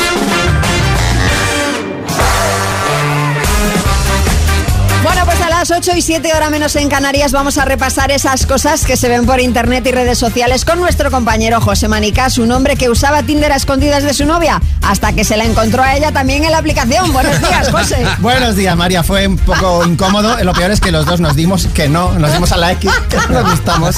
Las 5.63 5.71
8 5.71 5.93
y 5.97 6.03
7 6.03 6.35
horas 6.35 6.51
menos 6.51 6.75
en 6.75 6.89
Canarias 6.89 7.31
vamos 7.31 7.57
a 7.57 7.65
repasar 7.65 8.11
esas 8.11 8.47
cosas 8.47 8.85
que 8.85 8.97
se 8.97 9.09
ven 9.09 9.27
por 9.27 9.39
internet 9.39 9.87
y 9.87 9.93
redes 9.93 10.19
sociales 10.19 10.65
con 10.65 10.81
nuestro 10.81 11.09
compañero 11.13 11.61
José 11.61 11.87
Manicas, 11.87 12.39
un 12.39 12.51
hombre 12.51 12.75
que 12.75 12.91
usaba 12.91 13.23
Tinder 13.23 13.53
a 13.53 13.55
escondidas 13.55 14.03
de 14.03 14.13
su 14.13 14.27
novia 14.27 14.61
hasta 14.83 15.13
que 15.13 15.23
se 15.23 15.37
la 15.37 15.45
encontró 15.45 15.85
a 15.85 15.95
ella 15.95 16.11
también 16.11 16.43
en 16.43 16.51
la 16.51 16.59
aplicación. 16.59 17.13
Buenos 17.13 17.39
días, 17.39 17.71
José. 17.71 18.05
Buenos 18.19 18.57
días, 18.57 18.77
María. 18.77 19.05
Fue 19.05 19.29
un 19.29 19.39
poco 19.39 19.85
incómodo. 19.87 20.37
Lo 20.43 20.53
peor 20.53 20.73
es 20.73 20.81
que 20.81 20.91
los 20.91 21.07
dos 21.07 21.21
nos 21.21 21.37
dimos 21.37 21.69
que 21.69 21.89
no, 21.89 22.13
nos 22.19 22.33
dimos 22.33 22.51
a 22.51 22.57
la 22.57 22.73
X, 22.73 22.91
que 23.09 23.19
no 23.19 23.29
nos 23.29 23.53
gustamos. 23.53 23.97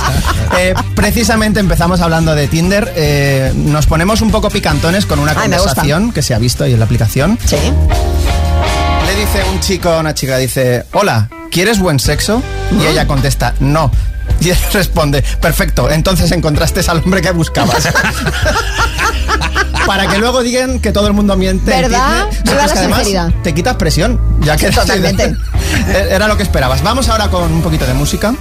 Eh, 0.58 0.74
precisamente 0.94 1.60
empezamos 1.60 2.02
hablando 2.02 2.34
de 2.34 2.46
Tinder. 2.46 2.92
Eh, 2.94 3.54
nos 3.56 3.86
ponemos 3.86 4.20
un 4.20 4.30
poco 4.30 4.50
picantones 4.50 5.06
con 5.06 5.18
una 5.18 5.32
Ay, 5.32 5.48
conversación 5.48 6.12
que 6.12 6.20
se 6.20 6.34
ha 6.34 6.38
visto 6.38 6.64
ahí 6.64 6.74
en 6.74 6.78
la 6.78 6.84
aplicación. 6.84 7.38
Sí. 7.42 7.56
Le 7.56 9.14
dice 9.14 9.42
un 9.50 9.60
chico 9.60 9.88
a 9.88 10.00
una 10.00 10.12
chica, 10.12 10.36
dice, 10.36 10.84
hola, 10.92 11.30
¿quieres 11.54 11.78
buen 11.78 12.00
sexo? 12.00 12.42
Y 12.78 12.84
ella 12.84 13.06
contesta, 13.06 13.54
no. 13.60 13.90
Y 14.40 14.50
él 14.50 14.58
responde, 14.72 15.22
perfecto, 15.40 15.88
entonces 15.88 16.30
encontraste 16.32 16.80
al 16.88 16.98
hombre 16.98 17.22
que 17.22 17.30
buscabas. 17.30 17.88
Para 19.86 20.06
que 20.08 20.18
luego 20.18 20.42
digan 20.42 20.80
que 20.80 20.92
todo 20.92 21.06
el 21.06 21.12
mundo 21.12 21.36
miente. 21.36 21.72
en 21.72 21.82
¿Verdad? 21.82 22.26
Viva 22.44 22.66
la 22.66 22.72
que 22.72 22.78
además 22.78 23.06
te 23.42 23.54
quitas 23.54 23.76
presión, 23.76 24.18
ya 24.40 24.56
que 24.56 24.70
Totalmente. 24.72 25.36
Era 26.10 26.26
lo 26.26 26.36
que 26.36 26.42
esperabas. 26.42 26.82
Vamos 26.82 27.08
ahora 27.08 27.28
con 27.28 27.52
un 27.52 27.62
poquito 27.62 27.86
de 27.86 27.94
música. 27.94 28.34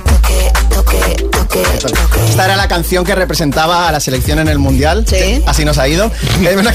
Esta 2.27 2.45
era 2.45 2.55
la 2.55 2.67
canción 2.67 3.03
que 3.05 3.13
representaba 3.13 3.87
a 3.87 3.91
la 3.91 3.99
selección 3.99 4.39
en 4.39 4.47
el 4.47 4.57
Mundial. 4.57 5.05
Sí. 5.07 5.41
Así 5.45 5.65
nos 5.65 5.77
ha 5.77 5.87
ido. 5.87 6.11
Una, 6.57 6.73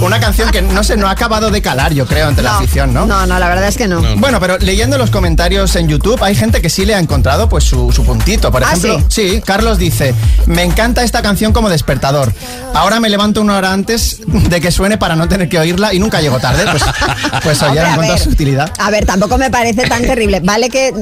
una 0.00 0.20
canción 0.20 0.50
que 0.50 0.62
no 0.62 0.82
sé, 0.82 0.96
no 0.96 1.08
ha 1.08 1.12
acabado 1.12 1.50
de 1.50 1.62
calar, 1.62 1.92
yo 1.92 2.06
creo, 2.06 2.28
entre 2.28 2.44
la 2.44 2.56
afición, 2.56 2.92
¿no? 2.92 3.06
No, 3.06 3.26
no, 3.26 3.38
la 3.38 3.48
verdad 3.48 3.68
es 3.68 3.76
que 3.76 3.88
no. 3.88 4.02
Bueno, 4.16 4.40
pero 4.40 4.58
leyendo 4.58 4.98
los 4.98 5.10
comentarios 5.10 5.74
en 5.76 5.88
YouTube 5.88 6.22
hay 6.22 6.34
gente 6.34 6.60
que 6.60 6.68
sí 6.68 6.84
le 6.84 6.94
ha 6.94 6.98
encontrado 6.98 7.48
pues 7.48 7.64
su, 7.64 7.92
su 7.92 8.04
puntito. 8.04 8.50
Por 8.50 8.64
¿Ah, 8.64 8.68
ejemplo, 8.68 9.04
sí? 9.08 9.42
Carlos 9.44 9.78
dice, 9.78 10.14
me 10.46 10.62
encanta 10.62 11.02
esta 11.02 11.22
canción 11.22 11.52
como 11.52 11.68
despertador. 11.68 12.32
Ahora 12.74 13.00
me 13.00 13.08
levanto 13.08 13.40
una 13.40 13.56
hora 13.56 13.72
antes 13.72 14.20
de 14.26 14.60
que 14.60 14.70
suene 14.70 14.98
para 14.98 15.16
no 15.16 15.28
tener 15.28 15.48
que 15.48 15.58
oírla 15.58 15.94
y 15.94 15.98
nunca 15.98 16.20
llego 16.20 16.38
tarde. 16.38 16.64
Pues, 16.70 16.82
pues 17.42 17.62
oye, 17.62 17.80
han 17.80 18.04
a 18.04 18.18
su 18.18 18.30
utilidad. 18.30 18.72
A 18.78 18.90
ver, 18.90 19.06
tampoco 19.06 19.38
me 19.38 19.50
parece 19.50 19.88
tan 19.88 20.02
terrible. 20.02 20.40
Vale 20.40 20.70
que 20.70 20.92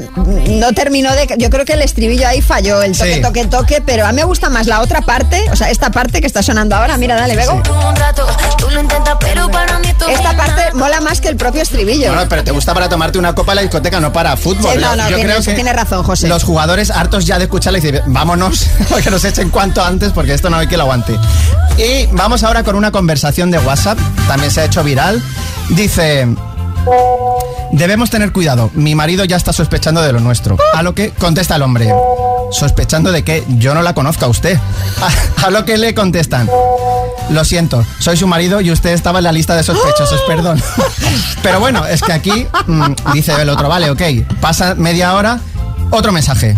no 0.51 0.73
terminó 0.73 1.13
de... 1.13 1.35
Yo 1.39 1.51
creo 1.51 1.65
que 1.65 1.75
el 1.75 1.83
estribillo 1.83 2.27
ahí 2.29 2.36
falló, 2.43 2.83
el 2.83 2.97
toque, 2.97 3.15
Sí. 3.17 3.21
toque, 3.23 3.45
toque, 3.47 3.83
pero 3.85 4.07
a 4.07 4.11
mí 4.13 4.17
me 4.17 4.25
gusta 4.25 4.49
más 4.51 4.67
la 4.67 4.81
otra 4.81 5.03
parte, 5.03 5.45
o 5.53 5.57
sea, 5.57 5.71
esta 5.71 5.91
parte 5.91 6.21
que 6.21 6.27
está 6.27 6.43
sonando 6.43 6.77
ahora. 6.77 6.97
Mira, 6.97 7.17
dale, 7.17 7.37
Bego. 7.37 7.63
Esta 10.09 10.37
parte 10.37 10.73
mola 10.75 11.01
más 11.01 11.21
que 11.21 11.29
el 11.29 11.37
propio 11.37 11.63
estribillo. 11.63 12.13
Pero 12.29 12.45
te 12.45 12.51
gusta 12.53 12.73
para 12.75 12.89
tomarte 12.89 13.19
una 13.19 13.35
copa 13.35 13.53
en 13.53 13.57
la 13.57 13.63
discoteca, 13.63 14.01
no 14.01 14.13
para 14.13 14.37
fútbol. 14.37 14.73
Sí, 14.75 14.79
no, 14.81 14.95
no, 14.97 15.09
yo 15.09 15.17
tienes- 15.17 15.25
creo 15.37 15.43
que 15.45 15.55
tienes 15.55 15.75
razón, 15.75 16.03
José. 16.05 16.29
Los 16.29 16.45
jugadores 16.45 16.91
hartos 16.91 17.27
ya 17.27 17.39
de 17.39 17.45
escucharla 17.45 17.79
dicen, 17.81 18.03
vámonos, 18.07 18.67
que 19.03 19.11
nos 19.11 19.25
echen 19.25 19.51
cuanto 19.51 19.85
antes 19.85 20.13
porque 20.13 20.35
esto 20.35 20.51
no 20.51 20.57
hay 20.59 20.67
que 20.67 20.77
lo 20.77 20.85
aguante. 20.85 21.19
Y 21.79 22.07
vamos 22.13 22.43
ahora 22.45 22.63
con 22.63 22.75
una 22.77 22.91
conversación 22.91 23.51
de 23.51 23.59
WhatsApp, 23.59 23.99
también 24.29 24.51
se 24.51 24.61
ha 24.61 24.65
hecho 24.65 24.83
viral. 24.85 25.23
Dice, 25.71 26.27
debemos 27.73 28.11
tener 28.11 28.33
cuidado, 28.33 28.71
mi 28.75 28.95
marido 28.95 29.25
ya 29.25 29.37
está 29.37 29.53
sospechando 29.53 30.03
de 30.03 30.13
lo 30.13 30.21
nuestro. 30.21 30.57
A 30.75 30.83
lo 30.83 30.95
que 30.95 31.11
contesta 31.11 31.57
el 31.57 31.63
hombre, 31.63 31.93
sospechando 32.51 33.13
de 33.13 33.23
que 33.23 33.45
yo 33.49 33.75
no 33.75 33.83
la 33.83 33.95
conozco 33.95 34.25
a 34.25 34.29
usted. 34.29 34.59
A, 35.01 35.47
a 35.47 35.51
lo 35.51 35.65
que 35.65 35.77
le 35.77 35.95
contestan. 35.95 36.49
Lo 37.31 37.45
siento, 37.45 37.85
soy 37.99 38.17
su 38.17 38.27
marido 38.27 38.61
y 38.61 38.71
usted 38.71 38.91
estaba 38.91 39.19
en 39.19 39.25
la 39.25 39.33
lista 39.33 39.57
de 39.57 39.63
sospechosos, 39.63 40.21
perdón. 40.27 40.63
Pero 41.43 41.61
bueno, 41.61 41.85
es 41.87 42.03
que 42.03 42.13
aquí 42.13 42.47
mm, 42.67 43.13
dice 43.13 43.33
el 43.41 43.49
otro, 43.49 43.69
vale, 43.69 43.91
ok, 43.91 44.03
pasa 44.41 44.75
media 44.75 45.15
hora, 45.15 45.41
otro 45.91 46.13
mensaje. 46.13 46.57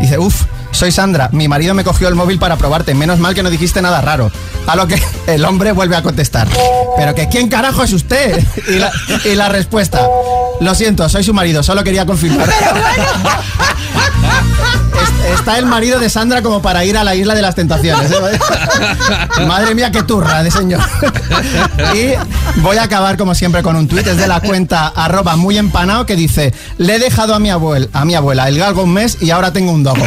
Dice, 0.00 0.18
uff, 0.18 0.44
soy 0.72 0.90
Sandra, 0.90 1.28
mi 1.32 1.48
marido 1.48 1.74
me 1.74 1.84
cogió 1.84 2.08
el 2.08 2.14
móvil 2.14 2.38
para 2.38 2.56
probarte, 2.56 2.94
menos 2.94 3.18
mal 3.20 3.34
que 3.34 3.42
no 3.42 3.50
dijiste 3.50 3.80
nada 3.80 4.00
raro. 4.00 4.30
A 4.66 4.76
lo 4.76 4.86
que 4.86 5.00
el 5.26 5.44
hombre 5.44 5.72
vuelve 5.72 5.96
a 5.96 6.02
contestar, 6.02 6.48
pero 6.96 7.14
que 7.14 7.28
¿quién 7.28 7.48
carajo 7.48 7.82
es 7.84 7.92
usted? 7.92 8.42
Y 8.68 8.78
la, 8.78 8.90
y 9.24 9.34
la 9.34 9.48
respuesta, 9.48 10.06
lo 10.60 10.74
siento, 10.74 11.08
soy 11.08 11.24
su 11.24 11.34
marido, 11.34 11.62
solo 11.62 11.84
quería 11.84 12.06
confirmar. 12.06 12.48
Es- 12.48 12.56
Está 15.24 15.58
el 15.58 15.66
marido 15.66 15.98
de 15.98 16.08
Sandra 16.10 16.42
como 16.42 16.62
para 16.62 16.84
ir 16.84 16.96
a 16.98 17.04
la 17.04 17.14
isla 17.14 17.34
de 17.34 17.42
las 17.42 17.54
tentaciones. 17.54 18.10
¿eh? 18.10 18.38
Madre 19.46 19.74
mía, 19.74 19.90
qué 19.90 20.02
turra 20.02 20.42
de 20.42 20.50
señor. 20.50 20.80
Y 21.94 22.14
voy 22.60 22.78
a 22.78 22.84
acabar 22.84 23.16
como 23.16 23.34
siempre 23.34 23.62
con 23.62 23.76
un 23.76 23.88
tuit, 23.88 24.06
es 24.06 24.16
de 24.16 24.26
la 24.26 24.40
cuenta 24.40 24.88
arroba 24.88 25.36
muy 25.36 25.58
empanado 25.58 26.06
que 26.06 26.16
dice, 26.16 26.54
le 26.78 26.96
he 26.96 26.98
dejado 26.98 27.34
a 27.34 27.38
mi, 27.38 27.50
abuel, 27.50 27.90
a 27.92 28.04
mi 28.04 28.14
abuela 28.14 28.48
el 28.48 28.58
galgo 28.58 28.82
un 28.84 28.92
mes 28.92 29.18
y 29.20 29.30
ahora 29.30 29.52
tengo 29.52 29.72
un 29.72 29.82
dogo. 29.82 30.02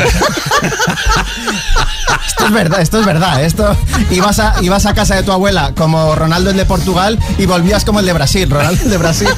Esto 2.28 2.48
es 2.48 2.52
verdad, 2.52 2.82
esto 2.82 3.00
es 3.00 3.06
verdad. 3.06 3.44
Esto 3.44 3.78
ibas 4.12 4.40
a, 4.40 4.56
ibas 4.62 4.86
a 4.86 4.94
casa 4.94 5.16
de 5.16 5.24
tu 5.24 5.32
abuela 5.32 5.72
como 5.76 6.16
Ronaldo 6.16 6.50
el 6.50 6.58
de 6.58 6.66
Portugal 6.66 7.18
y 7.38 7.46
volvías 7.46 7.86
como 7.86 8.02
el 8.02 8.06
de 8.06 8.14
Brasil, 8.14 8.50
Ronaldo 8.50 8.84
el 8.84 8.90
de 8.90 8.98
Brasil. 8.98 9.30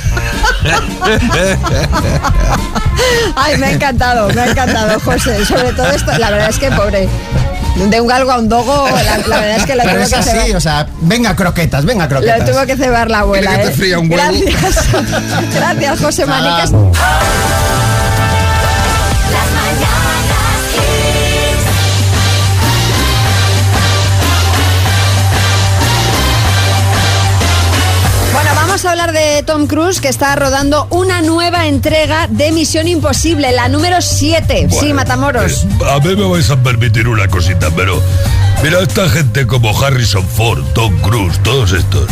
Ay, 3.35 3.57
me 3.57 3.67
ha 3.67 3.71
encantado, 3.71 4.27
me 4.33 4.41
ha 4.41 4.47
encantado, 4.47 4.99
José. 4.99 5.45
Todo 5.75 5.89
esto, 5.91 6.11
la 6.17 6.29
verdad 6.31 6.49
es 6.49 6.57
que 6.59 6.71
pobre. 6.71 7.07
De 7.77 8.01
un 8.01 8.07
galgo 8.07 8.31
a 8.31 8.39
un 8.39 8.49
dogo, 8.49 8.87
la, 8.89 9.17
la 9.19 9.39
verdad 9.39 9.57
es 9.57 9.65
que 9.67 9.75
lo 9.75 9.83
Pero 9.83 9.93
tuvo 9.95 10.03
es 10.03 10.09
que 10.09 10.15
así, 10.15 10.29
cebar. 10.31 10.55
o 10.55 10.59
sea, 10.59 10.87
venga 11.01 11.35
croquetas, 11.35 11.85
venga 11.85 12.05
Lo 12.05 12.09
croquetas. 12.09 12.49
tuvo 12.49 12.65
que 12.65 12.75
cebar 12.75 13.11
la 13.11 13.19
abuela. 13.19 13.51
¿Quiere 13.51 13.63
que 13.65 13.69
te 13.69 13.73
¿eh? 13.73 13.77
fría 13.77 13.99
un 13.99 14.09
huevo? 14.11 14.23
Gracias. 14.23 14.85
Gracias, 15.53 15.99
José 16.01 16.25
Nada. 16.25 16.41
Manicas. 16.41 17.86
Vamos 28.77 28.85
a 28.85 28.91
hablar 28.91 29.11
de 29.11 29.41
Tom 29.41 29.65
Cruise, 29.65 29.99
que 29.99 30.07
está 30.07 30.35
rodando 30.35 30.85
una 30.91 31.23
nueva 31.23 31.65
entrega 31.65 32.27
de 32.27 32.51
Misión 32.51 32.87
Imposible, 32.87 33.51
la 33.51 33.69
número 33.69 34.03
7. 34.03 34.67
sí, 34.69 34.93
Matamoros. 34.93 35.63
eh, 35.63 35.67
a 35.89 35.99
mí 35.99 36.15
me 36.15 36.29
vais 36.29 36.47
a 36.51 36.57
permitir 36.57 37.07
una 37.07 37.27
cosita, 37.27 37.71
pero 37.75 37.99
mira, 38.61 38.79
esta 38.81 39.09
gente 39.09 39.47
como 39.47 39.75
Harrison 39.83 40.23
Ford, 40.27 40.63
Tom 40.75 40.95
Cruise, 40.99 41.41
todos 41.41 41.71
estos, 41.71 42.05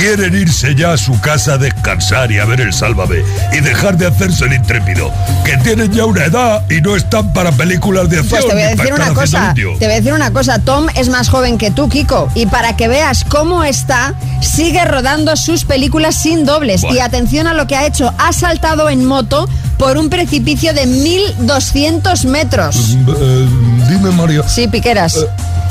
quieren 0.00 0.34
irse 0.34 0.74
ya 0.74 0.94
a 0.94 0.96
su 0.96 1.20
casa 1.20 1.54
a 1.54 1.58
descansar 1.58 2.32
y 2.32 2.38
a 2.38 2.46
ver 2.46 2.62
el 2.62 2.72
sálvame 2.72 3.22
y 3.52 3.60
dejar 3.60 3.98
de 3.98 4.06
hacerse 4.06 4.46
el 4.46 4.54
intrépido, 4.54 5.12
que 5.44 5.58
tienen 5.58 5.92
ya 5.92 6.06
una 6.06 6.24
edad 6.24 6.64
y 6.70 6.80
no 6.80 6.96
están 6.96 7.34
para 7.34 7.52
películas 7.52 8.08
de 8.08 8.20
acción. 8.20 8.40
Pues 8.40 8.46
te 8.46 8.54
voy 8.54 8.62
a 8.62 8.68
decir 8.70 8.94
una 8.94 9.12
cosa, 9.12 9.52
te 9.54 9.62
voy 9.62 9.84
a 9.84 9.88
decir 9.88 10.12
una 10.14 10.30
cosa, 10.32 10.58
Tom 10.58 10.86
es 10.94 11.10
más 11.10 11.28
joven 11.28 11.58
que 11.58 11.70
tú, 11.70 11.90
Kiko, 11.90 12.30
y 12.34 12.46
para 12.46 12.76
que 12.76 12.88
veas 12.88 13.24
cómo 13.24 13.62
está, 13.62 14.14
sigue 14.40 14.82
rodando 14.86 15.36
sus 15.36 15.66
películas 15.66 16.14
sin 16.14 16.46
dobles. 16.46 16.82
Y 16.90 17.00
atención 17.00 17.46
a 17.46 17.52
lo 17.52 17.66
que 17.66 17.76
ha 17.76 17.86
hecho, 17.86 18.14
ha 18.16 18.32
saltado 18.32 18.88
en 18.88 19.04
moto 19.04 19.50
por 19.76 19.98
un 19.98 20.08
precipicio 20.08 20.72
de 20.72 20.86
1200 20.86 22.24
metros. 22.24 22.96
Eh, 23.06 23.48
dime, 23.90 24.12
María. 24.12 24.48
Sí, 24.48 24.66
Piqueras. 24.66 25.16
eh, 25.16 25.26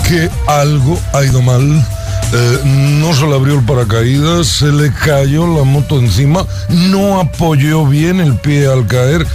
que 0.07 0.29
algo 0.45 0.99
ha 1.13 1.23
ido 1.23 1.41
mal. 1.41 1.83
Eh, 2.31 2.59
no 2.63 3.11
se 3.13 3.25
le 3.25 3.33
abrió 3.33 3.55
el 3.55 3.65
paracaídas, 3.65 4.47
se 4.47 4.71
le 4.71 4.93
cayó 4.93 5.47
la 5.47 5.63
moto 5.63 5.97
encima, 5.97 6.45
no 6.69 7.19
apoyó 7.19 7.87
bien 7.87 8.19
el 8.19 8.35
pie 8.35 8.67
al 8.67 8.85
caer, 8.85 9.25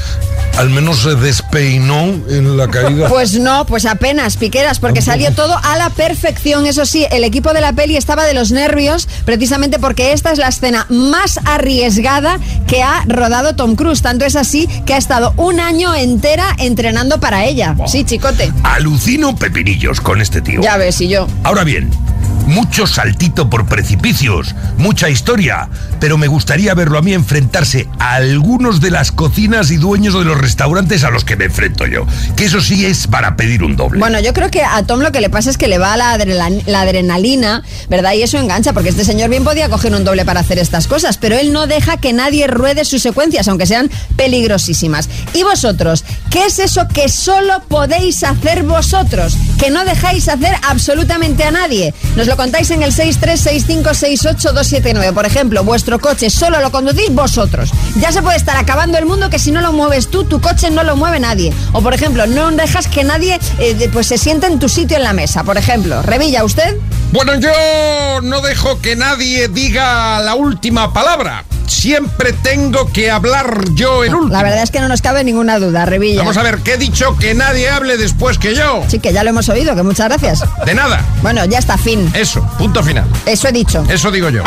al 0.56 0.70
menos 0.70 1.02
se 1.02 1.14
despeinó 1.16 2.04
en 2.28 2.56
la 2.56 2.68
caída. 2.68 3.08
Pues 3.08 3.38
no, 3.38 3.66
pues 3.66 3.86
apenas, 3.86 4.36
Piqueras, 4.36 4.78
porque 4.78 5.02
salió 5.02 5.32
todo 5.32 5.56
a 5.62 5.76
la 5.76 5.90
perfección. 5.90 6.66
Eso 6.66 6.86
sí, 6.86 7.06
el 7.10 7.24
equipo 7.24 7.52
de 7.52 7.60
la 7.60 7.72
peli 7.72 7.96
estaba 7.96 8.24
de 8.24 8.34
los 8.34 8.52
nervios, 8.52 9.08
precisamente 9.24 9.78
porque 9.78 10.12
esta 10.12 10.30
es 10.32 10.38
la 10.38 10.48
escena 10.48 10.86
más 10.88 11.40
arriesgada 11.44 12.38
que 12.66 12.82
ha 12.82 13.04
rodado 13.06 13.56
Tom 13.56 13.74
Cruise. 13.74 14.02
Tanto 14.02 14.24
es 14.24 14.36
así 14.36 14.68
que 14.86 14.94
ha 14.94 14.98
estado 14.98 15.34
un 15.36 15.60
año 15.60 15.94
entera 15.94 16.54
entrenando 16.58 17.18
para 17.18 17.44
ella. 17.44 17.74
Sí, 17.86 18.04
chicote. 18.04 18.52
Alucino 18.62 19.36
pepinillos 19.36 20.00
con 20.00 20.20
este 20.20 20.40
tío. 20.40 20.60
Ya 20.62 20.76
ves, 20.76 21.00
y 21.00 21.08
yo. 21.08 21.26
Ahora 21.42 21.64
bien, 21.64 21.90
mucho 22.46 22.86
saltito 22.86 23.48
por 23.48 23.66
precipicios, 23.66 24.54
mucha 24.76 25.08
historia, 25.08 25.68
pero 25.98 26.18
me 26.18 26.26
gustaría 26.26 26.74
verlo 26.74 26.98
a 26.98 27.02
mí 27.02 27.14
enfrentarse 27.14 27.88
a 27.98 28.14
algunos 28.14 28.80
de 28.80 28.90
las 28.90 29.12
cocinas 29.12 29.70
y 29.70 29.76
dueños 29.76 30.14
de 30.14 30.24
los 30.24 30.38
restaurantes 30.44 31.04
a 31.04 31.10
los 31.10 31.24
que 31.24 31.36
me 31.36 31.46
enfrento 31.46 31.86
yo. 31.86 32.04
Que 32.36 32.44
eso 32.44 32.60
sí 32.60 32.84
es 32.84 33.06
para 33.06 33.34
pedir 33.34 33.62
un 33.62 33.76
doble. 33.76 33.98
Bueno, 33.98 34.20
yo 34.20 34.34
creo 34.34 34.50
que 34.50 34.62
a 34.62 34.82
Tom 34.82 35.00
lo 35.00 35.10
que 35.10 35.22
le 35.22 35.30
pasa 35.30 35.48
es 35.48 35.56
que 35.56 35.68
le 35.68 35.78
va 35.78 35.96
la, 35.96 36.12
adrenalina, 36.12 37.62
¿verdad? 37.88 38.12
Y 38.12 38.22
eso 38.22 38.36
engancha, 38.38 38.74
porque 38.74 38.90
este 38.90 39.06
señor 39.06 39.30
bien 39.30 39.42
podía 39.42 39.70
coger 39.70 39.94
un 39.94 40.04
doble 40.04 40.26
para 40.26 40.40
hacer 40.40 40.58
estas 40.58 40.86
cosas, 40.86 41.16
pero 41.16 41.38
él 41.38 41.54
no 41.54 41.66
deja 41.66 41.96
que 41.96 42.12
nadie 42.12 42.46
ruede 42.46 42.84
sus 42.84 43.00
secuencias, 43.00 43.48
aunque 43.48 43.64
sean 43.64 43.90
peligrosísimas. 44.16 45.08
¿Y 45.32 45.44
vosotros? 45.44 46.04
¿Qué 46.30 46.44
es 46.44 46.58
eso 46.58 46.86
que 46.88 47.08
solo 47.08 47.62
podéis 47.68 48.22
hacer 48.22 48.64
vosotros? 48.64 49.38
Que 49.58 49.70
no 49.70 49.86
dejáis 49.86 50.28
hacer 50.28 50.54
absolutamente 50.68 51.44
a 51.44 51.50
nadie. 51.50 51.94
Nos 52.16 52.26
lo 52.26 52.36
contáis 52.36 52.70
en 52.70 52.82
el 52.82 52.92
636568279. 52.92 55.14
Por 55.14 55.24
ejemplo, 55.24 55.64
vuestro 55.64 55.98
coche 55.98 56.28
solo 56.28 56.60
lo 56.60 56.70
conducís 56.70 57.14
vosotros. 57.14 57.70
Ya 58.00 58.12
se 58.12 58.20
puede 58.20 58.36
estar 58.36 58.58
acabando 58.58 58.98
el 58.98 59.06
mundo 59.06 59.30
que 59.30 59.38
si 59.38 59.50
no 59.50 59.62
lo 59.62 59.72
mueves 59.72 60.08
tú, 60.08 60.24
tu 60.34 60.40
coche 60.40 60.68
no 60.68 60.82
lo 60.82 60.96
mueve 60.96 61.20
nadie. 61.20 61.54
O 61.70 61.80
por 61.80 61.94
ejemplo, 61.94 62.26
no 62.26 62.50
dejas 62.50 62.88
que 62.88 63.04
nadie 63.04 63.38
eh, 63.60 63.88
pues 63.92 64.08
se 64.08 64.18
siente 64.18 64.48
en 64.48 64.58
tu 64.58 64.68
sitio 64.68 64.96
en 64.96 65.04
la 65.04 65.12
mesa. 65.12 65.44
Por 65.44 65.56
ejemplo, 65.56 66.02
Revilla, 66.02 66.42
¿usted? 66.42 66.76
Bueno, 67.12 67.36
yo 67.36 68.20
no 68.20 68.40
dejo 68.40 68.80
que 68.80 68.96
nadie 68.96 69.46
diga 69.46 70.18
la 70.18 70.34
última 70.34 70.92
palabra. 70.92 71.44
Siempre 71.68 72.32
tengo 72.32 72.90
que 72.90 73.12
hablar 73.12 73.60
yo 73.76 74.02
el 74.02 74.12
último. 74.12 74.32
La 74.32 74.42
verdad 74.42 74.64
es 74.64 74.72
que 74.72 74.80
no 74.80 74.88
nos 74.88 75.02
cabe 75.02 75.22
ninguna 75.22 75.60
duda, 75.60 75.86
Revilla. 75.86 76.18
Vamos 76.18 76.36
a 76.36 76.42
ver, 76.42 76.58
¿qué 76.58 76.72
he 76.74 76.78
dicho? 76.78 77.16
Que 77.16 77.34
nadie 77.34 77.70
hable 77.70 77.96
después 77.96 78.36
que 78.36 78.56
yo. 78.56 78.82
Sí, 78.88 78.98
que 78.98 79.12
ya 79.12 79.22
lo 79.22 79.30
hemos 79.30 79.48
oído, 79.48 79.76
que 79.76 79.84
muchas 79.84 80.08
gracias. 80.08 80.44
De 80.66 80.74
nada. 80.74 81.00
Bueno, 81.22 81.44
ya 81.44 81.60
está, 81.60 81.78
fin. 81.78 82.10
Eso, 82.12 82.42
punto 82.58 82.82
final. 82.82 83.04
Eso 83.24 83.46
he 83.46 83.52
dicho. 83.52 83.84
Eso 83.88 84.10
digo 84.10 84.30
yo. 84.30 84.42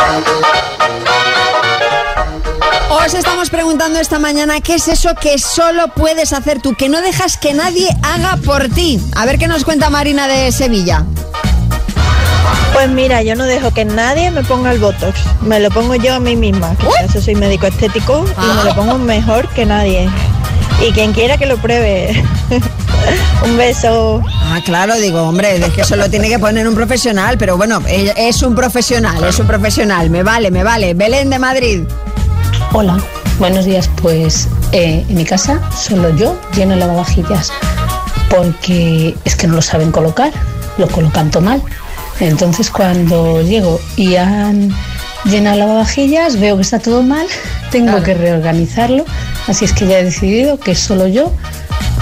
Os 2.89 3.13
estamos 3.13 3.50
preguntando 3.50 4.00
esta 4.00 4.17
mañana 4.17 4.62
qué 4.62 4.76
es 4.76 4.88
eso 4.88 5.13
que 5.15 5.38
solo 5.39 5.89
puedes 5.89 6.32
hacer 6.32 6.62
tú, 6.62 6.73
que 6.73 6.88
no 6.88 7.02
dejas 7.02 7.38
que 7.38 7.54
nadie 7.54 7.89
haga 8.02 8.38
por 8.38 8.69
ti. 8.69 9.00
A 9.15 9.26
ver 9.26 9.38
qué 9.38 9.47
nos 9.47 9.65
cuenta 9.65 9.89
Marina 9.89 10.28
de 10.28 10.52
Sevilla. 10.54 11.04
Pues 12.71 12.89
mira, 12.89 13.21
yo 13.23 13.36
no 13.36 13.43
dejo 13.43 13.71
que 13.71 13.84
nadie 13.84 14.32
me 14.32 14.41
ponga 14.43 14.71
el 14.71 14.80
Botox. 14.80 15.19
Me 15.41 15.60
lo 15.60 15.69
pongo 15.69 15.95
yo 15.95 16.15
a 16.15 16.19
mí 16.19 16.38
misma, 16.38 16.76
que 16.78 16.86
para 16.86 17.06
eso 17.06 17.21
soy 17.21 17.36
médico 17.36 17.67
estético 17.67 18.26
y 18.26 18.58
me 18.58 18.63
lo 18.63 18.73
pongo 18.73 18.97
mejor 18.97 19.50
que 19.50 19.65
nadie. 19.65 20.10
Y 20.88 20.91
quien 20.93 21.12
quiera 21.12 21.38
que 21.38 21.45
lo 21.45 21.58
pruebe. 21.58 22.23
un 23.45 23.58
beso. 23.58 24.23
Ah, 24.43 24.62
claro, 24.63 24.95
digo, 24.95 25.23
hombre, 25.23 25.58
es 25.58 25.73
que 25.73 25.82
eso 25.82 25.97
lo 25.97 26.10
tiene 26.10 26.30
que 26.30 26.39
poner 26.39 26.67
un 26.67 26.76
profesional, 26.76 27.38
pero 27.38 27.58
bueno, 27.58 27.82
es 27.88 28.41
un 28.43 28.56
profesional, 28.56 29.23
es 29.26 29.39
un 29.39 29.47
profesional, 29.47 30.10
me 30.10 30.23
vale, 30.23 30.52
me 30.52 30.63
vale. 30.63 30.93
Belén 30.93 31.30
de 31.30 31.39
Madrid. 31.39 31.84
Hola, 32.74 32.98
buenos 33.39 33.65
días. 33.65 33.89
Pues 34.02 34.48
eh, 34.72 35.06
en 35.08 35.15
mi 35.15 35.26
casa 35.26 35.62
solo 35.72 36.15
yo 36.15 36.39
lleno 36.56 36.74
el 36.74 36.80
lavavajillas 36.80 37.52
porque 38.30 39.15
es 39.26 39.36
que 39.36 39.48
no 39.48 39.56
lo 39.56 39.62
saben 39.62 39.91
colocar, 39.91 40.32
lo 40.78 40.88
colocan 40.88 41.32
todo 41.32 41.43
mal. 41.43 41.62
Entonces 42.20 42.70
cuando 42.70 43.41
llego 43.41 43.80
y 43.96 44.15
han 44.15 44.74
llenado 45.26 45.58
lavavajillas, 45.58 46.39
veo 46.39 46.56
que 46.56 46.63
está 46.63 46.80
todo 46.80 47.04
mal, 47.04 47.28
tengo 47.72 48.02
que 48.04 48.13
reorganizarlo. 48.13 49.06
Así 49.48 49.65
es 49.65 49.74
que 49.74 49.88
ya 49.88 50.00
he 50.00 50.04
decidido 50.04 50.60
que 50.60 50.76
solo 50.76 51.08
yo 51.08 51.32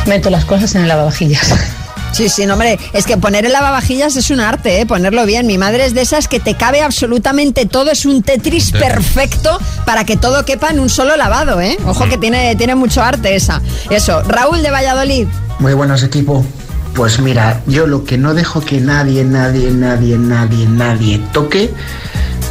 meto 0.06 0.30
las 0.30 0.46
cosas 0.46 0.76
en 0.76 0.84
el 0.84 0.88
lavavajillas. 0.88 1.54
Sí, 2.16 2.30
sí, 2.30 2.46
no, 2.46 2.54
hombre, 2.54 2.80
es 2.94 3.06
que 3.06 3.18
poner 3.18 3.46
el 3.46 3.52
lavavajillas 3.52 4.16
es 4.16 4.30
un 4.30 4.40
arte, 4.40 4.80
¿eh? 4.80 4.86
ponerlo 4.86 5.26
bien. 5.26 5.48
Mi 5.48 5.58
madre 5.58 5.86
es 5.86 5.94
de 5.94 6.00
esas 6.00 6.30
que 6.30 6.40
te 6.40 6.56
cabe 6.56 6.82
absolutamente 6.82 7.66
todo, 7.66 7.92
es 7.92 8.06
un 8.06 8.24
Tetris 8.24 8.72
perfecto 8.72 9.60
para 9.86 10.06
que 10.06 10.16
todo 10.16 10.46
quepa 10.46 10.70
en 10.70 10.80
un 10.80 10.88
solo 10.88 11.18
lavado, 11.18 11.60
¿eh? 11.60 11.78
Ojo 11.86 12.08
que 12.08 12.18
tiene, 12.18 12.56
tiene 12.56 12.74
mucho 12.74 13.04
arte 13.04 13.36
esa. 13.36 13.62
Eso, 13.90 14.22
Raúl 14.24 14.64
de 14.64 14.72
Valladolid. 14.72 15.28
Muy 15.60 15.74
buenos 15.74 16.04
equipo. 16.04 16.46
Pues 16.94 17.20
mira, 17.20 17.62
yo 17.68 17.86
lo 17.86 18.06
que 18.06 18.18
no 18.18 18.34
dejo 18.34 18.62
que 18.62 18.80
nadie, 18.80 19.26
nadie, 19.26 19.72
nadie, 19.72 20.18
nadie, 20.18 20.68
nadie 20.68 21.18
toque, 21.34 21.74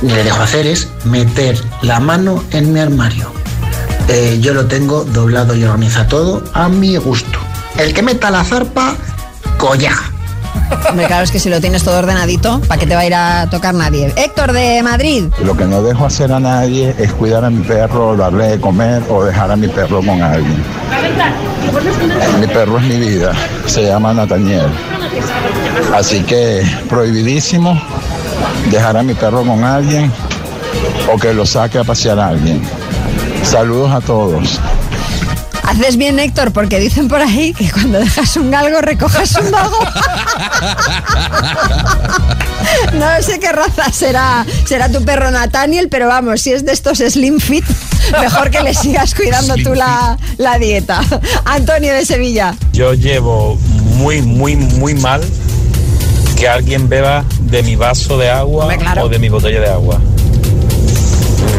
ni 0.02 0.12
le 0.12 0.24
dejo 0.24 0.42
hacer 0.42 0.66
es 0.66 0.88
meter 1.04 1.58
la 1.80 2.00
mano 2.00 2.44
en 2.50 2.70
mi 2.70 2.80
armario. 2.80 3.32
Eh, 4.08 4.40
yo 4.42 4.52
lo 4.52 4.66
tengo 4.66 5.04
doblado 5.04 5.56
y 5.56 5.64
organiza 5.64 6.06
todo 6.06 6.44
a 6.52 6.68
mi 6.68 6.98
gusto. 6.98 7.38
El 7.78 7.94
que 7.94 8.02
meta 8.02 8.30
la 8.30 8.44
zarpa, 8.44 8.94
collaja. 9.66 10.10
Hombre, 10.88 11.06
claro, 11.06 11.24
es 11.24 11.30
que 11.30 11.38
si 11.38 11.48
lo 11.48 11.60
tienes 11.60 11.82
todo 11.82 11.98
ordenadito, 11.98 12.60
¿para 12.68 12.78
qué 12.78 12.86
te 12.86 12.94
va 12.94 13.02
a 13.02 13.06
ir 13.06 13.14
a 13.14 13.48
tocar 13.50 13.74
nadie? 13.74 14.12
Héctor 14.16 14.52
de 14.52 14.82
Madrid. 14.82 15.24
Lo 15.42 15.56
que 15.56 15.64
no 15.64 15.82
dejo 15.82 16.06
hacer 16.06 16.32
a 16.32 16.40
nadie 16.40 16.94
es 16.98 17.12
cuidar 17.12 17.44
a 17.44 17.50
mi 17.50 17.62
perro, 17.62 18.16
darle 18.16 18.48
de 18.48 18.60
comer 18.60 19.02
o 19.08 19.24
dejar 19.24 19.50
a 19.50 19.56
mi 19.56 19.68
perro 19.68 20.00
con 20.00 20.22
alguien. 20.22 20.62
Mi 22.40 22.46
perro 22.46 22.78
es 22.78 22.84
mi 22.84 22.96
vida, 22.98 23.32
se 23.66 23.84
llama 23.84 24.12
Nathaniel. 24.12 24.68
Así 25.94 26.22
que 26.22 26.62
prohibidísimo 26.88 27.80
dejar 28.70 28.96
a 28.96 29.02
mi 29.02 29.14
perro 29.14 29.44
con 29.44 29.64
alguien 29.64 30.12
o 31.12 31.18
que 31.18 31.32
lo 31.32 31.46
saque 31.46 31.78
a 31.78 31.84
pasear 31.84 32.18
a 32.18 32.28
alguien. 32.28 32.62
Saludos 33.42 33.92
a 33.92 34.00
todos. 34.00 34.60
Haces 35.74 35.96
bien, 35.96 36.18
Héctor, 36.20 36.52
porque 36.52 36.78
dicen 36.78 37.08
por 37.08 37.20
ahí 37.20 37.52
que 37.52 37.70
cuando 37.70 37.98
dejas 37.98 38.36
un 38.36 38.50
galgo 38.50 38.80
recoges 38.80 39.34
un 39.36 39.50
dogo. 39.50 39.78
No 42.94 43.06
sé 43.22 43.38
qué 43.38 43.52
raza 43.52 43.90
será, 43.92 44.44
será 44.66 44.88
tu 44.88 45.04
perro 45.04 45.30
Nathaniel, 45.30 45.88
pero 45.88 46.08
vamos, 46.08 46.40
si 46.40 46.52
es 46.52 46.64
de 46.64 46.72
estos 46.72 46.98
Slim 46.98 47.38
Fit, 47.38 47.64
mejor 48.20 48.50
que 48.50 48.62
le 48.62 48.74
sigas 48.74 49.14
cuidando 49.14 49.54
tú 49.56 49.74
la, 49.74 50.16
la 50.38 50.58
dieta. 50.58 51.00
Antonio 51.44 51.92
de 51.92 52.04
Sevilla. 52.04 52.54
Yo 52.72 52.94
llevo 52.94 53.56
muy, 53.96 54.22
muy, 54.22 54.56
muy 54.56 54.94
mal 54.94 55.22
que 56.36 56.48
alguien 56.48 56.88
beba 56.88 57.24
de 57.40 57.62
mi 57.62 57.76
vaso 57.76 58.18
de 58.18 58.30
agua 58.30 58.68
o 59.00 59.08
de 59.08 59.18
mi 59.18 59.28
botella 59.28 59.60
de 59.60 59.68
agua. 59.70 60.00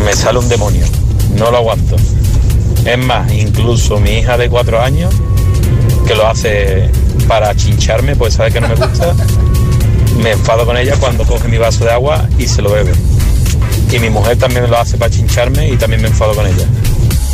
Me 0.04 0.14
sale 0.14 0.40
un 0.40 0.50
demonio, 0.50 0.86
no 1.38 1.52
lo 1.52 1.58
aguanto. 1.58 1.96
Es 2.86 2.98
más, 3.00 3.32
incluso 3.34 4.00
mi 4.00 4.20
hija 4.20 4.38
de 4.38 4.48
cuatro 4.48 4.80
años, 4.82 5.14
que 6.08 6.14
lo 6.16 6.28
hace 6.28 6.90
para 7.28 7.56
chincharme, 7.56 8.16
pues 8.16 8.36
sabe 8.36 8.52
que 8.52 8.62
no 8.62 8.68
me 8.68 8.76
gusta, 8.76 9.14
me 10.22 10.32
enfado 10.32 10.66
con 10.66 10.78
ella 10.78 10.96
cuando 11.00 11.26
coge 11.26 11.48
mi 11.48 11.58
vaso 11.58 11.84
de 11.84 11.92
agua 11.92 12.30
y 12.38 12.48
se 12.48 12.62
lo 12.62 12.72
bebe. 12.72 12.94
Y 13.92 14.00
mi 14.00 14.10
mujer 14.10 14.38
también 14.38 14.70
lo 14.70 14.78
hace 14.78 14.98
para 14.98 15.12
chincharme 15.12 15.70
y 15.70 15.78
también 15.78 16.02
me 16.02 16.10
enfado 16.10 16.36
con 16.36 16.46
ella. 16.46 16.66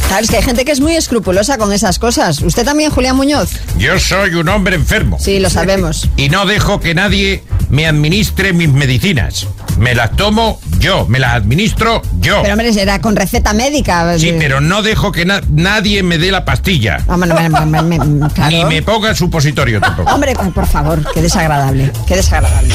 Claro, 0.08 0.24
es 0.24 0.30
que 0.30 0.38
hay 0.38 0.44
gente 0.44 0.66
que 0.66 0.72
es 0.72 0.82
muy 0.82 0.96
escrupulosa 0.96 1.58
con 1.58 1.72
esas 1.72 1.98
cosas. 1.98 2.42
¿Usted 2.42 2.66
también, 2.66 2.92
Julián 2.92 3.16
Muñoz? 3.16 3.52
Yo 3.78 3.98
soy 4.00 4.36
un 4.36 4.50
hombre 4.50 4.76
enfermo. 4.76 5.18
Sí, 5.20 5.40
lo 5.40 5.50
sabemos. 5.50 6.10
Y 6.18 6.30
no 6.30 6.46
dejo 6.46 6.80
que 6.80 6.94
nadie 6.94 7.44
me 7.70 7.88
administre 7.88 8.52
mis 8.52 8.70
medicinas. 8.70 9.48
Me 9.78 9.96
las 9.96 10.16
tomo 10.16 10.60
yo, 10.82 11.06
me 11.08 11.20
las 11.20 11.36
administro 11.36 12.02
yo. 12.20 12.42
Pero, 12.42 12.54
hombre, 12.54 12.70
era 12.82 13.00
con 13.00 13.16
receta 13.16 13.54
médica. 13.54 14.18
Sí, 14.18 14.34
pero 14.38 14.60
no 14.62 14.82
dejo 14.82 15.12
que 15.12 15.26
na- 15.26 15.42
nadie 15.50 16.04
me 16.04 16.18
dé 16.18 16.32
la 16.32 16.44
pastilla. 16.44 16.98
Hombre, 17.08 17.34
me- 17.34 17.50
me- 17.66 17.82
me- 17.82 18.00
me- 18.06 18.30
claro. 18.30 18.50
Ni 18.52 18.66
me 18.66 18.82
ponga 18.82 19.10
el 19.12 19.16
supositorio 19.16 19.80
tampoco. 19.80 20.12
Hombre, 20.12 20.34
por 20.54 20.68
favor, 20.68 21.00
qué 21.14 21.22
desagradable, 21.22 21.92
qué 22.08 22.16
desagradable. 22.16 22.74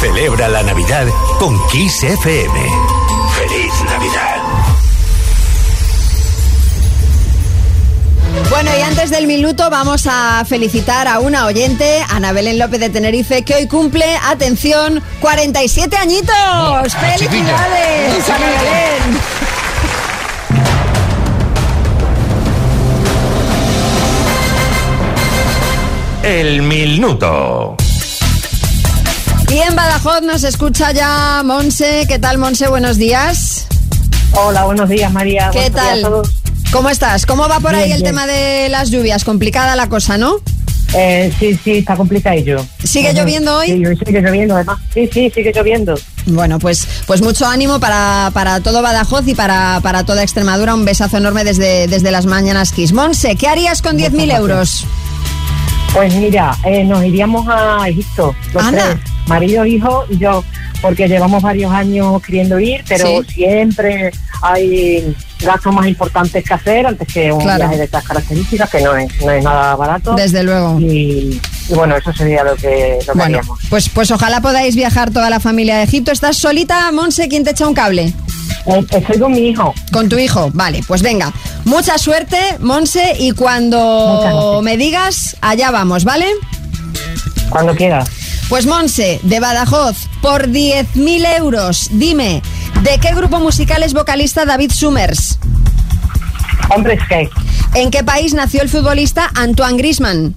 Celebra 0.00 0.48
la 0.48 0.62
Navidad 0.62 1.06
con 1.38 1.58
Kiss 1.68 2.02
FM. 2.04 2.58
Feliz 3.36 3.72
minuto 9.26 9.68
vamos 9.68 10.06
a 10.06 10.44
felicitar 10.46 11.08
a 11.08 11.18
una 11.18 11.46
oyente, 11.46 12.04
Ana 12.08 12.32
Belén 12.32 12.58
López 12.58 12.78
de 12.78 12.88
Tenerife, 12.90 13.42
que 13.42 13.54
hoy 13.54 13.66
cumple, 13.66 14.04
atención, 14.24 15.02
47 15.20 15.96
añitos. 15.96 16.34
Ah, 16.36 16.82
¡Felicidades, 16.88 18.28
Ana 18.28 18.46
Belén! 18.46 19.20
El 26.22 26.62
minuto. 26.62 27.76
Y 29.50 29.58
en 29.58 29.76
Badajoz 29.76 30.22
nos 30.22 30.42
escucha 30.44 30.92
ya 30.92 31.42
Monse. 31.44 32.06
¿Qué 32.08 32.18
tal, 32.18 32.38
Monse? 32.38 32.68
Buenos 32.68 32.96
días. 32.96 33.66
Hola, 34.32 34.64
buenos 34.64 34.88
días, 34.88 35.12
María. 35.12 35.50
¿Qué 35.52 35.70
Buenos 35.70 35.74
días 35.74 35.86
tal? 35.86 35.98
a 35.98 36.08
todos. 36.08 36.43
¿Cómo 36.74 36.90
estás? 36.90 37.24
¿Cómo 37.24 37.48
va 37.48 37.60
por 37.60 37.72
ahí 37.72 37.92
el 37.92 37.98
bien. 37.98 38.02
tema 38.02 38.26
de 38.26 38.68
las 38.68 38.90
lluvias? 38.90 39.22
Complicada 39.24 39.76
la 39.76 39.88
cosa, 39.88 40.18
¿no? 40.18 40.38
Eh, 40.92 41.32
sí, 41.38 41.56
sí, 41.62 41.78
está 41.78 41.94
complicadillo. 41.94 42.66
¿Sigue 42.82 43.12
lloviendo 43.12 43.58
hoy? 43.58 43.68
Sí, 43.68 44.04
sigue 44.04 44.20
lloviendo, 44.20 44.56
además. 44.56 44.78
Sí, 44.92 45.08
sí, 45.12 45.30
sigue 45.32 45.52
lloviendo. 45.54 45.94
Bueno, 46.26 46.58
pues, 46.58 46.84
pues 47.06 47.22
mucho 47.22 47.46
ánimo 47.46 47.78
para, 47.78 48.32
para 48.34 48.58
todo 48.58 48.82
Badajoz 48.82 49.22
y 49.28 49.36
para, 49.36 49.78
para 49.84 50.04
toda 50.04 50.24
Extremadura. 50.24 50.74
Un 50.74 50.84
besazo 50.84 51.18
enorme 51.18 51.44
desde, 51.44 51.86
desde 51.86 52.10
las 52.10 52.26
mañanas 52.26 52.72
Kiss. 52.72 52.92
Monse, 52.92 53.36
¿qué 53.36 53.46
harías 53.46 53.80
con 53.80 53.96
10.000 53.96 54.36
euros? 54.36 54.84
Pues 55.92 56.12
mira, 56.16 56.56
eh, 56.64 56.82
nos 56.82 57.04
iríamos 57.04 57.46
a 57.48 57.88
Egipto, 57.88 58.34
los 58.52 58.64
Anda. 58.64 58.82
tres, 59.00 59.12
marido, 59.28 59.64
hijo 59.64 60.04
y 60.10 60.18
yo, 60.18 60.42
porque 60.82 61.06
llevamos 61.06 61.40
varios 61.40 61.70
años 61.72 62.20
queriendo 62.20 62.58
ir, 62.58 62.82
pero 62.88 63.22
Sí. 63.22 63.34
siempre 63.34 64.10
hay 64.42 65.14
gastos 65.44 65.72
más 65.74 65.86
importantes 65.86 66.42
que 66.44 66.54
hacer 66.54 66.86
antes 66.86 67.06
que 67.12 67.30
un 67.32 67.40
Claro. 67.40 67.58
viaje 67.64 67.78
de 67.78 67.84
estas 67.84 68.04
características, 68.04 68.70
que 68.70 68.80
no 68.80 68.96
es, 68.96 69.08
no 69.24 69.30
es 69.30 69.44
nada 69.44 69.76
barato. 69.76 70.14
Desde 70.14 70.42
luego. 70.42 70.78
Y, 70.80 71.40
y 71.68 71.74
bueno, 71.74 71.96
eso 71.96 72.12
sería 72.12 72.42
lo 72.44 72.54
que, 72.56 72.98
lo 73.06 73.12
que 73.12 73.18
Bueno, 73.18 73.38
haríamos. 73.38 73.58
pues, 73.68 73.88
pues 73.88 74.10
ojalá 74.10 74.40
podáis 74.40 74.76
viajar 74.76 75.10
toda 75.10 75.30
la 75.30 75.40
familia 75.40 75.76
de 75.78 75.84
Egipto. 75.84 76.12
¿Estás 76.12 76.36
solita, 76.36 76.90
Monse? 76.92 77.28
¿Quién 77.28 77.44
te 77.44 77.50
echa 77.50 77.66
un 77.68 77.74
cable? 77.74 78.12
Eh, 78.66 78.86
Estoy 78.90 79.18
con 79.18 79.32
mi 79.32 79.48
hijo. 79.48 79.74
Con 79.92 80.08
tu 80.08 80.16
hijo, 80.18 80.50
vale, 80.54 80.82
pues 80.86 81.02
venga. 81.02 81.32
Mucha 81.64 81.98
suerte, 81.98 82.38
Monse, 82.60 83.14
y 83.18 83.32
cuando 83.32 84.60
me 84.62 84.76
digas, 84.78 85.36
allá 85.42 85.70
vamos, 85.70 86.04
¿vale? 86.04 86.26
Cuando 87.50 87.74
quieras. 87.74 88.08
Pues 88.48 88.66
Monse, 88.66 89.20
de 89.22 89.40
Badajoz, 89.40 89.96
por 90.20 90.48
10.000 90.48 91.38
euros, 91.38 91.88
dime, 91.92 92.42
¿de 92.84 92.98
qué 92.98 93.14
grupo 93.14 93.40
musical 93.40 93.82
es 93.82 93.92
vocalista 93.94 94.44
David 94.44 94.70
Summers? 94.72 95.38
Hombres 96.70 97.00
que 97.08 97.28
¿En 97.74 97.90
qué 97.90 98.04
país 98.04 98.34
nació 98.34 98.62
el 98.62 98.68
futbolista 98.68 99.30
Antoine 99.34 99.76
Grisman? 99.76 100.34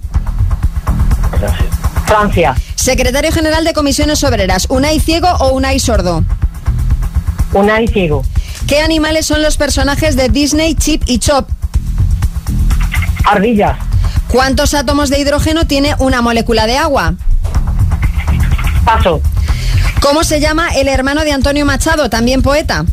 Francia, 2.06 2.54
Secretario 2.74 3.30
General 3.32 3.64
de 3.64 3.72
Comisiones 3.74 4.24
Obreras, 4.24 4.66
¿Unai 4.70 4.98
Ciego 4.98 5.28
o 5.40 5.50
Unai 5.50 5.78
Sordo? 5.78 6.24
Unai 7.52 7.86
Ciego, 7.88 8.24
¿Qué 8.66 8.80
animales 8.80 9.26
son 9.26 9.42
los 9.42 9.56
personajes 9.56 10.16
de 10.16 10.28
Disney, 10.28 10.74
Chip 10.74 11.02
y 11.06 11.18
Chop? 11.18 11.48
ardillas, 13.26 13.76
¿Cuántos 14.28 14.74
átomos 14.74 15.10
de 15.10 15.20
hidrógeno 15.20 15.66
tiene 15.66 15.94
una 15.98 16.22
molécula 16.22 16.66
de 16.66 16.76
agua? 16.78 17.14
paso, 18.84 19.20
¿Cómo 20.00 20.24
se 20.24 20.40
llama 20.40 20.68
el 20.74 20.88
hermano 20.88 21.22
de 21.24 21.32
Antonio 21.32 21.64
Machado, 21.64 22.08
también 22.10 22.42
poeta? 22.42 22.84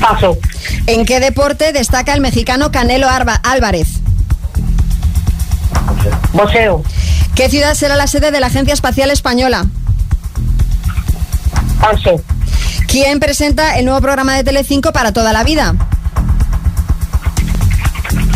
paso, 0.00 0.36
¿En 0.86 1.06
qué 1.06 1.18
deporte 1.20 1.72
destaca 1.72 2.12
el 2.12 2.20
mexicano 2.20 2.70
Canelo 2.70 3.08
Arba- 3.08 3.40
Álvarez? 3.42 3.88
boxeo, 6.32 6.82
¿Qué 7.34 7.48
ciudad 7.48 7.74
será 7.74 7.96
la 7.96 8.06
sede 8.06 8.30
de 8.30 8.38
la 8.40 8.48
Agencia 8.48 8.74
Espacial 8.74 9.10
Española? 9.10 9.66
paso, 11.80 12.20
¿Quién 12.86 13.18
presenta 13.18 13.78
el 13.78 13.86
nuevo 13.86 14.00
programa 14.00 14.34
de 14.34 14.44
Telecinco 14.44 14.92
para 14.92 15.12
toda 15.12 15.32
la 15.32 15.42
vida? 15.44 15.74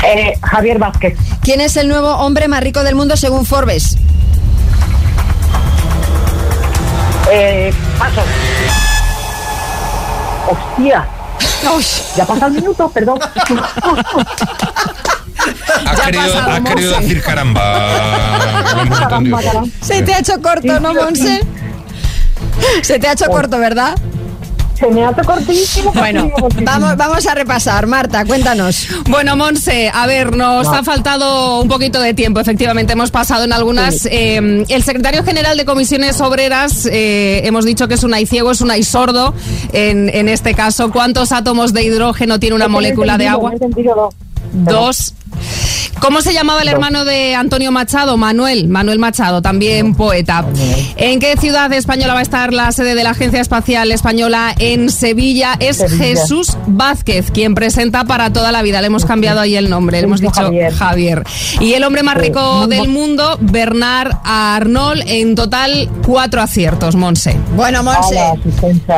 eh, 0.04 0.34
Javier 0.42 0.78
Vázquez, 0.78 1.18
¿Quién 1.42 1.60
es 1.60 1.76
el 1.76 1.88
nuevo 1.88 2.08
hombre 2.16 2.48
más 2.48 2.62
rico 2.62 2.82
del 2.82 2.94
mundo 2.94 3.16
según 3.16 3.44
Forbes? 3.44 3.97
Eh, 7.30 7.72
paso. 7.98 8.22
Hostia. 10.48 11.06
Ya 12.16 12.24
pasa 12.24 12.46
el 12.46 12.52
minuto, 12.52 12.88
perdón. 12.90 13.18
Ha 15.86 15.94
querido, 16.04 16.38
ha 16.38 16.60
querido 16.62 17.00
decir 17.00 17.22
caramba. 17.22 18.80
Hemos 18.80 19.00
entendido. 19.00 19.64
Se 19.80 20.02
te 20.02 20.14
ha 20.14 20.18
hecho 20.20 20.40
corto, 20.40 20.80
¿no, 20.80 20.94
Monse? 20.94 21.42
Se 22.82 22.98
te 22.98 23.08
ha 23.08 23.12
hecho 23.12 23.26
corto, 23.26 23.58
¿verdad? 23.58 23.96
Se 24.78 24.86
me 24.90 25.04
ha 25.04 25.10
hecho 25.10 25.22
cortísimo. 25.24 25.92
Bueno, 25.92 26.30
vamos, 26.62 26.96
vamos 26.96 27.26
a 27.26 27.34
repasar. 27.34 27.86
Marta, 27.86 28.24
cuéntanos. 28.24 28.86
Bueno, 29.08 29.36
Monse, 29.36 29.90
a 29.92 30.06
ver, 30.06 30.36
nos 30.36 30.66
No. 30.66 30.72
ha 30.74 30.84
faltado 30.84 31.60
un 31.60 31.68
poquito 31.68 32.00
de 32.00 32.14
tiempo. 32.14 32.38
Efectivamente, 32.40 32.92
hemos 32.92 33.10
pasado 33.10 33.44
en 33.44 33.52
algunas. 33.52 34.06
eh, 34.06 34.64
el 34.68 34.82
secretario 34.84 35.24
general 35.24 35.56
de 35.56 35.64
Comisiones 35.64 36.20
Obreras, 36.20 36.86
eh, 36.90 37.40
hemos 37.44 37.64
dicho 37.64 37.88
que 37.88 37.94
es 37.94 38.04
un 38.04 38.14
ciego, 38.26 38.52
es 38.52 38.60
un 38.60 38.70
sordo. 38.84 39.34
En, 39.72 40.08
en 40.14 40.28
este 40.28 40.54
caso, 40.54 40.90
¿cuántos 40.92 41.32
átomos 41.32 41.72
de 41.72 41.82
hidrógeno 41.82 42.38
tiene 42.38 42.54
una 42.54 42.68
molécula 42.68 43.18
de 43.18 43.26
agua? 43.28 43.52
Dos. 44.52 45.14
¿Cómo 46.01 46.22
se 46.22 46.33
llamaba 46.33 46.62
el 46.62 46.68
hermano 46.68 47.05
de 47.05 47.35
Antonio 47.35 47.72
Machado? 47.72 48.16
Manuel, 48.16 48.68
Manuel 48.68 48.98
Machado, 48.98 49.42
también 49.42 49.94
poeta. 49.94 50.44
¿En 50.96 51.18
qué 51.18 51.37
ciudad 51.37 51.72
española 51.72 52.14
va 52.14 52.20
a 52.20 52.22
estar 52.22 52.53
la 52.53 52.70
sede 52.72 52.94
de 52.94 53.03
la 53.03 53.11
Agencia 53.11 53.40
Espacial 53.40 53.90
Española? 53.90 54.55
En 54.59 54.90
Sevilla. 54.90 55.57
Es 55.59 55.79
Sevilla. 55.79 56.05
Jesús 56.05 56.57
Vázquez, 56.66 57.31
quien 57.31 57.55
presenta 57.55 58.05
para 58.05 58.33
toda 58.33 58.53
la 58.53 58.62
vida. 58.62 58.81
Le 58.81 58.87
hemos 58.87 59.05
cambiado 59.05 59.40
ahí 59.40 59.57
el 59.57 59.68
nombre, 59.68 59.98
le 60.01 60.05
hemos 60.05 60.20
dicho 60.20 60.40
Javier. 60.40 60.72
Javier. 60.72 61.24
Y 61.61 61.72
el 61.72 61.85
hombre 61.85 62.03
más 62.03 62.16
rico 62.16 62.66
del 62.66 62.88
mundo, 62.88 63.37
Bernard 63.40 64.12
Arnold, 64.24 65.03
en 65.07 65.35
total 65.35 65.88
cuatro 66.07 66.40
aciertos, 66.40 66.94
Monse. 66.94 67.37
Bueno, 67.57 67.83
Monse, 67.83 68.18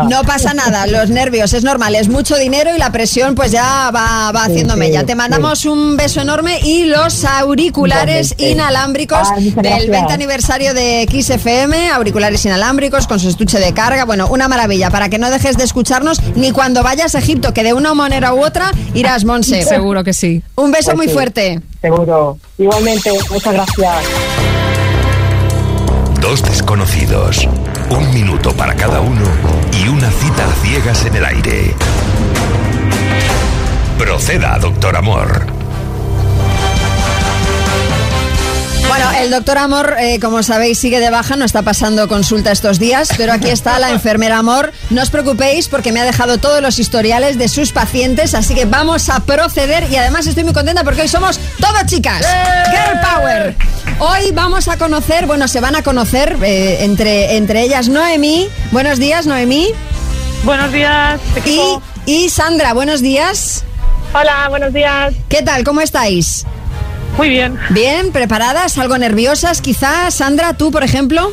no 0.09 0.23
pasa 0.25 0.55
nada, 0.55 0.87
los 0.87 1.11
nervios 1.11 1.53
es 1.55 1.65
normal, 1.65 1.95
es 1.95 2.09
mucho 2.09 2.37
dinero 2.37 2.71
y 2.75 2.79
la 2.79 2.93
presión 2.93 3.35
pues 3.35 3.53
ya 3.53 3.91
va, 3.91 4.33
va 4.33 4.47
sí, 4.47 4.65
mella. 4.77 5.05
Te 5.05 5.15
mandamos 5.15 5.65
un 5.65 5.97
beso 5.97 6.21
enorme 6.21 6.30
y 6.63 6.85
los 6.85 7.25
auriculares 7.25 8.35
inalámbricos 8.39 9.29
muchas 9.31 9.45
del 9.57 9.63
gracias. 9.65 9.91
20 9.91 10.13
aniversario 10.13 10.75
de 10.75 11.09
XFM, 11.11 11.91
auriculares 11.91 12.45
inalámbricos 12.45 13.09
con 13.09 13.19
su 13.19 13.29
estuche 13.29 13.59
de 13.59 13.75
carga, 13.75 14.05
bueno, 14.05 14.29
una 14.29 14.47
maravilla, 14.47 14.91
para 14.91 15.09
que 15.09 15.19
no 15.19 15.29
dejes 15.29 15.57
de 15.57 15.65
escucharnos 15.65 16.21
ni 16.37 16.53
cuando 16.53 16.85
vayas 16.85 17.17
a 17.17 17.19
Egipto, 17.19 17.53
que 17.53 17.65
de 17.65 17.73
una 17.73 17.95
manera 17.95 18.33
u 18.33 18.45
otra 18.45 18.71
irás, 18.95 19.25
Monse. 19.25 19.63
Seguro 19.69 20.05
que 20.05 20.13
sí. 20.13 20.41
Un 20.55 20.71
beso 20.71 20.93
Pues 20.93 20.97
muy 20.99 21.07
sí. 21.09 21.13
fuerte. 21.15 21.61
Seguro. 21.81 22.39
Igualmente, 22.59 23.11
muchas 23.31 23.53
gracias. 23.53 23.97
Dos 26.21 26.45
desconocidos, 26.45 27.49
un 27.91 28.15
minuto 28.15 28.53
para 28.57 28.77
cada 28.77 29.01
uno 29.01 29.25
y 29.83 29.89
una 29.89 30.11
cita 30.13 30.47
a 30.47 30.65
ciegas 30.65 31.05
en 31.07 31.17
el 31.17 31.25
aire. 31.25 31.75
Proceda, 33.99 34.59
doctor 34.61 34.97
Amor. 34.97 35.60
El 39.23 39.31
doctor 39.31 39.59
Amor, 39.59 39.97
eh, 39.99 40.19
como 40.19 40.43
sabéis, 40.43 40.79
sigue 40.79 40.99
de 40.99 41.11
baja, 41.11 41.37
no 41.37 41.45
está 41.45 41.63
pasando 41.63 42.09
consulta 42.09 42.53
estos 42.53 42.79
días, 42.79 43.11
pero 43.17 43.33
aquí 43.33 43.49
está 43.49 43.79
la 43.79 43.91
enfermera 43.91 44.39
Amor. 44.39 44.73
No 44.89 45.03
os 45.03 45.11
preocupéis 45.11 45.69
porque 45.69 45.93
me 45.93 46.01
ha 46.01 46.05
dejado 46.05 46.39
todos 46.39 46.63
los 46.63 46.79
historiales 46.79 47.37
de 47.37 47.49
sus 47.49 47.73
pacientes, 47.73 48.35
así 48.35 48.55
que 48.55 48.65
vamos 48.65 49.09
a 49.11 49.21
proceder 49.21 49.91
y 49.91 49.97
además 49.97 50.27
estoy 50.27 50.45
muy 50.45 50.55
contenta 50.55 50.85
porque 50.85 51.03
hoy 51.03 51.09
somos 51.09 51.39
todas 51.61 51.85
chicas. 51.87 52.27
Girl 52.71 53.01
Power. 53.01 53.57
Hoy 53.99 54.31
vamos 54.33 54.69
a 54.69 54.79
conocer, 54.79 55.27
bueno, 55.27 55.49
se 55.49 55.61
van 55.61 55.77
a 55.77 55.83
conocer 55.83 56.39
eh, 56.43 56.85
entre, 56.85 57.37
entre 57.37 57.63
ellas 57.63 57.89
Noemí. 57.89 58.49
Buenos 58.73 58.99
días, 58.99 59.27
Noemí. 59.27 59.69
Buenos 60.45 60.73
días. 60.73 61.21
Y, 61.45 61.61
y 62.07 62.31
Sandra, 62.31 62.73
buenos 62.73 63.03
días. 63.03 63.65
Hola, 64.15 64.49
buenos 64.49 64.73
días. 64.73 65.13
¿Qué 65.29 65.43
tal? 65.43 65.63
¿Cómo 65.63 65.83
estáis? 65.83 66.47
Muy 67.21 67.29
bien. 67.29 67.59
Bien, 67.69 68.13
preparadas, 68.13 68.79
algo 68.79 68.97
nerviosas, 68.97 69.61
quizás. 69.61 70.15
Sandra, 70.15 70.55
tú, 70.55 70.71
por 70.71 70.83
ejemplo. 70.83 71.31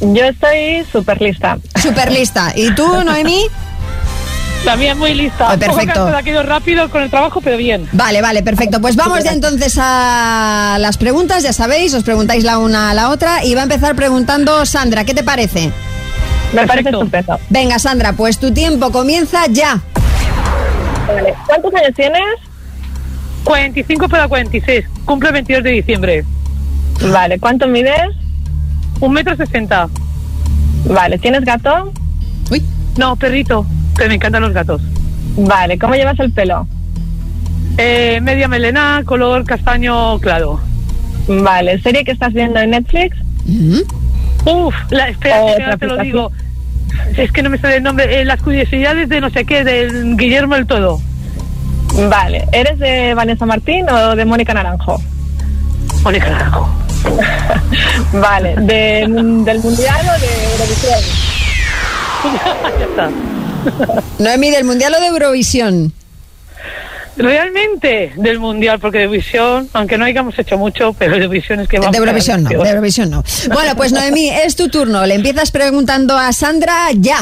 Yo 0.00 0.24
estoy 0.24 0.84
súper 0.90 1.22
lista. 1.22 1.56
Súper 1.80 2.10
lista. 2.10 2.52
¿Y 2.56 2.74
tú, 2.74 2.84
Noemí? 3.04 3.46
También 4.64 4.98
muy 4.98 5.14
lista. 5.14 5.52
Ah, 5.52 5.56
perfecto. 5.56 6.08
ha 6.08 6.20
ido 6.28 6.42
rápido 6.42 6.90
con 6.90 7.00
el 7.00 7.10
trabajo, 7.10 7.40
pero 7.40 7.56
bien. 7.56 7.88
Vale, 7.92 8.22
vale, 8.22 8.42
perfecto. 8.42 8.80
Pues 8.80 8.96
vamos 8.96 9.22
ya 9.22 9.30
entonces 9.30 9.78
a 9.80 10.78
las 10.80 10.98
preguntas, 10.98 11.44
ya 11.44 11.52
sabéis, 11.52 11.94
os 11.94 12.02
preguntáis 12.02 12.42
la 12.42 12.58
una 12.58 12.90
a 12.90 12.94
la 12.94 13.10
otra 13.10 13.44
y 13.44 13.54
va 13.54 13.60
a 13.60 13.64
empezar 13.64 13.94
preguntando 13.94 14.66
Sandra, 14.66 15.04
¿qué 15.04 15.14
te 15.14 15.22
parece? 15.22 15.70
Me 16.52 16.66
parece 16.66 16.88
estupendo. 16.88 17.38
Venga, 17.50 17.78
Sandra, 17.78 18.14
pues 18.14 18.40
tu 18.40 18.52
tiempo 18.52 18.90
comienza 18.90 19.46
ya. 19.48 19.80
Vale. 21.06 21.34
¿Cuántos 21.46 21.72
años 21.72 21.94
tienes? 21.94 22.53
45 23.44 24.08
para 24.08 24.28
46. 24.28 24.84
Cumple 25.04 25.28
el 25.28 25.34
22 25.34 25.62
de 25.62 25.70
diciembre. 25.70 26.24
Vale, 27.12 27.38
¿cuánto 27.38 27.68
mides? 27.68 28.10
Un 29.00 29.12
metro 29.12 29.36
sesenta. 29.36 29.88
Vale, 30.86 31.18
¿tienes 31.18 31.44
gato? 31.44 31.92
Uy. 32.50 32.62
No, 32.96 33.16
perrito. 33.16 33.66
Que 33.96 34.08
me 34.08 34.14
encantan 34.14 34.42
los 34.42 34.52
gatos. 34.52 34.82
Vale, 35.36 35.78
¿cómo 35.78 35.94
llevas 35.94 36.18
el 36.20 36.32
pelo? 36.32 36.66
Eh, 37.76 38.20
media 38.22 38.48
melena, 38.48 39.02
color 39.04 39.44
castaño 39.44 40.18
claro. 40.20 40.60
Vale, 41.26 41.80
¿serie 41.80 42.04
que 42.04 42.12
estás 42.12 42.32
viendo 42.32 42.60
en 42.60 42.70
Netflix? 42.70 43.16
Uf, 44.44 44.74
la, 44.90 45.08
espera, 45.08 45.36
que 45.56 45.62
ahora 45.62 45.76
te 45.76 45.86
lo 45.86 45.96
digo. 45.98 46.32
Es 47.16 47.32
que 47.32 47.42
no 47.42 47.50
me 47.50 47.58
sale 47.58 47.76
el 47.76 47.82
nombre. 47.82 48.20
Eh, 48.20 48.24
las 48.24 48.40
curiosidades 48.40 49.08
de 49.08 49.20
no 49.20 49.30
sé 49.30 49.44
qué, 49.44 49.64
del 49.64 50.16
Guillermo 50.16 50.54
el 50.54 50.66
Todo. 50.66 51.00
Vale, 51.94 52.44
¿eres 52.52 52.78
de 52.78 53.14
Vanessa 53.14 53.46
Martín 53.46 53.88
o 53.88 54.16
de 54.16 54.24
Mónica 54.24 54.52
Naranjo? 54.52 55.00
Mónica 56.02 56.28
Naranjo. 56.28 56.68
vale, 58.14 58.56
de- 58.56 59.06
¿del 59.44 59.60
Mundial 59.60 60.00
o 60.08 60.20
de 60.20 60.44
Eurovisión? 60.52 61.00
ya 62.78 62.84
está. 62.84 63.10
Noemi, 64.18 64.50
¿del 64.50 64.64
Mundial 64.64 64.94
o 64.94 65.00
de 65.00 65.06
Eurovisión? 65.06 65.92
Realmente 67.16 68.12
del 68.16 68.40
Mundial, 68.40 68.80
porque 68.80 68.98
de 68.98 69.04
Eurovisión, 69.04 69.68
aunque 69.72 69.96
no 69.96 70.04
hayamos 70.04 70.36
hecho 70.36 70.58
mucho, 70.58 70.94
pero 70.94 71.12
de 71.12 71.18
Eurovisión 71.22 71.60
es 71.60 71.68
que 71.68 71.78
vamos 71.78 71.92
De 71.92 71.98
Eurovisión 71.98 72.42
no, 72.42 72.48
de 72.48 72.56
Eurovisión 72.70 73.10
no. 73.10 73.22
Bueno, 73.52 73.76
pues 73.76 73.92
Noemí, 73.92 74.30
es 74.30 74.56
tu 74.56 74.68
turno. 74.68 75.06
Le 75.06 75.14
empiezas 75.14 75.52
preguntando 75.52 76.18
a 76.18 76.32
Sandra 76.32 76.88
ya. 76.96 77.18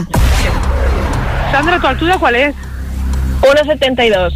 Sandra, 1.50 1.78
¿tu 1.78 1.86
altura 1.86 2.16
cuál 2.18 2.36
es? 2.36 2.54
1,72. 3.42 4.32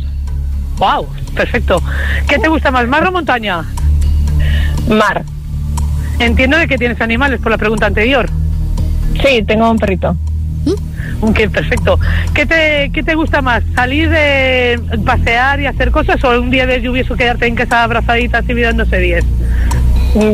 Wow, 0.79 1.07
perfecto. 1.35 1.83
¿Qué 2.29 2.39
te 2.39 2.49
gusta 2.49 2.71
más, 2.71 2.87
mar 2.87 3.07
o 3.07 3.13
montaña? 3.13 3.65
Mar. 4.89 5.25
Entiendo 6.19 6.57
de 6.57 6.69
que 6.69 6.79
tienes 6.79 7.01
animales 7.01 7.41
por 7.41 7.51
la 7.51 7.59
pregunta 7.59 7.87
anterior. 7.87 8.29
Sí, 9.23 9.43
tengo 9.43 9.71
un 9.71 9.79
perrito. 9.79 10.17
Ok, 11.21 11.49
perfecto. 11.51 11.99
¿Qué 12.35 12.45
te, 12.45 12.91
¿Qué 12.93 13.03
te 13.03 13.15
gusta 13.15 13.41
más? 13.41 13.63
¿Salir 13.75 14.11
de 14.11 14.79
pasear 15.05 15.61
y 15.61 15.67
hacer 15.67 15.91
cosas 15.91 16.23
o 16.25 16.41
un 16.41 16.51
día 16.51 16.67
de 16.67 16.83
lluvioso 16.83 17.17
quedarte 17.17 17.47
en 17.47 17.55
casa 17.55 17.83
abrazadita 17.83 18.39
así 18.39 18.53
mirando 18.53 18.85
series? 18.85 19.25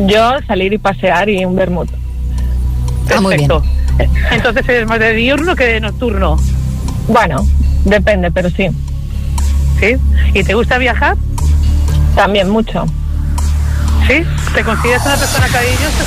Yo 0.07 0.39
salir 0.45 0.73
y 0.73 0.77
pasear 0.77 1.29
y 1.29 1.45
un 1.45 1.55
vermut. 1.55 1.89
Ah, 3.15 3.21
muy 3.21 3.37
bien. 3.37 3.47
Perfecto. 3.47 3.63
Entonces 4.31 4.67
eres 4.67 4.87
más 4.87 4.99
de 4.99 5.13
diurno 5.13 5.55
que 5.55 5.65
de 5.65 5.79
nocturno. 5.79 6.37
Bueno, 7.07 7.45
depende, 7.85 8.31
pero 8.31 8.49
sí. 8.49 8.69
¿Sí? 9.83 9.97
¿Y 10.33 10.43
te 10.43 10.53
gusta 10.53 10.77
viajar? 10.77 11.17
También 12.15 12.49
mucho. 12.49 12.85
¿Sí? 14.07 14.23
¿Te 14.53 14.63
consideras 14.63 15.05
una 15.05 15.17
persona 15.17 15.47
cariñosa? 15.49 16.03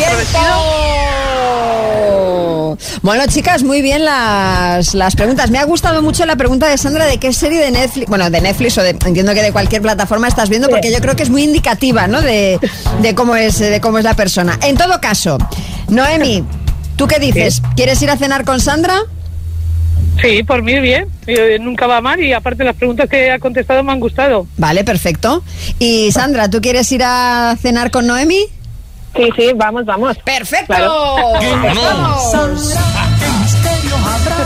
Bueno, 3.03 3.25
chicas, 3.27 3.63
muy 3.65 3.83
bien 3.83 4.05
las, 4.05 4.95
las 4.95 5.15
preguntas. 5.15 5.51
Me 5.51 5.59
ha 5.59 5.65
gustado 5.65 6.01
mucho 6.01 6.25
la 6.25 6.37
pregunta 6.37 6.69
de 6.69 6.79
Sandra 6.79 7.05
de 7.05 7.19
qué 7.19 7.35
serie 7.35 7.59
de 7.59 7.71
Netflix, 7.71 8.09
bueno, 8.09 8.31
de 8.31 8.41
Netflix 8.41 8.79
o 8.79 8.83
de, 8.83 8.91
entiendo 8.91 9.35
que 9.35 9.43
de 9.43 9.53
cualquier 9.53 9.83
plataforma 9.83 10.27
estás 10.27 10.49
viendo, 10.49 10.71
porque 10.71 10.91
yo 10.91 10.99
creo 11.01 11.15
que 11.15 11.23
es 11.23 11.31
muy 11.31 11.43
indicativa, 11.45 12.07
¿no? 12.07 12.23
De, 12.23 12.59
de 13.03 13.15
cómo 13.15 13.37
es, 13.37 13.59
de 13.59 13.81
cómo 13.83 13.99
es 13.99 14.05
la 14.05 14.15
persona. 14.15 14.59
En 14.63 14.77
todo 14.77 15.03
caso, 15.03 15.37
Noemi, 15.89 16.45
¿tú 16.97 17.07
qué 17.07 17.19
dices? 17.19 17.61
¿Quieres 17.77 18.01
ir 18.01 18.11
a 18.11 18.17
cenar 18.17 18.45
con 18.47 18.59
Sandra? 18.59 19.03
Sí, 20.21 20.43
por 20.43 20.63
mí 20.63 20.79
bien. 20.81 21.07
Eh, 21.27 21.59
nunca 21.61 21.87
va 21.87 22.01
mal 22.01 22.21
y 22.23 22.33
aparte 22.33 22.65
las 22.65 22.77
preguntas 22.77 23.09
que 23.09 23.31
ha 23.31 23.39
contestado 23.39 23.83
me 23.83 23.93
han 23.93 24.01
gustado. 24.01 24.47
Vale, 24.57 24.85
perfecto. 24.85 25.43
Y 25.79 26.11
Sandra, 26.13 26.49
¿tú 26.49 26.61
quieres 26.61 26.91
ir 26.93 27.03
a 27.05 27.57
cenar 27.61 27.91
con 27.91 28.07
Noemi? 28.07 28.47
Sí, 29.17 29.29
sí, 29.37 29.51
vamos, 29.55 29.85
vamos. 29.85 30.17
¡Perfecto! 30.25 30.75
Sandra, 30.75 32.55
¿qué 33.19 33.27
misterio 33.41 33.97
habrá? 33.97 34.37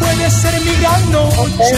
Puede 0.00 0.30
ser 0.30 0.60
mi 0.60 0.80
gran 0.80 1.12
noche. 1.12 1.76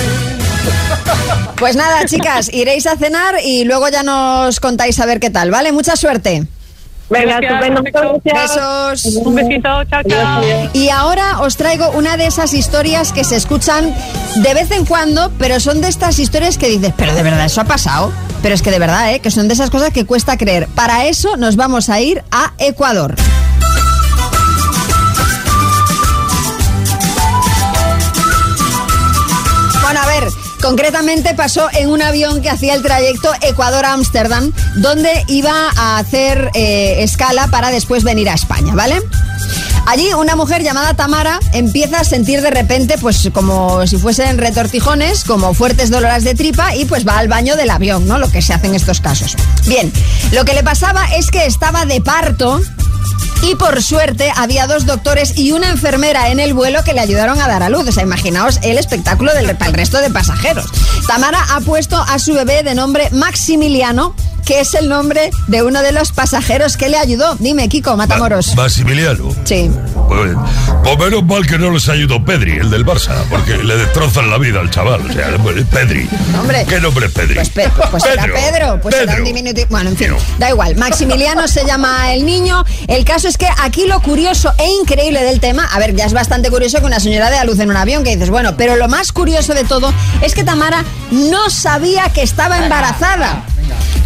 Pues 1.56 1.76
nada, 1.76 2.04
chicas, 2.06 2.52
iréis 2.52 2.87
a 2.87 2.96
cenar 2.96 3.37
y 3.44 3.64
luego 3.64 3.88
ya 3.88 4.02
nos 4.02 4.61
contáis 4.61 4.98
a 5.00 5.06
ver 5.06 5.20
qué 5.20 5.30
tal, 5.30 5.50
¿vale? 5.50 5.72
Mucha 5.72 5.96
suerte. 5.96 6.46
Venga, 7.10 7.38
estupendo. 7.38 7.82
Besos. 8.22 9.04
Un 9.16 9.34
besito, 9.34 9.84
chao, 9.84 10.02
chao. 10.08 10.42
Y 10.74 10.90
ahora 10.90 11.40
os 11.40 11.56
traigo 11.56 11.90
una 11.90 12.16
de 12.16 12.26
esas 12.26 12.52
historias 12.52 13.12
que 13.12 13.24
se 13.24 13.36
escuchan 13.36 13.94
de 14.36 14.54
vez 14.54 14.70
en 14.70 14.84
cuando, 14.84 15.30
pero 15.38 15.58
son 15.60 15.80
de 15.80 15.88
estas 15.88 16.18
historias 16.18 16.58
que 16.58 16.68
dices, 16.68 16.92
pero 16.96 17.14
de 17.14 17.22
verdad 17.22 17.46
eso 17.46 17.60
ha 17.60 17.64
pasado. 17.64 18.12
Pero 18.42 18.54
es 18.54 18.62
que 18.62 18.70
de 18.70 18.78
verdad, 18.78 19.12
¿eh? 19.12 19.20
que 19.20 19.30
son 19.30 19.48
de 19.48 19.54
esas 19.54 19.70
cosas 19.70 19.90
que 19.92 20.06
cuesta 20.06 20.36
creer. 20.36 20.68
Para 20.68 21.06
eso 21.06 21.36
nos 21.36 21.56
vamos 21.56 21.88
a 21.88 22.00
ir 22.00 22.22
a 22.30 22.52
Ecuador. 22.58 23.16
Bueno, 29.82 30.00
a 30.02 30.06
ver, 30.06 30.28
concretamente 30.60 31.34
pasó 31.34 31.68
en 31.72 31.90
un 31.90 32.02
avión 32.02 32.42
que 32.42 32.50
hacía 32.50 32.74
el 32.74 32.82
trayecto 32.82 33.30
Ecuador-Ámsterdam, 33.42 34.52
donde 34.76 35.24
iba 35.28 35.70
a 35.76 35.98
hacer 35.98 36.50
eh, 36.54 37.02
escala 37.02 37.48
para 37.48 37.70
después 37.70 38.04
venir 38.04 38.28
a 38.28 38.34
España, 38.34 38.74
¿vale? 38.74 39.00
Allí 39.86 40.12
una 40.12 40.36
mujer 40.36 40.62
llamada 40.62 40.92
Tamara 40.92 41.40
empieza 41.52 42.00
a 42.00 42.04
sentir 42.04 42.42
de 42.42 42.50
repente, 42.50 42.98
pues 42.98 43.30
como 43.32 43.86
si 43.86 43.96
fuesen 43.96 44.36
retortijones, 44.36 45.24
como 45.24 45.54
fuertes 45.54 45.88
dolores 45.88 46.24
de 46.24 46.34
tripa 46.34 46.76
y 46.76 46.84
pues 46.84 47.08
va 47.08 47.16
al 47.16 47.28
baño 47.28 47.56
del 47.56 47.70
avión, 47.70 48.06
¿no? 48.06 48.18
Lo 48.18 48.30
que 48.30 48.42
se 48.42 48.52
hace 48.52 48.66
en 48.66 48.74
estos 48.74 49.00
casos. 49.00 49.34
Bien, 49.66 49.90
lo 50.32 50.44
que 50.44 50.52
le 50.52 50.62
pasaba 50.62 51.06
es 51.16 51.30
que 51.30 51.46
estaba 51.46 51.86
de 51.86 52.02
parto 52.02 52.60
y 53.42 53.55
por 53.55 53.83
suerte 53.83 54.33
había 54.37 54.66
dos 54.66 54.87
doctores 54.87 55.37
y 55.37 55.53
una 55.53 55.70
enfermera 55.70 56.31
en 56.31 56.40
el 56.40 56.55
vuelo 56.55 56.83
que 56.85 56.92
le 56.92 57.01
ayudaron 57.01 57.40
a 57.40 57.48
dar 57.48 57.62
a 57.62 57.68
luz. 57.68 57.88
O 57.88 57.92
sea, 57.92 58.03
imaginaos 58.03 58.59
el 58.62 58.79
espectáculo 58.79 59.33
del, 59.35 59.57
para 59.57 59.70
el 59.70 59.74
resto 59.74 59.98
de 59.98 60.11
pasajeros. 60.11 60.66
Tamara 61.07 61.38
ha 61.51 61.61
puesto 61.61 61.96
a 61.96 62.18
su 62.18 62.35
bebé 62.35 62.62
de 62.62 62.74
nombre 62.74 63.09
Maximiliano, 63.11 64.14
que 64.48 64.61
es 64.61 64.72
el 64.72 64.88
nombre 64.88 65.30
de 65.46 65.62
uno 65.62 65.82
de 65.82 65.92
los 65.92 66.11
pasajeros 66.12 66.78
que 66.78 66.88
le 66.88 66.96
ayudó. 66.96 67.37
Dime, 67.38 67.68
Kiko, 67.68 67.98
Matamoros. 67.98 68.54
Maximiliano. 68.56 69.28
Sí. 69.44 69.70
Pues, 70.08 70.30
pues 70.82 70.98
menos 70.98 71.22
mal 71.26 71.46
que 71.46 71.58
no 71.58 71.70
les 71.70 71.87
ayudó 71.90 72.24
Pedri, 72.24 72.52
el 72.56 72.70
del 72.70 72.87
Barça, 72.87 73.12
porque 73.28 73.58
le 73.58 73.76
destrozan 73.76 74.30
la 74.30 74.38
vida 74.38 74.61
al 74.61 74.70
chaval. 74.70 75.02
O 75.02 75.12
sea, 75.12 75.26
Pedri. 75.70 76.08
Hombre. 76.40 76.64
¿Qué 76.66 76.80
nombre 76.80 77.08
es 77.08 77.12
Pedri? 77.12 77.34
Pues, 77.34 77.50
Pe- 77.50 77.70
pues 77.90 78.04
era 78.06 78.24
Pedro, 78.24 78.80
pues 78.80 78.94
era 78.94 79.16
un 79.16 79.24
diminutivo. 79.24 79.66
Bueno, 79.68 79.90
en 79.90 79.96
fin, 79.98 80.12
da 80.38 80.48
igual. 80.48 80.76
Maximiliano 80.76 81.46
se 81.46 81.66
llama 81.66 82.14
el 82.14 82.24
niño. 82.24 82.64
El 82.87 83.04
caso 83.04 83.28
es 83.28 83.37
que 83.37 83.48
aquí 83.61 83.84
lo 83.87 84.00
curioso 84.00 84.54
e 84.56 84.66
increíble 84.80 85.22
del 85.24 85.40
tema, 85.40 85.66
a 85.70 85.78
ver, 85.78 85.94
ya 85.94 86.06
es 86.06 86.14
bastante 86.14 86.48
curioso 86.48 86.78
que 86.80 86.87
una 86.87 87.00
señora 87.00 87.28
dé 87.28 87.37
a 87.37 87.44
luz 87.44 87.58
en 87.58 87.68
un 87.68 87.76
avión, 87.76 88.02
que 88.02 88.14
dices, 88.14 88.30
bueno, 88.30 88.56
pero 88.56 88.76
lo 88.76 88.88
más 88.88 89.12
curioso 89.12 89.52
de 89.52 89.64
todo 89.64 89.92
es 90.22 90.34
que 90.34 90.42
Tamara 90.42 90.87
no 91.11 91.50
sabía 91.50 92.04
que 92.14 92.22
estaba 92.22 92.56
embarazada. 92.64 93.44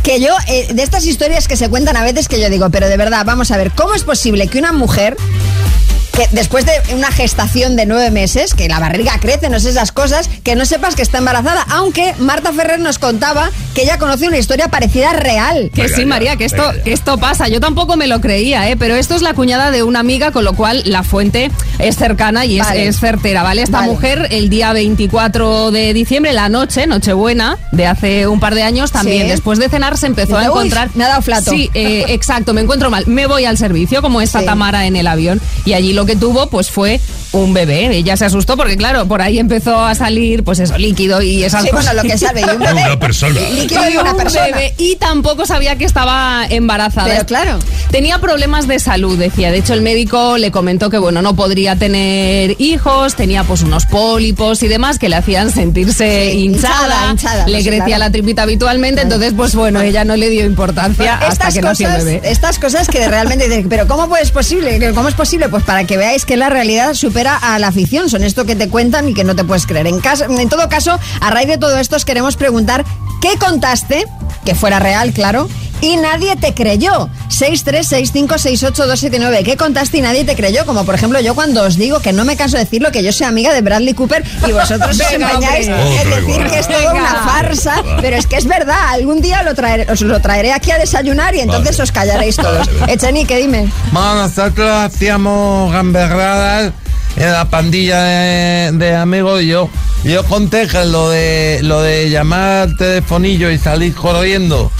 Que 0.02 0.20
yo, 0.20 0.34
eh, 0.48 0.68
de 0.74 0.82
estas 0.82 1.06
historias 1.06 1.46
que 1.46 1.56
se 1.56 1.68
cuentan 1.68 1.96
a 1.96 2.02
veces, 2.02 2.26
que 2.26 2.40
yo 2.40 2.50
digo, 2.50 2.68
pero 2.70 2.88
de 2.88 2.96
verdad, 2.96 3.24
vamos 3.24 3.50
a 3.52 3.56
ver, 3.56 3.70
¿cómo 3.70 3.94
es 3.94 4.02
posible 4.02 4.48
que 4.48 4.58
una 4.58 4.72
mujer 4.72 5.16
que 6.12 6.28
después 6.32 6.66
de 6.66 6.72
una 6.94 7.10
gestación 7.10 7.74
de 7.76 7.86
nueve 7.86 8.10
meses, 8.10 8.54
que 8.54 8.68
la 8.68 8.78
barriga 8.78 9.18
crece, 9.20 9.48
no 9.48 9.58
sé 9.60 9.70
esas 9.70 9.92
cosas, 9.92 10.28
que 10.42 10.54
no 10.54 10.66
sepas 10.66 10.94
que 10.94 11.02
está 11.02 11.18
embarazada, 11.18 11.64
aunque 11.70 12.14
Marta 12.18 12.52
Ferrer 12.52 12.80
nos 12.80 12.98
contaba 12.98 13.50
que 13.74 13.82
ella 13.82 13.98
conoce 13.98 14.28
una 14.28 14.36
historia 14.38 14.68
parecida 14.68 15.12
real. 15.14 15.70
Que 15.74 15.88
sí, 15.88 16.04
María, 16.04 16.36
que 16.36 16.44
esto, 16.44 16.62
que 16.84 16.92
esto 16.92 17.16
pasa. 17.18 17.48
Yo 17.48 17.60
tampoco 17.60 17.96
me 17.96 18.06
lo 18.06 18.20
creía, 18.20 18.68
¿eh? 18.68 18.76
pero 18.76 18.94
esto 18.94 19.14
es 19.14 19.22
la 19.22 19.32
cuñada 19.34 19.70
de 19.70 19.82
una 19.82 20.00
amiga, 20.00 20.32
con 20.32 20.44
lo 20.44 20.52
cual 20.52 20.82
la 20.84 21.02
fuente 21.02 21.50
es 21.78 21.96
cercana 21.96 22.44
y 22.44 22.60
es, 22.60 22.66
Vale. 22.66 22.86
es 22.88 23.00
certera, 23.00 23.42
¿vale? 23.42 23.62
Esta 23.62 23.78
Vale. 23.78 23.92
mujer, 23.92 24.28
el 24.30 24.50
día 24.50 24.72
24 24.74 25.70
de 25.70 25.94
diciembre, 25.94 26.32
la 26.34 26.48
noche, 26.50 26.86
Nochebuena, 26.86 27.56
de 27.72 27.86
hace 27.86 28.26
un 28.26 28.38
par 28.40 28.54
de 28.54 28.62
años, 28.62 28.92
también 28.92 29.22
Sí. 29.24 29.28
después 29.30 29.58
de 29.58 29.68
cenar 29.70 29.96
se 29.96 30.06
empezó 30.06 30.36
Dice, 30.36 30.46
a 30.48 30.52
"Uy, 30.52 30.58
encontrar. 30.58 30.90
me 30.94 31.04
ha 31.04 31.08
dado 31.08 31.22
flato". 31.22 31.50
Sí, 31.50 31.70
eh, 31.74 32.04
exacto, 32.08 32.52
me 32.52 32.60
encuentro 32.60 32.90
mal. 32.90 33.06
Me 33.06 33.26
voy 33.26 33.46
al 33.46 33.56
servicio, 33.56 34.02
como 34.02 34.20
esta 34.20 34.40
Sí. 34.40 34.46
Tamara 34.46 34.86
en 34.86 34.96
el 34.96 35.06
avión, 35.06 35.40
y 35.64 35.72
allí 35.72 35.92
lo 35.92 36.01
que 36.06 36.16
tuvo, 36.16 36.48
pues 36.48 36.70
fue 36.70 37.00
un 37.32 37.52
bebé. 37.54 37.96
Ella 37.96 38.16
se 38.16 38.24
asustó 38.26 38.56
porque, 38.56 38.76
claro, 38.76 39.06
por 39.06 39.22
ahí 39.22 39.38
empezó 39.38 39.78
a 39.80 39.94
salir, 39.94 40.44
pues 40.44 40.58
eso, 40.60 40.76
líquido 40.78 41.22
y 41.22 41.44
esas 41.44 41.62
Sí, 41.64 41.70
cosas. 41.70 41.86
bueno, 41.94 42.02
lo 42.02 42.08
que 42.08 42.18
sabe, 42.18 42.40
y 42.42 42.44
un 42.44 42.58
bebé. 42.58 42.82
Una 42.84 42.98
persona. 42.98 43.40
Líquido 43.54 43.88
y 43.88 43.92
Y 43.94 43.96
una 43.96 44.10
un 44.12 44.16
persona. 44.16 44.44
bebé, 44.46 44.74
y 44.78 44.96
tampoco 44.96 45.46
sabía 45.46 45.76
que 45.76 45.84
estaba 45.84 46.46
embarazada. 46.48 47.08
Pero 47.08 47.26
claro. 47.26 47.58
Tenía 47.90 48.18
problemas 48.20 48.66
de 48.68 48.78
salud, 48.78 49.18
decía. 49.18 49.50
De 49.50 49.58
hecho, 49.58 49.74
el 49.74 49.82
médico 49.82 50.38
le 50.38 50.50
comentó 50.50 50.88
que, 50.90 50.98
bueno, 50.98 51.20
no 51.22 51.34
podría 51.36 51.76
tener 51.76 52.56
hijos, 52.60 53.14
tenía 53.16 53.44
pues 53.44 53.62
unos 53.62 53.86
pólipos 53.86 54.62
y 54.62 54.68
demás 54.68 54.98
que 54.98 55.08
le 55.08 55.16
hacían 55.16 55.50
sentirse 55.50 56.30
Sí, 56.32 56.38
hinchada, 56.38 56.84
hinchada, 56.86 57.10
hinchada, 57.10 57.46
le 57.48 57.58
sí, 57.58 57.64
crecía 57.68 57.84
claro. 57.86 58.00
la 58.00 58.10
tripita 58.10 58.42
habitualmente, 58.42 59.02
entonces, 59.02 59.32
pues 59.36 59.54
bueno, 59.54 59.80
ella 59.80 60.04
no 60.04 60.16
le 60.16 60.28
dio 60.30 60.44
importancia 60.44 61.14
hasta 61.14 61.28
estas 61.48 61.54
que 61.54 61.60
nació 61.62 61.86
el 61.88 61.92
cosas, 61.94 62.04
bebé. 62.06 62.30
estas 62.30 62.58
cosas 62.58 62.88
que 62.88 63.06
realmente 63.08 63.48
dices, 63.48 63.66
pero 63.68 63.86
¿cómo 63.86 64.16
es 64.16 64.30
posible? 64.30 64.78
¿Cómo 64.94 65.08
es 65.08 65.14
posible? 65.14 65.48
Pues 65.48 65.62
para 65.64 65.84
que 65.84 65.96
veáis 65.96 66.24
que 66.24 66.36
la 66.36 66.48
realidad 66.48 66.94
supera 66.94 67.21
a 67.28 67.58
la 67.58 67.72
ficción. 67.72 68.08
Son 68.08 68.22
esto 68.22 68.44
que 68.44 68.56
te 68.56 68.68
cuentan 68.68 69.08
y 69.08 69.14
que 69.14 69.24
no 69.24 69.34
te 69.34 69.44
puedes 69.44 69.66
creer. 69.66 69.86
En, 69.86 70.00
caso, 70.00 70.24
en 70.24 70.48
todo 70.48 70.68
caso, 70.68 70.98
a 71.20 71.30
raíz 71.30 71.48
de 71.48 71.58
todo 71.58 71.76
esto 71.78 71.96
os 71.96 72.04
queremos 72.04 72.36
preguntar 72.36 72.84
¿qué 73.20 73.36
contaste 73.38 74.04
que 74.44 74.54
fuera 74.54 74.78
real, 74.80 75.12
claro. 75.12 75.48
Y 75.80 75.96
nadie 75.96 76.36
te 76.36 76.54
creyó. 76.54 77.08
636568279. 77.30 79.42
¿Qué 79.44 79.56
contaste 79.56 79.98
y 79.98 80.00
nadie 80.00 80.24
te 80.24 80.36
creyó? 80.36 80.64
Como 80.64 80.84
por 80.84 80.94
ejemplo 80.94 81.20
yo 81.20 81.34
cuando 81.34 81.62
os 81.64 81.76
digo 81.76 82.00
que 82.00 82.12
no 82.12 82.24
me 82.24 82.36
canso 82.36 82.56
de 82.56 82.64
decirlo 82.64 82.92
que 82.92 83.02
yo 83.02 83.12
soy 83.12 83.26
amiga 83.26 83.52
de 83.52 83.62
Bradley 83.62 83.94
Cooper 83.94 84.22
y 84.46 84.52
vosotros 84.52 84.90
os 85.00 85.12
empeñáis 85.12 85.68
hombre. 85.68 86.02
en 86.02 86.10
decir 86.10 86.30
igual. 86.30 86.50
que 86.50 86.58
es 86.60 86.68
toda 86.68 86.92
una 86.92 87.14
farsa. 87.24 87.82
Pero 88.00 88.16
es 88.16 88.26
que 88.26 88.36
es 88.36 88.46
verdad. 88.46 88.88
Algún 88.90 89.20
día 89.20 89.42
lo 89.42 89.54
traeré, 89.54 89.90
os 89.90 90.00
lo 90.02 90.20
traeré 90.20 90.52
aquí 90.52 90.70
a 90.70 90.78
desayunar 90.78 91.34
y 91.34 91.40
entonces 91.40 91.76
Vale. 91.76 91.82
os 91.82 91.92
callaréis 91.92 92.36
todos. 92.36 92.68
Echenique, 92.88 93.36
dime. 93.38 93.68
Bueno, 93.90 94.14
nosotros 94.14 94.70
hacíamos 94.70 95.72
gamberradas 95.72 96.72
en 97.16 97.32
la 97.32 97.44
pandilla 97.46 98.02
de, 98.02 98.72
de 98.72 98.94
amigos 98.96 99.42
y 99.42 99.48
yo, 99.48 99.68
yo 100.04 100.24
conté 100.24 100.66
que 100.66 100.84
lo 100.84 101.10
de, 101.10 101.60
lo 101.62 101.80
de 101.82 102.10
llamar 102.10 102.62
al 102.68 102.76
telefonillo 102.76 103.50
y 103.50 103.58
salir 103.58 103.94
corriendo 103.94 104.70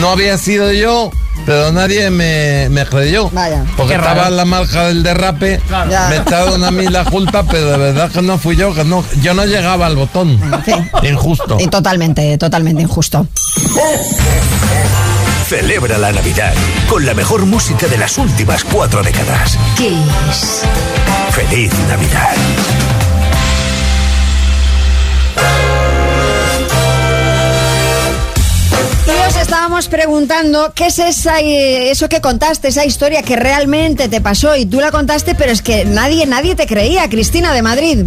no 0.00 0.10
había 0.10 0.36
sido 0.36 0.70
yo, 0.72 1.10
pero 1.46 1.72
nadie 1.72 2.10
me, 2.10 2.68
me 2.68 2.84
creyó. 2.84 3.30
Vaya. 3.30 3.64
Porque 3.76 3.94
Qué 3.94 3.98
estaba 3.98 4.14
raro. 4.16 4.28
en 4.28 4.36
la 4.36 4.44
marca 4.44 4.86
del 4.88 5.02
derrape, 5.02 5.60
Ya. 5.70 6.08
me 6.10 6.16
echaron 6.16 6.62
a 6.62 6.70
mí 6.70 6.86
la 6.88 7.04
culpa, 7.06 7.42
pero 7.44 7.70
de 7.70 7.78
verdad 7.78 8.10
que 8.10 8.20
no 8.20 8.36
fui 8.36 8.54
yo, 8.54 8.74
que 8.74 8.84
no, 8.84 9.02
yo 9.22 9.32
no 9.32 9.46
llegaba 9.46 9.86
al 9.86 9.96
botón. 9.96 10.38
Injusto. 11.02 11.56
Y 11.58 11.68
totalmente, 11.68 12.36
totalmente 12.36 12.82
injusto. 12.82 13.26
Celebra 15.46 15.96
la 15.96 16.12
Navidad 16.12 16.52
con 16.86 17.06
la 17.06 17.14
mejor 17.14 17.46
música 17.46 17.86
de 17.86 17.96
las 17.96 18.18
últimas 18.18 18.64
cuatro 18.64 19.02
décadas. 19.02 19.56
Kiss. 19.76 20.62
Feliz 21.38 21.72
Navidad. 21.86 22.34
Y 29.06 29.28
os 29.28 29.36
estábamos 29.36 29.86
preguntando 29.86 30.72
qué 30.74 30.86
es 30.86 30.98
esa, 30.98 31.38
eh, 31.38 31.92
eso 31.92 32.08
que 32.08 32.20
contaste, 32.20 32.66
esa 32.66 32.84
historia 32.84 33.22
que 33.22 33.36
realmente 33.36 34.08
te 34.08 34.20
pasó 34.20 34.56
y 34.56 34.66
tú 34.66 34.80
la 34.80 34.90
contaste, 34.90 35.36
pero 35.36 35.52
es 35.52 35.62
que 35.62 35.84
nadie, 35.84 36.26
nadie 36.26 36.56
te 36.56 36.66
creía, 36.66 37.08
Cristina 37.08 37.54
de 37.54 37.62
Madrid. 37.62 38.06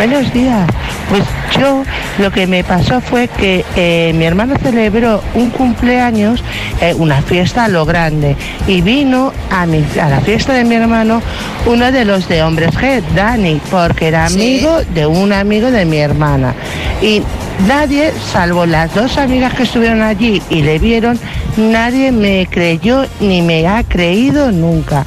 Buenos 0.00 0.32
días. 0.32 0.66
Pues 1.10 1.22
yo 1.60 1.82
lo 2.18 2.30
que 2.30 2.46
me 2.46 2.64
pasó 2.64 3.02
fue 3.02 3.28
que 3.28 3.66
eh, 3.76 4.12
mi 4.14 4.24
hermano 4.24 4.54
celebró 4.62 5.22
un 5.34 5.50
cumpleaños, 5.50 6.42
eh, 6.80 6.94
una 6.96 7.20
fiesta 7.20 7.64
a 7.64 7.68
lo 7.68 7.84
grande, 7.84 8.34
y 8.66 8.80
vino 8.80 9.30
a, 9.50 9.66
mi- 9.66 9.84
a 10.00 10.08
la 10.08 10.20
fiesta 10.22 10.54
de 10.54 10.64
mi 10.64 10.76
hermano 10.76 11.20
uno 11.66 11.92
de 11.92 12.06
los 12.06 12.26
de 12.28 12.42
Hombres 12.42 12.70
G, 12.78 13.02
Dani, 13.14 13.60
porque 13.70 14.08
era 14.08 14.26
Sí. 14.30 14.36
amigo 14.36 14.78
de 14.94 15.04
un 15.06 15.34
amigo 15.34 15.70
de 15.70 15.84
mi 15.84 15.98
hermana. 15.98 16.54
Y 17.02 17.20
nadie, 17.66 18.12
salvo 18.32 18.66
las 18.66 18.94
dos 18.94 19.16
amigas 19.18 19.54
que 19.54 19.62
estuvieron 19.64 20.02
allí 20.02 20.42
y 20.50 20.62
le 20.62 20.78
vieron, 20.78 21.18
nadie 21.56 22.12
me 22.12 22.46
creyó 22.50 23.04
ni 23.20 23.42
me 23.42 23.66
ha 23.66 23.82
creído 23.84 24.50
nunca. 24.52 25.04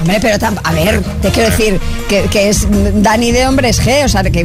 Hombre, 0.00 0.18
pero 0.20 0.36
tam- 0.38 0.60
a 0.62 0.72
ver, 0.72 1.00
te 1.22 1.30
quiero 1.30 1.48
decir 1.50 1.80
que, 2.08 2.24
que 2.24 2.50
es 2.50 2.66
Dani 3.02 3.32
de 3.32 3.46
Hombres 3.46 3.82
G, 3.82 4.04
o 4.04 4.08
sea, 4.08 4.22
que... 4.24 4.30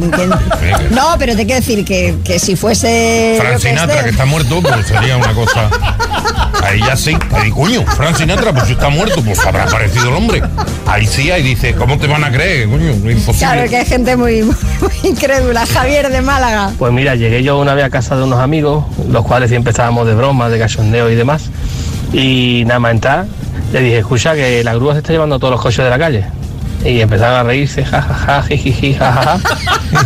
no, 0.90 1.14
pero 1.18 1.36
te 1.36 1.44
quiero 1.44 1.60
decir 1.60 1.84
que, 1.84 2.14
que 2.24 2.38
si 2.38 2.56
fuese... 2.56 3.34
Fran 3.38 3.52
yo 3.54 3.58
que 3.60 3.68
Sinatra, 3.68 3.94
esté- 3.96 4.04
que 4.04 4.10
está 4.10 4.24
muerto, 4.24 4.62
pues 4.62 4.86
sería 4.86 5.16
una 5.18 5.34
cosa. 5.34 5.68
Ahí 6.62 6.80
ya 6.80 6.96
sí, 6.96 7.16
ahí 7.32 7.50
coño, 7.50 7.84
Fran 7.84 8.14
Sinatra, 8.14 8.52
pues 8.52 8.66
si 8.66 8.72
está 8.72 8.88
muerto, 8.88 9.20
pues 9.22 9.44
habrá 9.44 9.64
aparecido 9.64 10.08
el 10.08 10.14
hombre. 10.14 10.42
Ahí 10.86 11.06
sí, 11.06 11.30
ahí 11.30 11.42
dice, 11.42 11.74
¿cómo 11.74 11.98
te 11.98 12.06
van 12.06 12.22
a 12.22 12.30
creer, 12.30 12.68
coño? 12.68 12.92
Imposible. 12.92 13.38
Claro 13.38 13.68
que 13.68 13.76
hay 13.78 13.86
gente 13.86 14.16
muy, 14.16 14.42
muy 14.42 14.56
incrédula. 15.02 15.66
Javier 15.66 16.10
de 16.10 16.22
Málaga. 16.22 16.70
Pues 16.78 16.92
mira, 16.92 17.16
llegué 17.16 17.42
yo 17.42 17.58
una 17.58 17.74
vez 17.74 17.84
a 17.84 17.90
casa 17.90 18.16
de 18.16 18.22
unos 18.22 18.38
amigos, 18.38 18.84
los 19.08 19.24
cuales 19.26 19.50
siempre 19.50 19.70
estábamos 19.70 20.06
de 20.06 20.14
broma, 20.14 20.48
de 20.48 20.58
cachondeo 20.58 21.10
y 21.10 21.16
demás. 21.16 21.50
Y 22.12 22.62
nada 22.66 22.78
más 22.78 22.92
entrar, 22.92 23.26
le 23.72 23.80
dije, 23.80 23.98
escucha 23.98 24.34
que 24.34 24.62
la 24.62 24.74
grúa 24.74 24.92
se 24.92 24.98
está 24.98 25.12
llevando 25.12 25.38
todos 25.38 25.52
los 25.52 25.60
coches 25.60 25.84
de 25.84 25.90
la 25.90 25.98
calle. 25.98 26.24
Y 26.84 27.00
empezaron 27.00 27.36
a 27.36 27.42
reírse, 27.42 27.84
jajaja, 27.84 28.42
jijiji, 28.44 28.94
jajaja. 28.94 29.38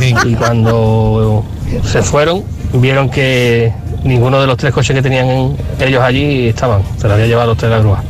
y 0.25 0.35
cuando 0.35 1.45
se 1.85 2.03
fueron, 2.03 2.45
vieron 2.73 3.11
que 3.11 3.73
ninguno 4.07 4.41
de 4.41 4.47
los 4.47 4.57
tres 4.57 4.73
coches 4.73 4.95
que 4.95 5.03
tenían 5.03 5.57
ellos 5.81 6.03
allí 6.03 6.49
estaban. 6.49 6.83
Se 6.97 7.05
los 7.05 7.15
había 7.15 7.27
llevado 7.27 7.49
los 7.49 7.59
tres 7.59 7.71
la 7.71 7.79
grúa. 7.79 8.03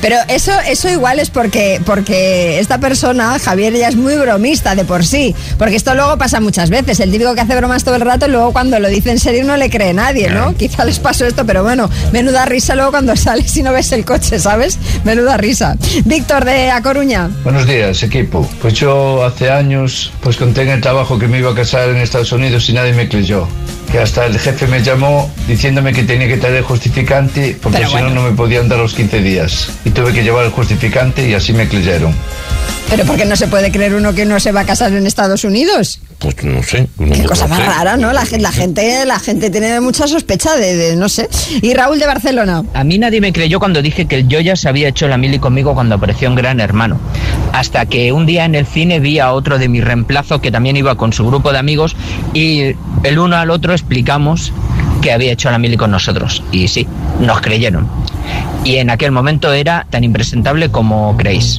Pero 0.00 0.16
eso, 0.28 0.52
eso 0.66 0.88
igual 0.88 1.18
es 1.18 1.30
porque, 1.30 1.80
porque 1.84 2.58
esta 2.58 2.78
persona, 2.78 3.38
Javier, 3.38 3.74
ya 3.74 3.88
es 3.88 3.96
muy 3.96 4.16
bromista 4.16 4.74
de 4.74 4.84
por 4.84 5.04
sí. 5.04 5.34
Porque 5.56 5.76
esto 5.76 5.94
luego 5.94 6.16
pasa 6.18 6.40
muchas 6.40 6.70
veces. 6.70 7.00
El 7.00 7.10
típico 7.10 7.34
que 7.34 7.40
hace 7.40 7.56
bromas 7.56 7.84
todo 7.84 7.96
el 7.96 8.02
rato 8.02 8.26
y 8.26 8.30
luego 8.30 8.52
cuando 8.52 8.78
lo 8.78 8.88
dice 8.88 9.10
en 9.10 9.18
serio 9.18 9.44
no 9.44 9.56
le 9.56 9.70
cree 9.70 9.94
nadie, 9.94 10.30
¿no? 10.30 10.54
Quizá 10.54 10.84
les 10.84 10.98
pasó 10.98 11.26
esto, 11.26 11.44
pero 11.46 11.62
bueno, 11.62 11.90
menuda 12.12 12.44
risa 12.46 12.74
luego 12.74 12.90
cuando 12.90 13.16
sales 13.16 13.56
y 13.56 13.62
no 13.62 13.72
ves 13.72 13.92
el 13.92 14.04
coche, 14.04 14.38
¿sabes? 14.38 14.78
Menuda 15.04 15.36
risa. 15.36 15.76
Víctor 16.04 16.44
de 16.44 16.70
A 16.70 16.82
Coruña. 16.82 17.30
Buenos 17.44 17.66
días, 17.66 18.02
equipo. 18.02 18.48
Pues 18.60 18.74
yo 18.74 19.24
hace 19.24 19.50
años 19.50 20.12
pues 20.20 20.36
conté 20.36 20.62
en 20.62 20.70
el 20.70 20.80
trabajo 20.80 21.18
que 21.18 21.28
me 21.28 21.38
iba 21.38 21.50
a 21.50 21.54
casar 21.54 21.88
en 21.88 21.96
Estados 21.96 22.32
Unidos 22.32 22.68
y 22.68 22.72
nadie 22.72 22.92
me 22.92 23.08
creyó. 23.08 23.48
Que 23.90 23.98
hasta 23.98 24.26
el 24.26 24.38
jefe 24.38 24.66
me 24.66 24.82
llamó 24.82 25.30
diciéndome 25.46 25.92
que 25.92 26.02
tenía 26.02 26.28
que 26.28 26.36
traer 26.36 26.62
justificante 26.62 27.56
porque 27.62 27.78
si 27.78 27.84
no 27.84 27.90
bueno. 27.90 28.10
no 28.10 28.22
me 28.22 28.32
podían 28.36 28.68
dar 28.68 28.78
los 28.78 28.94
15 28.94 29.20
días. 29.20 29.70
Y 29.84 29.90
tuve 29.90 30.12
que 30.12 30.22
llevar 30.22 30.44
el 30.44 30.50
justificante 30.50 31.28
y 31.28 31.34
así 31.34 31.52
me 31.52 31.68
creyeron. 31.68 32.14
Pero 32.90 33.04
porque 33.04 33.24
no 33.24 33.36
se 33.36 33.48
puede 33.48 33.70
creer 33.70 33.94
uno 33.94 34.14
que 34.14 34.24
no 34.24 34.40
se 34.40 34.52
va 34.52 34.60
a 34.60 34.64
casar 34.64 34.92
en 34.92 35.06
Estados 35.06 35.44
Unidos. 35.44 36.00
Pues 36.34 36.44
no 36.44 36.62
sé. 36.62 36.88
no 36.98 37.14
Qué 37.14 37.24
cosa 37.24 37.46
más 37.48 37.58
sé. 37.60 37.64
rara, 37.66 37.96
¿no? 37.96 38.12
La, 38.12 38.26
gen- 38.26 38.42
la 38.42 38.52
gente, 38.52 39.04
la 39.06 39.18
gente 39.18 39.48
tiene 39.50 39.80
mucha 39.80 40.06
sospecha 40.06 40.56
de, 40.56 40.76
de- 40.76 40.96
no 40.96 41.08
sé. 41.08 41.28
Y 41.62 41.72
Raúl 41.74 41.98
de 41.98 42.06
Barcelona. 42.06 42.64
A 42.74 42.84
mí 42.84 42.98
nadie 42.98 43.20
me 43.20 43.32
creyó 43.32 43.58
cuando 43.58 43.80
dije 43.82 44.06
que 44.06 44.16
el 44.16 44.28
Yoya 44.28 44.54
se 44.56 44.68
había 44.68 44.88
hecho 44.88 45.08
la 45.08 45.16
mili 45.16 45.38
conmigo 45.38 45.74
cuando 45.74 45.94
apareció 45.94 46.28
en 46.28 46.34
Gran 46.34 46.60
Hermano. 46.60 46.98
Hasta 47.52 47.86
que 47.86 48.12
un 48.12 48.26
día 48.26 48.44
en 48.44 48.54
el 48.54 48.66
cine 48.66 49.00
vi 49.00 49.18
a 49.20 49.32
otro 49.32 49.58
de 49.58 49.68
mi 49.68 49.80
reemplazo 49.80 50.40
que 50.40 50.50
también 50.50 50.76
iba 50.76 50.96
con 50.96 51.12
su 51.12 51.26
grupo 51.26 51.50
de 51.52 51.58
amigos 51.58 51.96
y 52.34 52.74
el 53.04 53.18
uno 53.18 53.36
al 53.36 53.50
otro 53.50 53.72
explicamos 53.72 54.52
que 55.00 55.12
había 55.12 55.32
hecho 55.32 55.50
la 55.50 55.58
mili 55.58 55.76
con 55.76 55.90
nosotros. 55.90 56.42
Y 56.52 56.68
sí, 56.68 56.86
nos 57.20 57.40
creyeron. 57.40 57.88
Y 58.64 58.76
en 58.76 58.90
aquel 58.90 59.12
momento 59.12 59.52
era 59.52 59.86
tan 59.90 60.04
impresentable 60.04 60.70
como 60.70 61.16
creéis. 61.16 61.58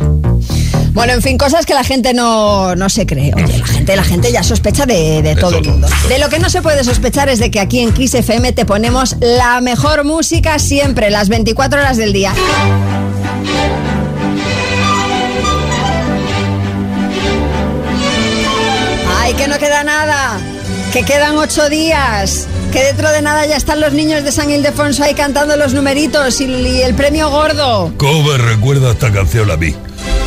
Bueno, 0.93 1.13
en 1.13 1.21
fin, 1.21 1.37
cosas 1.37 1.65
que 1.65 1.73
la 1.73 1.83
gente 1.83 2.13
no, 2.13 2.75
no 2.75 2.89
se 2.89 3.05
cree. 3.05 3.31
Oye, 3.33 3.57
la 3.57 3.65
gente, 3.65 3.95
la 3.95 4.03
gente 4.03 4.31
ya 4.31 4.43
sospecha 4.43 4.85
de, 4.85 5.21
de 5.21 5.35
todo 5.35 5.57
el 5.57 5.67
mundo. 5.67 5.87
De 6.07 6.19
lo 6.19 6.29
que 6.29 6.39
no 6.39 6.49
se 6.49 6.61
puede 6.61 6.83
sospechar 6.83 7.29
es 7.29 7.39
de 7.39 7.51
que 7.51 7.59
aquí 7.59 7.79
en 7.79 7.93
Kiss 7.93 8.13
FM 8.15 8.51
te 8.53 8.65
ponemos 8.65 9.15
la 9.21 9.61
mejor 9.61 10.03
música 10.03 10.59
siempre, 10.59 11.09
las 11.09 11.29
24 11.29 11.79
horas 11.79 11.97
del 11.97 12.11
día. 12.11 12.33
Ay, 19.19 19.33
que 19.33 19.47
no 19.47 19.57
queda 19.57 19.83
nada. 19.83 20.39
Que 20.91 21.03
quedan 21.03 21.37
ocho 21.37 21.69
días. 21.69 22.47
Que 22.71 22.83
dentro 22.83 23.09
de 23.11 23.21
nada 23.23 23.45
ya 23.47 23.57
están 23.57 23.79
los 23.79 23.93
niños 23.93 24.23
de 24.23 24.31
San 24.31 24.49
Ildefonso 24.51 25.03
ahí 25.03 25.15
cantando 25.15 25.55
los 25.55 25.73
numeritos 25.73 26.39
y, 26.39 26.45
y 26.45 26.81
el 26.83 26.93
premio 26.93 27.29
gordo. 27.31 27.91
¿Cómo 27.97 28.23
me 28.23 28.37
recuerda 28.37 28.91
esta 28.91 29.11
canción 29.11 29.49
a 29.49 29.57
mí? 29.57 29.75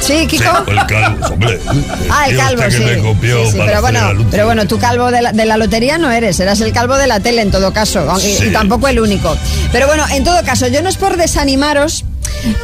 Sí, 0.01 0.26
Kiko. 0.26 0.64
El 0.66 0.84
calvo, 0.86 1.26
hombre. 1.28 1.61
Ah, 2.11 2.26
el 2.28 2.36
calvo, 2.36 2.62
sí. 2.68 2.78
que 2.78 2.84
me 2.84 2.99
copió 2.99 3.45
Sí, 3.45 3.53
sí, 3.53 3.59
para 3.59 3.70
pero, 3.70 3.80
bueno, 3.82 4.26
pero 4.30 4.45
bueno, 4.47 4.66
tú 4.66 4.78
calvo 4.78 5.11
de 5.12 5.22
la, 5.22 5.32
de 5.32 5.47
la 5.47 5.57
lotería 5.57 5.97
no 5.99 6.11
eres, 6.11 6.40
eras 6.40 6.61
el 6.61 6.72
calvo 6.72 6.97
de 6.97 7.07
la 7.07 7.20
tele 7.20 7.43
en 7.43 7.51
todo 7.53 7.72
caso, 7.72 8.05
y- 8.20 8.26
y, 8.26 8.34
Sí. 8.36 8.51
tampoco 8.53 8.88
el 8.88 8.99
único. 9.01 9.36
Pero 9.70 9.86
bueno, 9.86 10.05
en 10.12 10.24
todo 10.24 10.43
caso, 10.45 10.66
yo 10.66 10.82
no 10.82 10.88
es 10.88 10.97
por 10.97 11.16
desanimaros, 11.16 12.05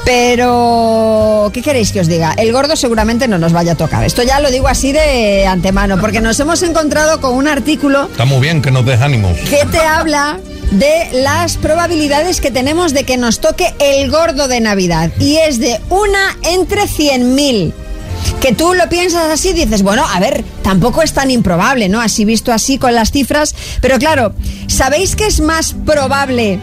pero 0.04 1.50
¿qué 1.52 1.62
queréis 1.62 1.92
que 1.92 2.00
os 2.00 2.08
diga? 2.08 2.34
El 2.36 2.52
gordo 2.52 2.76
seguramente 2.76 3.28
no 3.28 3.38
nos 3.38 3.52
vaya 3.52 3.72
a 3.72 3.74
tocar. 3.76 4.04
Esto 4.04 4.22
ya 4.22 4.40
lo 4.40 4.50
digo 4.50 4.68
así 4.68 4.92
de 4.92 5.46
antemano, 5.46 6.00
porque 6.00 6.20
nos 6.20 6.38
hemos 6.40 6.62
encontrado 6.62 7.20
con 7.20 7.34
un 7.34 7.46
artículo 7.48 8.08
Está 8.10 8.24
muy 8.24 8.40
bien 8.40 8.62
que 8.62 8.70
nos 8.70 8.84
des 8.84 9.00
ánimos. 9.00 9.36
que 9.50 9.64
te 9.70 9.80
habla 9.80 10.38
de 10.70 11.08
las 11.12 11.56
probabilidades 11.56 12.40
que 12.40 12.50
tenemos 12.50 12.92
de 12.92 13.04
que 13.04 13.16
nos 13.16 13.40
toque 13.40 13.72
el 13.78 14.10
gordo 14.10 14.48
de 14.48 14.60
Navidad. 14.60 15.10
Y 15.18 15.36
es 15.36 15.58
de 15.60 15.80
una 15.88 16.36
entre 16.42 16.82
100.000. 16.82 17.72
Que 18.40 18.52
tú 18.54 18.74
lo 18.74 18.88
piensas 18.88 19.30
así 19.30 19.50
y 19.50 19.52
dices, 19.52 19.82
bueno, 19.82 20.04
a 20.06 20.20
ver, 20.20 20.44
tampoco 20.62 21.02
es 21.02 21.12
tan 21.12 21.30
improbable, 21.30 21.88
¿no? 21.88 22.00
Así 22.00 22.24
visto 22.24 22.52
así 22.52 22.76
con 22.78 22.94
las 22.94 23.10
cifras. 23.10 23.54
Pero 23.80 23.98
claro, 23.98 24.34
¿sabéis 24.66 25.16
que 25.16 25.26
es 25.26 25.40
más 25.40 25.74
probable 25.86 26.58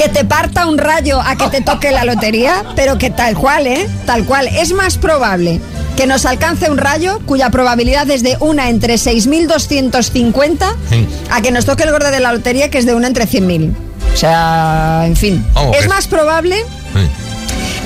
que 0.00 0.08
te 0.08 0.24
parta 0.24 0.66
un 0.66 0.78
rayo 0.78 1.20
a 1.20 1.36
que 1.36 1.48
te 1.48 1.60
toque 1.60 1.90
la 1.90 2.04
lotería? 2.04 2.64
Pero 2.76 2.96
que 2.98 3.10
tal 3.10 3.34
cual, 3.36 3.66
¿eh? 3.66 3.88
Tal 4.06 4.24
cual. 4.24 4.46
Es 4.48 4.72
más 4.72 4.96
probable 4.96 5.60
que 5.96 6.06
nos 6.06 6.24
alcance 6.24 6.70
un 6.70 6.78
rayo 6.78 7.20
cuya 7.26 7.50
probabilidad 7.50 8.08
es 8.10 8.22
de 8.22 8.36
una 8.40 8.68
entre 8.70 8.94
6.250 8.94 10.58
a 11.30 11.40
que 11.42 11.50
nos 11.50 11.64
toque 11.64 11.82
el 11.82 11.90
gordo 11.90 12.10
de 12.10 12.20
la 12.20 12.32
lotería 12.32 12.70
que 12.70 12.78
es 12.78 12.86
de 12.86 12.94
una 12.94 13.08
entre 13.08 13.24
100.000. 13.26 13.74
O 14.14 14.16
sea, 14.16 15.02
en 15.06 15.16
fin. 15.16 15.44
Es 15.74 15.88
más 15.88 16.06
probable 16.06 16.56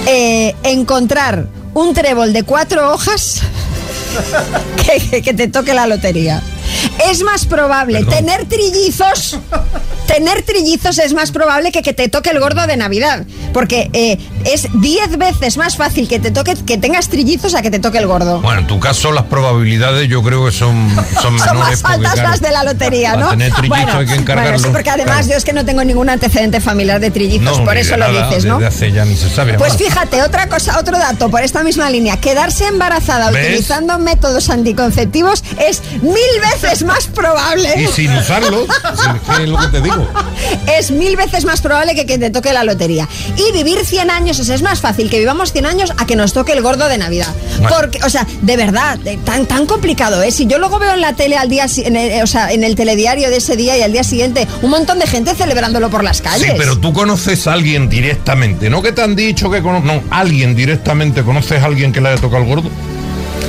eh, 0.07 0.55
encontrar 0.65 1.47
un 1.75 1.95
trébol 1.95 2.33
de 2.35 2.43
cuatro 2.43 2.93
hojas 2.93 3.41
que- 5.11 5.23
que 5.23 5.33
te 5.35 5.49
toque 5.49 5.73
la 5.73 5.87
lotería. 5.87 6.43
Es 7.11 7.23
más 7.23 7.47
probable 7.47 8.05
tener 8.05 8.47
trillizos. 8.47 9.39
Tener 10.07 10.43
trillizos 10.43 10.99
es 10.99 11.15
más 11.15 11.31
probable 11.31 11.73
que 11.73 11.83
que 11.83 11.93
te 11.93 12.09
toque 12.09 12.31
el 12.31 12.41
gordo 12.41 12.67
de 12.67 12.77
Navidad. 12.77 13.25
Porque 13.53 13.91
eh, 13.93 14.19
es 14.45 14.69
10 14.73 15.19
veces 15.19 15.57
más 15.57 15.77
fácil 15.77 16.09
que 16.09 16.19
te 16.19 16.31
toque 16.31 16.55
que 16.55 16.79
tengas 16.79 17.09
trillizos 17.09 17.55
a 17.55 17.63
que 17.63 17.71
te 17.71 17.79
toque 17.79 17.99
el 17.99 18.07
gordo. 18.07 18.41
Bueno, 18.41 18.61
en 18.61 18.67
tu 18.67 18.79
caso 18.81 19.13
las 19.13 19.25
probabilidades 19.25 20.09
yo 20.09 20.23
creo 20.23 20.45
que 20.47 20.53
son, 20.53 20.89
son 21.21 21.35
menores. 21.41 21.45
Son 21.45 21.59
más 21.59 21.85
altas 21.85 22.13
claro, 22.15 22.29
las 22.31 22.41
de 22.41 22.51
la 22.51 22.65
lotería, 22.65 23.17
¿no? 23.17 23.29
tener 23.31 23.53
trillizos 23.53 23.95
hay 23.95 24.07
que 24.07 24.15
encargarlo. 24.15 24.51
bueno, 24.53 24.65
sí, 24.67 24.73
porque 24.73 24.91
además 24.91 25.13
Claro. 25.13 25.29
yo 25.29 25.37
es 25.37 25.45
que 25.45 25.53
no 25.53 25.65
tengo 25.65 25.85
ningún 25.85 26.09
antecedente 26.09 26.61
familiar 26.61 27.01
de 27.01 27.11
trillizos, 27.11 27.59
No, 27.59 27.65
por 27.65 27.77
eso 27.77 27.97
lo 27.97 28.09
dices, 28.11 28.45
¿no? 28.45 28.55
Desde 28.59 28.67
hace 28.69 28.93
ya 28.93 29.05
ni 29.05 29.17
se 29.17 29.29
sabe. 29.29 29.55
Pues 29.55 29.77
fíjate, 29.77 30.23
otra 30.23 30.49
cosa, 30.49 30.79
otro 30.79 30.99
dato 30.99 31.31
por 31.31 31.43
esta 31.43 31.63
misma 31.63 31.91
línea. 31.91 32.17
Quedarse 32.19 32.67
embarazada 32.67 33.31
¿Ves? 33.31 33.47
utilizando 33.49 33.99
métodos 33.99 34.49
anticonceptivos 34.51 35.45
es 35.59 35.83
mil 36.03 36.15
veces 36.53 36.83
más 36.85 37.07
probable. 37.09 37.75
Y 37.83 37.87
sin 37.89 38.13
usarlo, 38.17 38.65
sí, 38.67 39.09
¿qué 39.37 39.43
es 39.45 39.49
lo 39.49 39.59
que 39.59 39.67
te 39.69 39.81
digo? 39.81 40.09
Es 40.67 40.91
mil 40.91 41.17
veces 41.17 41.45
más 41.45 41.61
probable 41.61 41.95
que, 41.95 42.07
que 42.07 42.19
te 42.19 42.31
toque 42.31 42.53
la 42.53 42.65
lotería. 42.65 43.09
Y 43.37 43.53
vivir 43.53 43.85
100 43.85 44.11
años, 44.11 44.32
o 44.41 44.45
sea, 44.45 44.55
es 44.55 44.63
más 44.63 44.81
fácil 44.81 45.11
que 45.11 45.19
vivamos 45.19 45.53
100 45.53 45.67
años 45.67 45.93
a 45.97 46.07
que 46.07 46.17
nos 46.17 46.33
toque 46.33 46.53
el 46.53 46.63
gordo 46.63 46.89
de 46.89 46.99
Navidad. 46.99 47.35
Bueno. 47.61 47.77
Porque, 47.79 47.99
o 48.05 48.11
sea, 48.11 48.27
de 48.43 48.57
verdad, 48.57 48.99
de- 48.99 49.17
tan, 49.19 49.47
tan 49.47 49.67
complicado 49.67 50.23
es. 50.23 50.35
Si 50.35 50.47
yo 50.47 50.59
luego 50.59 50.79
veo 50.79 50.95
en 50.95 51.01
la 51.01 51.13
tele 51.15 51.37
al 51.37 51.49
día, 51.49 51.69
si- 51.69 51.83
en 51.83 51.97
el, 51.97 52.23
o 52.23 52.27
sea, 52.27 52.51
en 52.53 52.65
el 52.65 52.75
telediario 52.75 53.31
de 53.31 53.37
ese 53.37 53.57
día 53.57 53.77
y 53.77 53.83
al 53.83 53.93
día 53.93 54.05
siguiente, 54.05 54.47
un 54.63 54.71
montón 54.71 54.99
de 54.99 55.07
gente 55.07 55.35
celebrándolo 55.35 55.91
por 55.91 56.05
las 56.05 56.21
calles. 56.23 56.49
Sí, 56.51 56.55
pero 56.59 56.79
tú 56.79 56.93
conoces 56.93 57.47
a 57.47 57.53
alguien 57.53 57.89
directamente, 57.89 58.71
no 58.71 58.83
que 58.83 58.93
te 58.93 59.03
han 59.03 59.15
dicho 59.17 59.51
que 59.51 59.63
conoces, 59.63 59.85
no, 59.87 60.03
alguien 60.11 60.55
directamente, 60.55 61.23
¿conoces 61.23 61.63
a 61.63 61.67
alguien 61.67 61.93
que 61.93 62.01
le 62.01 62.09
haya 62.11 62.21
tocado 62.21 62.43
el 62.43 62.49
gordo? 62.49 62.71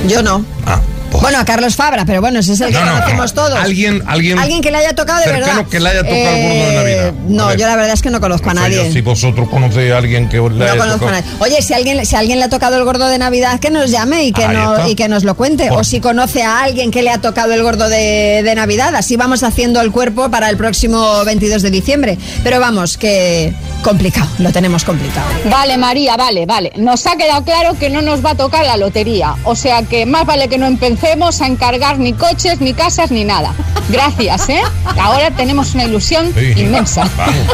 Yo 0.08 0.22
no. 0.22 0.44
Ah, 0.66 0.80
Bueno, 1.20 1.38
a 1.38 1.44
Carlos 1.44 1.74
Fabra, 1.74 2.04
pero 2.04 2.20
bueno, 2.20 2.40
ese 2.40 2.52
es 2.52 2.60
el 2.60 2.68
que 2.68 2.74
No, 2.74 2.84
no, 2.84 2.92
conocemos 2.92 3.34
no. 3.34 3.42
todos. 3.42 3.58
Alguien- 3.58 4.02
alguien 4.06 4.60
que 4.62 4.70
le 4.70 4.78
haya 4.78 4.94
tocado 4.94 5.20
de 5.24 5.32
verdad. 5.32 5.60
Eh, 5.60 5.66
que 5.70 5.80
le 5.80 5.88
haya 5.88 6.02
tocado 6.02 6.18
el 6.18 6.42
gordo 6.42 6.68
de 6.70 6.74
Navidad. 6.76 7.12
No, 7.28 7.48
A 7.48 7.54
yo 7.54 7.66
la 7.66 7.76
verdad 7.76 7.92
es 7.94 8.02
que 8.02 8.10
no 8.10 8.20
conozco 8.20 8.50
a 8.50 8.54
yo 8.54 8.60
nadie. 8.60 8.92
si 8.92 9.00
vosotros 9.00 9.48
conocéis 9.48 9.92
a 9.92 9.98
alguien 9.98 10.28
que 10.28 10.36
le 10.36 10.48
No 10.50 10.64
haya 10.64 10.76
conozco 10.76 11.06
a 11.06 11.10
tocado. 11.10 11.12
nadie. 11.12 11.30
Oye, 11.40 11.62
si 11.62 11.72
alguien, 11.72 12.04
si 12.04 12.16
alguien 12.16 12.38
le 12.38 12.44
ha 12.44 12.48
tocado 12.48 12.76
el 12.76 12.84
gordo 12.84 13.08
de 13.08 13.18
Navidad, 13.18 13.58
que 13.60 13.70
nos 13.70 13.90
llame 13.90 14.24
y 14.24 14.32
que, 14.32 14.42
y 14.42 15.08
nos 15.08 15.24
lo 15.24 15.34
cuente. 15.34 15.70
O 15.70 15.82
si 15.84 16.00
conoce 16.00 16.42
a 16.42 16.62
alguien 16.62 16.90
que 16.90 17.02
le 17.02 17.10
ha 17.10 17.18
tocado 17.18 17.52
el 17.54 17.62
gordo 17.62 17.88
de, 17.88 18.42
de 18.44 18.54
Navidad. 18.54 18.94
Así 18.94 19.16
vamos 19.16 19.42
haciendo 19.42 19.80
el 19.80 19.92
cuerpo 19.92 20.30
para 20.30 20.50
el 20.50 20.56
próximo 20.56 21.24
22 21.24 21.62
de 21.62 21.70
diciembre. 21.70 22.18
Pero 22.42 22.60
vamos, 22.60 22.98
que 22.98 23.52
complicado, 23.84 24.26
lo 24.38 24.50
tenemos 24.50 24.84
complicado. 24.84 25.26
Vale, 25.48 25.76
María, 25.76 26.16
vale, 26.16 26.46
vale. 26.46 26.72
Nos 26.76 27.06
ha 27.06 27.16
quedado 27.16 27.44
claro 27.44 27.74
que 27.78 27.90
no 27.90 28.02
nos 28.02 28.24
va 28.24 28.30
a 28.30 28.34
tocar 28.34 28.64
la 28.64 28.76
lotería. 28.76 29.36
O 29.44 29.54
sea 29.54 29.82
que 29.82 30.06
más 30.06 30.26
vale 30.26 30.48
que 30.48 30.58
no 30.58 30.66
empecemos 30.66 31.40
a 31.40 31.46
encargar 31.46 31.98
ni 31.98 32.12
coches, 32.14 32.60
ni 32.60 32.74
casas, 32.74 33.12
ni 33.12 33.24
nada. 33.24 33.52
Gracias, 33.90 34.48
¿eh? 34.48 34.62
Ahora 34.98 35.30
tenemos 35.30 35.74
una 35.74 35.84
ilusión 35.84 36.32
inmensa. 36.56 37.06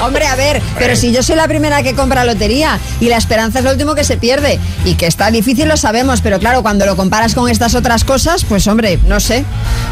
Hombre, 0.02 0.26
a 0.26 0.36
ver, 0.36 0.62
pero 0.78 0.94
si 0.94 1.12
yo 1.12 1.22
soy 1.22 1.34
la 1.36 1.48
primera 1.48 1.82
que 1.82 1.94
compra 1.94 2.24
lotería 2.24 2.78
y 3.00 3.08
la 3.08 3.16
esperanza 3.16 3.58
es 3.58 3.64
lo 3.64 3.72
último 3.72 3.94
que 3.96 4.04
se 4.04 4.16
pierde 4.16 4.60
y 4.84 4.94
que 4.94 5.06
está 5.06 5.30
difícil 5.32 5.66
lo 5.68 5.76
sabemos, 5.76 6.20
pero 6.20 6.38
claro, 6.38 6.62
cuando 6.62 6.86
lo 6.86 6.94
comparas 6.94 7.34
con 7.34 7.50
estas 7.50 7.74
otras 7.74 8.04
cosas, 8.04 8.44
pues 8.44 8.66
hombre, 8.68 8.98
no 9.06 9.18
sé, 9.20 9.44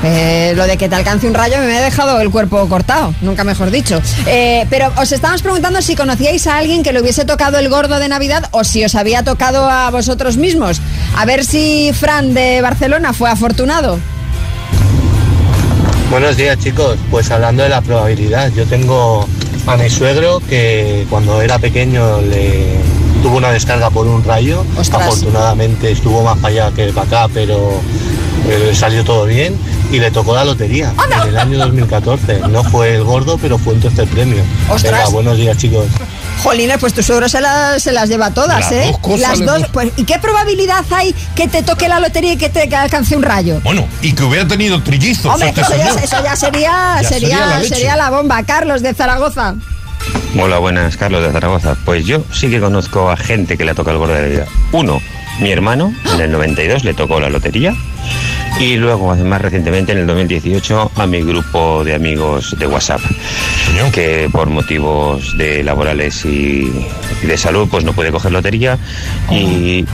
Eh, 0.05 0.53
lo 0.55 0.65
de 0.69 0.77
que 0.77 0.89
te 0.89 0.95
alcance 0.95 1.27
un 1.27 1.35
rayo 1.35 1.59
me 1.59 1.77
ha 1.77 1.81
dejado 1.81 2.21
el 2.21 2.31
cuerpo 2.31 2.69
cortado, 2.69 3.13
nunca 3.21 3.43
mejor 3.43 3.73
dicho. 3.73 4.01
Eh, 4.27 4.65
pero 4.71 4.93
os 4.97 5.11
estábamos 5.11 5.43
preguntando 5.43 5.83
si 5.83 5.97
conocíais 5.97 6.28
a 6.29 6.59
alguien 6.59 6.83
que 6.83 6.93
le 6.93 7.01
hubiese 7.01 7.25
tocado 7.25 7.59
el 7.59 7.71
gordo 7.71 7.99
de 7.99 8.07
Navidad 8.07 8.51
o 8.51 8.63
si 8.63 8.85
os 8.85 8.95
había 8.95 9.23
tocado 9.23 9.69
a 9.69 9.89
vosotros 9.91 10.37
mismos. 10.37 10.79
A 11.17 11.25
ver 11.25 11.43
si 11.43 11.91
Fran 11.95 12.35
de 12.35 12.61
Barcelona 12.61 13.15
fue 13.15 13.31
afortunado. 13.31 13.99
Buenos 16.11 16.37
días 16.37 16.59
chicos, 16.59 16.99
pues 17.11 17.31
hablando 17.31 17.63
de 17.63 17.71
la 17.71 17.81
probabilidad, 17.81 18.53
yo 18.53 18.67
tengo 18.67 19.27
a 19.67 19.77
mi 19.79 19.89
suegro 19.89 20.41
que 20.41 21.07
cuando 21.09 21.41
era 21.41 21.59
pequeño 21.59 22.21
le 22.21 22.77
tuvo 23.23 23.39
una 23.39 23.51
descarga 23.51 23.89
por 23.89 24.07
un 24.07 24.23
rayo, 24.23 24.67
afortunadamente 24.79 25.91
estuvo 25.93 26.23
más 26.23 26.37
para 26.37 26.49
allá 26.49 26.73
que 26.77 26.93
para 26.93 27.07
acá, 27.07 27.29
pero 27.33 27.81
eh, 28.49 28.75
salió 28.75 29.03
todo 29.03 29.25
bien 29.25 29.57
y 29.91 29.99
le 29.99 30.11
tocó 30.11 30.35
la 30.35 30.45
lotería 30.45 30.93
en 31.23 31.29
el 31.29 31.39
año 31.39 31.59
2014. 31.59 32.41
No 32.51 32.63
fue 32.65 32.97
el 32.97 33.05
gordo, 33.05 33.39
pero 33.39 33.57
fue 33.57 33.73
un 33.73 33.81
tercer 33.81 34.07
premio. 34.09 34.43
Ostras. 34.69 34.93
Venga, 34.93 35.09
buenos 35.09 35.39
días 35.39 35.57
chicos. 35.57 35.87
Jolines, 36.43 36.79
pues 36.79 36.95
tu 36.95 37.03
suegro 37.03 37.29
se 37.29 37.41
las, 37.41 37.83
se 37.83 37.93
las 37.93 38.09
lleva 38.09 38.31
todas, 38.31 38.61
Las 38.61 38.73
¿eh? 38.73 38.87
dos 38.87 38.99
cosas 38.99 39.21
las 39.21 39.39
dos. 39.41 39.57
hemos- 39.59 39.69
Pues, 39.71 39.91
¿Y 39.97 40.05
qué 40.05 40.19
probabilidad 40.19 40.85
hay 40.91 41.15
que 41.35 41.49
te 41.49 41.63
toque 41.63 41.89
la 41.89 42.01
lotería 42.01 42.33
y 42.35 42.37
que 42.37 42.49
te 42.49 42.63
alcance 42.75 43.17
un 43.17 43.23
rayo? 43.23 43.61
Bueno, 43.65 43.87
y 44.03 44.13
que 44.13 44.23
hubiera 44.23 44.47
tenido 44.47 44.81
trillizos. 44.83 45.33
Hombre, 45.33 45.49
este 45.49 45.61
eso 45.63 45.71
ya, 45.77 45.85
señor. 45.89 46.05
eso 46.05 46.25
ya 46.25 46.37
sería, 46.37 46.99
Ya 47.03 47.09
sería, 47.09 47.29
sería 47.39 47.47
la 47.47 47.65
sería 47.65 47.97
la 47.97 48.11
bomba. 48.11 48.43
Carlos 48.45 48.83
de 48.83 48.95
Zaragoza. 48.95 49.55
Hola, 50.41 50.59
buenas, 50.59 50.97
Carlos 50.97 51.23
de 51.23 51.33
Zaragoza. 51.33 51.77
Pues 51.85 52.05
yo 52.07 52.23
sí 52.33 52.49
que 52.49 52.61
conozco 52.61 53.11
a 53.11 53.17
gente 53.17 53.57
que 53.59 53.65
le 53.65 53.73
ha 53.73 53.75
tocado 53.75 53.95
el 53.97 53.99
gordo 53.99 54.15
de 54.15 54.23
la 54.23 54.29
vida. 54.29 54.47
Uno, 54.73 55.01
mi 55.41 55.51
hermano, 55.51 55.93
en 56.15 56.21
el 56.21 56.33
92 56.33 56.85
le 56.85 56.95
tocó 56.95 57.21
la 57.21 57.31
lotería. 57.31 57.75
Y 58.61 58.77
luego, 58.77 59.15
más 59.15 59.41
recientemente, 59.41 59.93
en 59.93 59.99
el 59.99 60.07
2018, 60.07 60.93
a 60.97 61.07
mi 61.07 61.23
grupo 61.23 61.85
de 61.85 61.95
amigos 61.95 62.57
de 62.59 62.67
WhatsApp, 62.67 63.01
que 63.93 64.29
por 64.33 64.49
motivos 64.49 65.37
de 65.39 65.63
laborales 65.63 66.25
y, 66.25 66.73
y 67.23 67.27
de 67.27 67.37
salud, 67.37 67.69
pues 67.71 67.85
no 67.85 67.93
puede 67.93 68.11
coger 68.11 68.33
lotería. 68.33 68.79
Y 69.31 69.85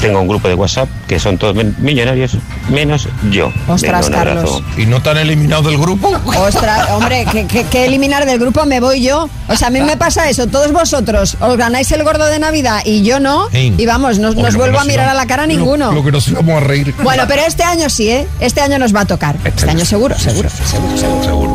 tengo 0.00 0.20
un 0.20 0.28
grupo 0.28 0.48
de 0.48 0.54
WhatsApp 0.54 0.88
que 1.08 1.18
son 1.18 1.38
todos 1.38 1.54
millonarios, 1.78 2.36
menos 2.70 3.08
yo. 3.30 3.52
Ostras, 3.68 4.08
Venga. 4.10 4.24
Carlos. 4.24 4.62
¿Y 4.76 4.86
no 4.86 5.00
te 5.02 5.10
han 5.10 5.18
eliminado 5.18 5.62
del 5.62 5.78
grupo? 5.78 6.08
Ostras, 6.24 6.90
hombre, 6.90 7.26
que, 7.30 7.46
que- 7.46 7.64
que 7.64 7.84
eliminar 7.86 8.26
del 8.26 8.38
grupo 8.38 8.64
me 8.66 8.80
voy 8.80 9.02
yo. 9.02 9.28
O 9.48 9.56
sea, 9.56 9.68
a 9.68 9.70
mí 9.70 9.80
me 9.80 9.96
pasa 9.96 10.28
eso. 10.28 10.46
Todos 10.46 10.72
vosotros 10.72 11.36
os 11.40 11.56
ganáis 11.56 11.90
el 11.92 12.02
gordo 12.04 12.26
de 12.26 12.38
Navidad 12.38 12.80
y 12.84 13.02
yo 13.02 13.20
no. 13.20 13.48
Sí. 13.50 13.72
Y 13.76 13.86
vamos, 13.86 14.18
no, 14.18 14.24
no 14.24 14.28
Hombre, 14.30 14.48
os 14.48 14.52
lo 14.54 14.58
vuelvo 14.60 14.76
a 14.78 14.80
nos 14.80 14.88
mirar 14.88 15.08
a 15.08 15.14
la 15.14 15.26
cara 15.26 15.42
lo- 15.46 15.48
ninguno. 15.48 15.92
Lo, 15.92 16.04
que 16.04 16.12
nos 16.12 16.26
íbamos 16.28 16.62
a 16.62 16.66
reír. 16.66 16.94
Bueno, 17.02 17.24
pero 17.28 17.42
este 17.42 17.62
año 17.62 17.88
sí, 17.88 18.10
¿eh? 18.10 18.26
Este 18.40 18.60
año 18.60 18.78
nos 18.78 18.94
va 18.94 19.00
a 19.00 19.04
tocar. 19.06 19.36
Este 19.44 19.68
año 19.70 19.84
seguro, 19.84 20.18
seguro, 20.18 20.48
seguro, 20.50 20.96
seguro. 20.96 21.24
10 21.24 21.53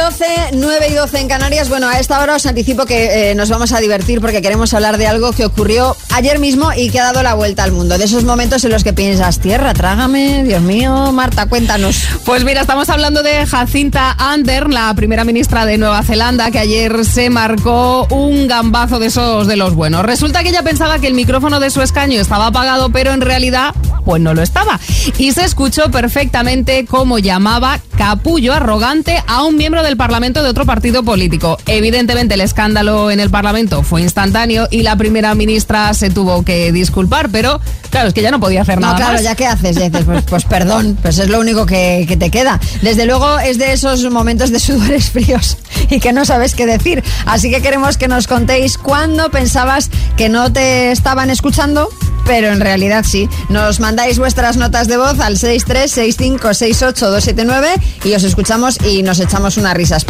12, 0.00 0.24
9 0.54 0.88
y 0.88 0.94
12 0.94 1.18
en 1.18 1.28
Canarias. 1.28 1.68
Bueno, 1.68 1.86
a 1.86 1.98
esta 1.98 2.22
hora 2.22 2.34
os 2.34 2.46
anticipo 2.46 2.86
que 2.86 3.30
eh, 3.30 3.34
nos 3.34 3.50
vamos 3.50 3.72
a 3.72 3.80
divertir 3.80 4.22
porque 4.22 4.40
queremos 4.40 4.72
hablar 4.72 4.96
de 4.96 5.06
algo 5.06 5.32
que 5.32 5.44
ocurrió 5.44 5.94
ayer 6.14 6.38
mismo 6.38 6.70
y 6.74 6.88
que 6.88 7.00
ha 7.00 7.04
dado 7.04 7.22
la 7.22 7.34
vuelta 7.34 7.64
al 7.64 7.72
mundo. 7.72 7.98
De 7.98 8.06
esos 8.06 8.24
momentos 8.24 8.64
en 8.64 8.70
los 8.70 8.82
que 8.82 8.94
piensas, 8.94 9.40
tierra, 9.40 9.74
trágame, 9.74 10.42
Dios 10.44 10.62
mío, 10.62 11.12
Marta, 11.12 11.46
cuéntanos. 11.50 12.02
Pues 12.24 12.44
mira, 12.44 12.62
estamos 12.62 12.88
hablando 12.88 13.22
de 13.22 13.44
Jacinta 13.44 14.12
Ardern, 14.12 14.72
la 14.72 14.94
primera 14.94 15.24
ministra 15.24 15.66
de 15.66 15.76
Nueva 15.76 16.02
Zelanda, 16.02 16.50
que 16.50 16.60
ayer 16.60 17.04
se 17.04 17.28
marcó 17.28 18.06
un 18.10 18.48
gambazo 18.48 19.00
de 19.00 19.08
esos 19.08 19.46
de 19.46 19.56
los 19.56 19.74
buenos. 19.74 20.02
Resulta 20.02 20.42
que 20.42 20.48
ella 20.48 20.62
pensaba 20.62 20.98
que 20.98 21.08
el 21.08 21.14
micrófono 21.14 21.60
de 21.60 21.68
su 21.68 21.82
escaño 21.82 22.18
estaba 22.18 22.46
apagado, 22.46 22.88
pero 22.88 23.12
en 23.12 23.20
realidad, 23.20 23.74
pues 24.06 24.22
no 24.22 24.32
lo 24.32 24.40
estaba. 24.40 24.80
Y 25.18 25.32
se 25.32 25.44
escuchó 25.44 25.90
perfectamente 25.90 26.86
cómo 26.86 27.18
llamaba 27.18 27.80
capullo 27.98 28.54
arrogante 28.54 29.22
a 29.26 29.44
un 29.44 29.56
miembro 29.56 29.82
del 29.90 29.96
Parlamento 29.96 30.44
de 30.44 30.48
otro 30.48 30.64
partido 30.66 31.02
político. 31.02 31.58
Evidentemente 31.66 32.34
el 32.34 32.40
escándalo 32.42 33.10
en 33.10 33.18
el 33.18 33.28
Parlamento 33.28 33.82
fue 33.82 34.02
instantáneo 34.02 34.68
y 34.70 34.82
la 34.82 34.94
primera 34.94 35.34
ministra 35.34 35.92
se 35.94 36.10
tuvo 36.10 36.44
que 36.44 36.70
disculpar, 36.70 37.28
pero 37.30 37.60
claro, 37.90 38.06
es 38.06 38.14
que 38.14 38.22
ya 38.22 38.30
no 38.30 38.38
podía 38.38 38.62
hacer 38.62 38.76
No, 38.80 38.86
nada 38.86 38.96
claro, 38.98 39.12
más. 39.14 39.24
ya 39.24 39.34
qué 39.34 39.46
haces, 39.48 39.74
Ya 39.76 39.88
dices, 39.88 40.04
pues, 40.04 40.22
pues 40.22 40.44
perdón, 40.44 40.96
pues 41.02 41.18
es 41.18 41.28
lo 41.28 41.40
único 41.40 41.66
que, 41.66 42.04
que 42.06 42.16
te 42.16 42.30
queda. 42.30 42.60
Desde 42.82 43.04
luego 43.04 43.40
es 43.40 43.58
de 43.58 43.72
esos 43.72 44.08
momentos 44.12 44.52
de 44.52 44.60
sudores 44.60 45.10
fríos 45.10 45.56
y 45.90 45.98
que 45.98 46.12
no 46.12 46.24
sabes 46.24 46.54
qué 46.54 46.66
decir. 46.66 47.02
Así 47.26 47.50
que 47.50 47.60
queremos 47.60 47.96
que 47.98 48.06
nos 48.06 48.28
contéis 48.28 48.78
cuándo 48.78 49.28
pensabas 49.32 49.90
que 50.16 50.28
no 50.28 50.52
te 50.52 50.92
estaban 50.92 51.30
escuchando, 51.30 51.88
pero 52.26 52.48
en 52.48 52.60
realidad 52.60 53.04
sí. 53.06 53.28
Nos 53.48 53.78
mandáis 53.80 54.18
vuestras 54.18 54.56
notas 54.56 54.88
de 54.88 54.96
voz 54.96 55.20
al 55.20 55.36
636568279 55.36 57.66
y 58.04 58.14
os 58.14 58.24
escuchamos 58.24 58.78
y 58.84 59.02
nos 59.02 59.20
echamos 59.20 59.56
unas 59.56 59.74
risas. 59.74 60.04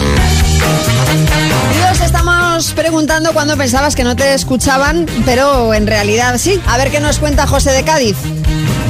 Y 1.77 1.93
os 1.93 2.01
estamos 2.01 2.73
preguntando 2.75 3.33
cuándo 3.33 3.57
pensabas 3.57 3.97
que 3.97 4.05
no 4.05 4.15
te 4.17 4.35
escuchaban, 4.35 5.07
pero 5.25 5.73
en 5.75 5.87
realidad 5.87 6.37
sí. 6.39 6.61
A 6.67 6.79
ver 6.79 6.91
qué 6.91 7.01
nos 7.01 7.19
cuenta 7.19 7.47
José 7.47 7.73
de 7.73 7.83
Cádiz. 7.83 8.17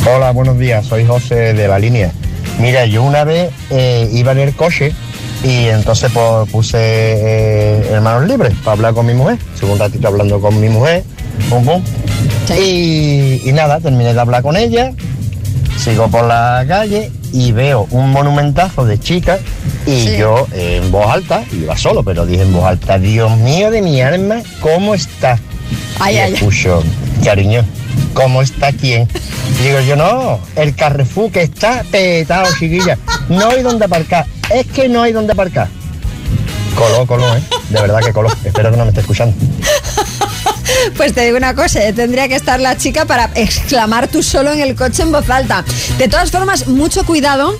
Hola, 0.07 0.33
buenos 0.33 0.59
días, 0.59 0.87
soy 0.87 1.07
José 1.07 1.55
de 1.55 1.68
la 1.68 1.79
línea. 1.79 2.12
Mira, 2.59 2.87
yo 2.87 3.03
una 3.03 3.25
vez 3.25 3.51
eh, 3.71 4.09
iba 4.12 4.33
en 4.33 4.39
el 4.39 4.55
coche 4.55 4.95
y 5.43 5.66
entonces 5.66 6.11
pues, 6.12 6.51
puse 6.51 6.79
eh, 6.79 7.91
hermanos 7.93 8.29
libres 8.29 8.53
para 8.64 8.73
hablar 8.73 8.95
con 8.95 9.07
mi 9.07 9.14
mujer. 9.14 9.39
Estuve 9.55 9.73
un 9.73 9.79
ratito 9.79 10.09
hablando 10.09 10.41
con 10.41 10.61
mi 10.61 10.68
mujer, 10.68 11.05
pum, 11.49 11.64
pum. 11.64 11.83
Y, 12.59 13.40
y 13.48 13.53
nada, 13.53 13.80
terminé 13.80 14.12
de 14.12 14.20
hablar 14.20 14.42
con 14.42 14.57
ella, 14.57 14.92
sigo 15.78 16.09
por 16.09 16.24
la 16.24 16.64
calle 16.66 17.11
y 17.32 17.53
veo 17.53 17.86
un 17.90 18.11
monumentazo 18.11 18.84
de 18.84 18.98
chicas 18.98 19.40
y 19.86 20.01
Sí. 20.09 20.16
yo 20.18 20.46
eh, 20.53 20.80
en 20.82 20.90
voz 20.90 21.07
alta, 21.11 21.44
iba 21.53 21.76
solo, 21.76 22.03
pero 22.03 22.26
dije 22.26 22.42
en 22.42 22.53
voz 22.53 22.64
alta, 22.64 22.98
Dios 22.98 23.36
mío 23.38 23.70
de 23.70 23.82
mi 23.82 24.01
alma, 24.03 24.42
¿cómo 24.61 24.94
está? 24.94 25.38
Ay, 26.01 26.16
y 26.16 26.18
ay, 26.18 26.24
ay. 26.28 26.34
escucho, 26.34 26.82
cariño, 27.24 27.64
¿cómo 28.14 28.42
está 28.42 28.72
quién? 28.72 29.09
Digo 29.62 29.80
yo, 29.80 29.96
no, 29.96 30.38
el 30.57 30.74
Carrefour 30.74 31.30
que 31.30 31.42
está 31.42 31.84
petado, 31.90 32.46
chiquilla. 32.59 32.96
No 33.28 33.48
hay 33.51 33.62
donde 33.62 33.84
aparcar. 33.84 34.24
Es 34.55 34.66
que 34.66 34.88
no 34.88 35.03
hay 35.03 35.12
donde 35.12 35.32
aparcar. 35.32 35.68
Coló, 36.76 37.07
coló, 37.07 37.36
¿eh? 37.36 37.42
De 37.68 37.80
verdad 37.80 38.01
que 38.01 38.12
coló. 38.12 38.28
Espero 38.44 38.70
que 38.70 38.76
no 38.76 38.84
me 38.84 38.90
esté 38.90 39.01
escuchando. 39.03 39.34
Pues 40.97 41.14
te 41.14 41.22
digo 41.22 41.37
una 41.37 41.55
cosa, 41.55 41.85
eh, 41.85 41.93
tendría 41.93 42.28
que 42.28 42.37
estar 42.37 42.61
la 42.61 42.76
chica 42.76 43.05
para 43.05 43.31
exclamar 43.35 44.09
tú 44.09 44.22
solo 44.22 44.53
en 44.53 44.61
el 44.61 44.74
coche 44.74 45.03
en 45.03 45.12
voz 45.12 45.28
alta. 45.31 45.64
De 45.99 46.09
todas 46.09 46.31
formas, 46.31 46.68
mucho 46.68 47.05
cuidado 47.05 47.59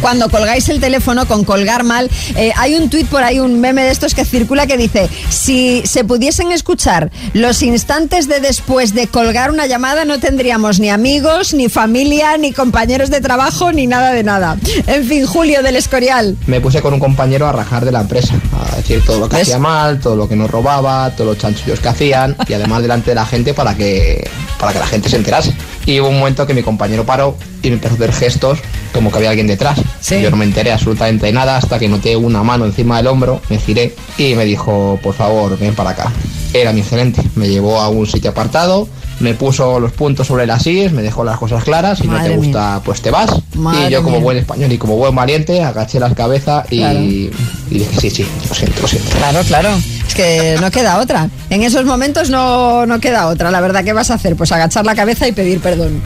cuando 0.00 0.28
colgáis 0.28 0.68
el 0.68 0.80
teléfono 0.80 1.26
con 1.26 1.44
colgar 1.44 1.84
mal, 1.84 2.10
eh, 2.36 2.52
hay 2.56 2.74
un 2.74 2.90
tuit 2.90 3.06
por 3.08 3.22
ahí, 3.22 3.40
un 3.40 3.60
meme 3.60 3.84
de 3.84 3.90
estos 3.90 4.14
que 4.14 4.24
circula 4.24 4.66
que 4.66 4.76
dice, 4.76 5.08
si 5.28 5.82
se 5.86 6.04
pudiesen 6.04 6.52
escuchar 6.52 7.10
los 7.32 7.62
instantes 7.62 8.28
de 8.28 8.40
después 8.40 8.94
de 8.94 9.06
colgar 9.06 9.50
una 9.50 9.66
llamada, 9.66 10.04
no 10.04 10.20
tendríamos 10.20 10.80
ni 10.80 10.90
amigos, 10.90 11.54
ni 11.54 11.68
familia, 11.68 12.36
ni 12.36 12.52
compañeros 12.52 13.10
de 13.10 13.20
trabajo, 13.20 13.72
ni 13.72 13.86
nada 13.86 14.12
de 14.12 14.22
nada. 14.22 14.56
En 14.86 15.04
fin, 15.04 15.26
Julio 15.26 15.62
del 15.62 15.76
Escorial. 15.76 16.36
Me 16.46 16.60
puse 16.60 16.80
con 16.82 16.94
un 16.94 17.00
compañero 17.00 17.46
a 17.46 17.52
rajar 17.52 17.84
de 17.84 17.92
la 17.92 18.00
empresa, 18.00 18.34
a 18.52 18.76
decir 18.76 19.02
todo 19.04 19.20
lo 19.20 19.28
que 19.28 19.36
hacía 19.36 19.58
mal, 19.58 20.00
todo 20.00 20.16
lo 20.16 20.28
que 20.28 20.36
nos 20.36 20.50
robaba, 20.50 21.10
todos 21.10 21.30
los 21.30 21.38
chanchullos 21.38 21.80
que 21.80 21.88
hacían 21.88 22.36
y 22.48 22.52
además 22.52 22.82
delante 22.82 23.10
de 23.10 23.14
la 23.16 23.26
gente 23.26 23.54
para 23.54 23.74
que, 23.74 24.28
para 24.58 24.72
que 24.72 24.78
la 24.78 24.86
gente 24.86 25.08
se 25.08 25.16
enterase. 25.16 25.54
Y 25.86 26.00
hubo 26.00 26.08
un 26.08 26.18
momento 26.18 26.46
que 26.46 26.54
mi 26.54 26.62
compañero 26.62 27.04
paró 27.04 27.36
y 27.62 27.68
me 27.68 27.74
empezó 27.74 27.94
a 27.94 27.96
hacer 27.96 28.12
gestos 28.12 28.58
como 28.92 29.10
que 29.10 29.18
había 29.18 29.30
alguien 29.30 29.46
detrás. 29.46 29.80
Yo 30.08 30.30
no 30.30 30.36
me 30.36 30.44
enteré 30.44 30.72
absolutamente 30.72 31.26
de 31.26 31.32
nada 31.32 31.56
hasta 31.56 31.78
que 31.78 31.88
noté 31.88 32.16
una 32.16 32.42
mano 32.42 32.64
encima 32.64 32.98
del 32.98 33.08
hombro, 33.08 33.40
me 33.50 33.58
giré 33.58 33.94
y 34.16 34.34
me 34.34 34.44
dijo, 34.44 34.98
por 35.02 35.14
favor, 35.14 35.58
ven 35.58 35.74
para 35.74 35.90
acá. 35.90 36.12
Era 36.52 36.72
mi 36.72 36.82
gerente, 36.82 37.20
me 37.34 37.48
llevó 37.48 37.80
a 37.80 37.88
un 37.88 38.06
sitio 38.06 38.30
apartado, 38.30 38.88
me 39.20 39.34
puso 39.34 39.78
los 39.80 39.92
puntos 39.92 40.26
sobre 40.26 40.46
las 40.46 40.62
sillas, 40.62 40.92
me 40.92 41.02
dejó 41.02 41.24
las 41.24 41.38
cosas 41.38 41.64
claras, 41.64 41.98
si 41.98 42.06
no 42.08 42.22
te 42.22 42.36
gusta, 42.36 42.80
pues 42.84 43.00
te 43.02 43.10
vas. 43.10 43.30
Madre 43.54 43.88
y 43.88 43.90
yo 43.92 44.02
como 44.02 44.16
mía. 44.16 44.24
buen 44.24 44.36
español 44.38 44.72
y 44.72 44.78
como 44.78 44.96
buen 44.96 45.14
valiente, 45.14 45.62
agaché 45.62 46.00
las 46.00 46.14
cabezas 46.14 46.66
y, 46.70 46.78
Claro. 46.78 46.98
y 47.00 47.30
dije, 47.70 48.00
sí, 48.00 48.10
sí, 48.10 48.26
lo 48.48 48.54
siento, 48.54 48.82
lo 48.82 48.88
siento. 48.88 49.10
Claro, 49.16 49.40
claro. 49.46 49.68
Es 50.06 50.14
que 50.14 50.56
no 50.60 50.70
queda 50.70 50.98
otra. 51.00 51.28
En 51.50 51.62
esos 51.62 51.84
momentos 51.84 52.28
no, 52.30 52.86
no 52.86 53.00
queda 53.00 53.28
otra. 53.28 53.50
La 53.50 53.60
verdad, 53.60 53.84
¿qué 53.84 53.92
vas 53.92 54.10
a 54.10 54.14
hacer? 54.14 54.36
Pues 54.36 54.52
agachar 54.52 54.84
la 54.84 54.94
cabeza 54.94 55.26
y 55.28 55.32
pedir 55.32 55.60
perdón. 55.60 56.00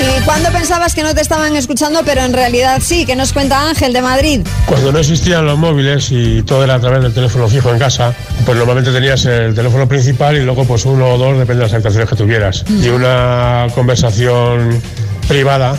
¿Y 0.00 0.20
cuándo 0.22 0.50
pensabas 0.50 0.94
que 0.94 1.02
no 1.02 1.14
te 1.14 1.20
estaban 1.20 1.56
escuchando, 1.56 2.02
pero 2.04 2.22
en 2.22 2.32
realidad 2.32 2.80
sí? 2.82 3.04
¿Qué 3.04 3.16
nos 3.16 3.32
cuenta 3.32 3.68
Ángel 3.68 3.92
de 3.92 4.00
Madrid? 4.00 4.40
Cuando 4.66 4.92
no 4.92 4.98
existían 4.98 5.44
los 5.44 5.58
móviles 5.58 6.08
y 6.10 6.42
todo 6.42 6.64
era 6.64 6.74
a 6.74 6.80
través 6.80 7.02
del 7.02 7.12
teléfono 7.12 7.48
fijo 7.48 7.70
en 7.72 7.78
casa, 7.78 8.14
pues 8.46 8.56
normalmente 8.56 8.92
tenías 8.92 9.24
el 9.24 9.54
teléfono 9.54 9.88
principal 9.88 10.36
y 10.36 10.44
luego 10.44 10.64
pues 10.64 10.84
uno 10.84 11.14
o 11.14 11.18
dos, 11.18 11.38
depende 11.38 11.56
de 11.56 11.62
las 11.62 11.72
habitaciones 11.72 12.08
que 12.08 12.16
tuvieras. 12.16 12.64
Y 12.68 12.88
una 12.88 13.66
conversación 13.74 14.80
privada, 15.26 15.76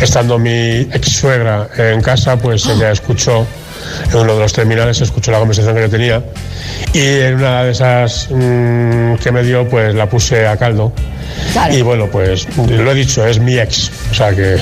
estando 0.00 0.38
mi 0.38 0.80
ex 0.92 1.08
suegra 1.08 1.68
en 1.76 2.00
casa, 2.00 2.36
pues 2.36 2.66
ella 2.66 2.92
escuchó, 2.92 3.46
en 4.12 4.18
uno 4.18 4.34
de 4.34 4.40
los 4.40 4.52
terminales 4.52 5.00
escuchó 5.00 5.32
la 5.32 5.38
conversación 5.38 5.74
que 5.74 5.82
yo 5.82 5.90
tenía 5.90 6.22
y 6.92 7.00
en 7.00 7.34
una 7.34 7.64
de 7.64 7.72
esas 7.72 8.28
mm, 8.30 9.14
que 9.16 9.32
me 9.32 9.42
dio 9.42 9.68
pues 9.68 9.94
la 9.94 10.08
puse 10.08 10.46
a 10.46 10.56
caldo. 10.56 10.92
Y 11.70 11.82
bueno, 11.82 12.06
pues 12.08 12.46
lo 12.56 12.90
he 12.90 12.94
dicho, 12.94 13.26
es 13.26 13.38
mi 13.38 13.58
ex. 13.58 13.90
O 14.10 14.14
sea 14.14 14.30
que 14.34 14.56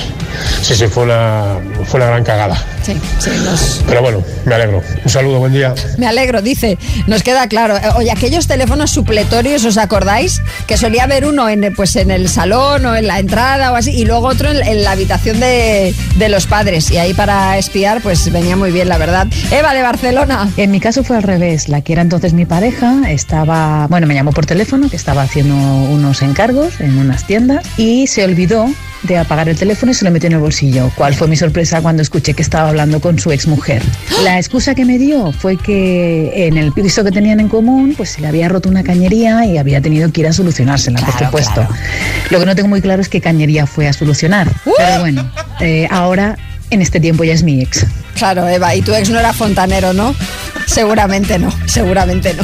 sí, 0.61 0.75
sí, 0.75 0.87
fue 0.87 1.03
una, 1.03 1.57
fue 1.85 1.99
una 1.99 2.07
gran 2.09 2.23
cagada. 2.23 2.55
Sí, 2.83 2.93
sí, 3.19 3.29
nos- 3.45 3.83
Pero 3.87 4.01
bueno, 4.01 4.23
me 4.45 4.55
alegro. 4.55 4.81
Un 5.03 5.09
saludo, 5.09 5.39
buen 5.39 5.53
día. 5.53 5.73
Me 5.97 6.07
alegro, 6.07 6.41
dice. 6.41 6.77
Nos 7.07 7.21
queda 7.21 7.47
claro. 7.47 7.77
Eh, 7.77 7.81
Oye, 7.95 8.11
aquellos 8.11 8.47
teléfonos 8.47 8.89
supletorios, 8.91 9.63
¿os 9.65 9.77
acordáis? 9.77 10.41
Que 10.65 10.77
solía 10.77 11.03
haber 11.03 11.25
uno 11.25 11.47
en, 11.47 11.73
pues, 11.75 11.95
en 11.95 12.09
el 12.09 12.27
salón 12.27 12.85
o 12.85 12.95
en 12.95 13.05
la 13.07 13.19
entrada 13.19 13.71
o 13.71 13.75
así, 13.75 13.91
y 13.91 14.05
luego 14.05 14.27
otro 14.27 14.49
en, 14.49 14.65
en 14.65 14.83
la 14.83 14.91
habitación 14.91 15.39
de, 15.39 15.93
de 16.17 16.29
los 16.29 16.47
padres. 16.47 16.89
Y 16.91 16.97
ahí 16.97 17.13
para 17.13 17.57
espiar, 17.57 18.01
pues 18.01 18.31
venía 18.31 18.55
muy 18.55 18.71
bien, 18.71 18.89
la 18.89 18.97
verdad. 18.97 19.27
Eva 19.51 19.73
de 19.73 19.81
Barcelona. 19.83 20.49
En 20.57 20.71
mi 20.71 20.79
caso 20.79 21.03
fue 21.03 21.17
al 21.17 21.23
revés. 21.23 21.69
La 21.69 21.81
que 21.81 21.93
era 21.93 22.01
entonces 22.01 22.33
mi 22.33 22.45
pareja 22.45 22.95
estaba, 23.11 23.85
bueno, 23.87 24.07
me 24.07 24.15
llamó 24.15 24.31
por 24.31 24.45
teléfono 24.47 24.89
que 24.89 24.95
estaba 24.95 25.21
haciendo 25.21 25.53
unos 25.55 26.21
encargos 26.23 26.60
en 26.79 26.97
unas 26.97 27.25
tiendas 27.25 27.65
y 27.77 28.07
se 28.07 28.23
olvidó 28.23 28.69
de 29.03 29.17
apagar 29.17 29.49
el 29.49 29.57
teléfono 29.57 29.91
y 29.91 29.95
se 29.95 30.05
lo 30.05 30.11
metió 30.11 30.27
en 30.27 30.33
el 30.33 30.39
bolsillo. 30.39 30.91
¿Cuál 30.95 31.15
fue 31.15 31.27
mi 31.27 31.35
sorpresa 31.35 31.81
cuando 31.81 32.01
escuché 32.01 32.33
que 32.33 32.41
estaba 32.41 32.69
hablando 32.69 32.99
con 32.99 33.17
su 33.17 33.31
exmujer? 33.31 33.81
La 34.23 34.37
excusa 34.37 34.75
que 34.75 34.85
me 34.85 34.97
dio 34.97 35.31
fue 35.31 35.57
que 35.57 36.47
en 36.47 36.57
el 36.57 36.71
piso 36.71 37.03
que 37.03 37.11
tenían 37.11 37.39
en 37.39 37.49
común, 37.49 37.95
pues 37.97 38.11
se 38.11 38.21
le 38.21 38.27
había 38.27 38.47
roto 38.47 38.69
una 38.69 38.83
cañería 38.83 39.45
y 39.45 39.57
había 39.57 39.81
tenido 39.81 40.11
que 40.11 40.21
ir 40.21 40.27
a 40.27 40.33
solucionársela, 40.33 40.99
por 40.99 41.17
supuesto. 41.17 41.67
Lo 42.29 42.39
que 42.39 42.45
no 42.45 42.55
tengo 42.55 42.69
muy 42.69 42.81
claro 42.81 43.01
es 43.01 43.09
qué 43.09 43.21
cañería 43.21 43.65
fue 43.65 43.87
a 43.87 43.93
solucionar. 43.93 44.51
Pero 44.77 44.99
bueno, 44.99 45.31
eh, 45.59 45.87
ahora 45.89 46.37
en 46.69 46.81
este 46.81 46.99
tiempo 46.99 47.23
ya 47.23 47.33
es 47.33 47.43
mi 47.43 47.61
ex. 47.61 47.85
Claro, 48.15 48.47
Eva, 48.47 48.75
y 48.75 48.81
tu 48.81 48.93
ex 48.93 49.09
no 49.09 49.19
era 49.19 49.33
fontanero, 49.33 49.93
¿no? 49.93 50.13
Seguramente 50.67 51.39
no, 51.39 51.51
seguramente 51.65 52.33
no. 52.33 52.43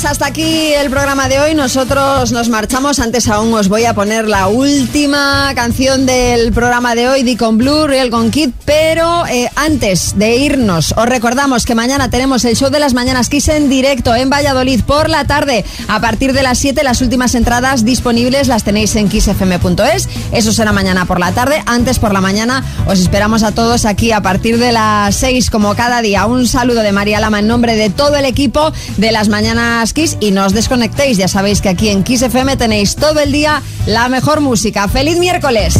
Pues 0.00 0.12
hasta 0.12 0.28
aquí 0.28 0.72
el 0.72 0.88
programa 0.88 1.28
de 1.28 1.40
hoy. 1.40 1.54
Nosotros 1.54 2.32
nos 2.32 2.48
marchamos. 2.48 3.00
Antes 3.00 3.28
aún 3.28 3.52
os 3.52 3.68
voy 3.68 3.84
a 3.84 3.92
poner 3.92 4.28
la 4.28 4.46
última 4.48 5.52
canción 5.54 6.06
del 6.06 6.54
programa 6.54 6.94
de 6.94 7.10
hoy, 7.10 7.22
Deacon 7.22 7.58
Blue, 7.58 7.86
Real 7.86 8.08
Con 8.08 8.30
Kid. 8.30 8.48
Pero 8.64 9.26
eh, 9.26 9.50
antes 9.56 10.16
de 10.16 10.36
irnos, 10.36 10.94
os 10.96 11.04
recordamos 11.04 11.66
que 11.66 11.74
mañana 11.74 12.08
tenemos 12.08 12.46
el 12.46 12.56
show 12.56 12.70
de 12.70 12.78
las 12.78 12.94
mañanas 12.94 13.28
Kiss 13.28 13.48
en 13.48 13.68
directo 13.68 14.14
en 14.14 14.30
Valladolid 14.30 14.80
por 14.84 15.10
la 15.10 15.26
tarde. 15.26 15.66
A 15.88 16.00
partir 16.00 16.32
de 16.32 16.44
las 16.44 16.56
7, 16.56 16.82
las 16.82 17.02
últimas 17.02 17.34
entradas 17.34 17.84
disponibles 17.84 18.48
las 18.48 18.64
tenéis 18.64 18.96
en 18.96 19.10
kissfm.es. 19.10 20.08
Eso 20.32 20.52
será 20.54 20.72
mañana 20.72 21.04
por 21.04 21.20
la 21.20 21.32
tarde. 21.32 21.62
Antes 21.66 21.98
por 21.98 22.14
la 22.14 22.22
mañana 22.22 22.64
os 22.86 23.00
esperamos 23.00 23.42
a 23.42 23.52
todos 23.52 23.84
aquí 23.84 24.12
a 24.12 24.22
partir 24.22 24.56
de 24.58 24.72
las 24.72 25.14
6, 25.16 25.50
como 25.50 25.74
cada 25.74 26.00
día. 26.00 26.24
Un 26.24 26.46
saludo 26.46 26.80
de 26.80 26.92
María 26.92 27.20
Lama 27.20 27.40
en 27.40 27.48
nombre 27.48 27.76
de 27.76 27.90
todo 27.90 28.16
el 28.16 28.24
equipo 28.24 28.72
de 28.96 29.12
las 29.12 29.28
mañanas 29.28 29.89
Y 30.20 30.30
no 30.30 30.46
os 30.46 30.52
desconectéis. 30.52 31.18
Ya 31.18 31.28
sabéis 31.28 31.60
que 31.60 31.68
aquí 31.68 31.88
en 31.88 32.04
Kiss 32.04 32.22
FM 32.22 32.56
tenéis 32.56 32.94
todo 32.94 33.20
el 33.20 33.32
día 33.32 33.62
la 33.86 34.08
mejor 34.08 34.40
música. 34.40 34.86
¡Feliz 34.88 35.18
miércoles! 35.18 35.74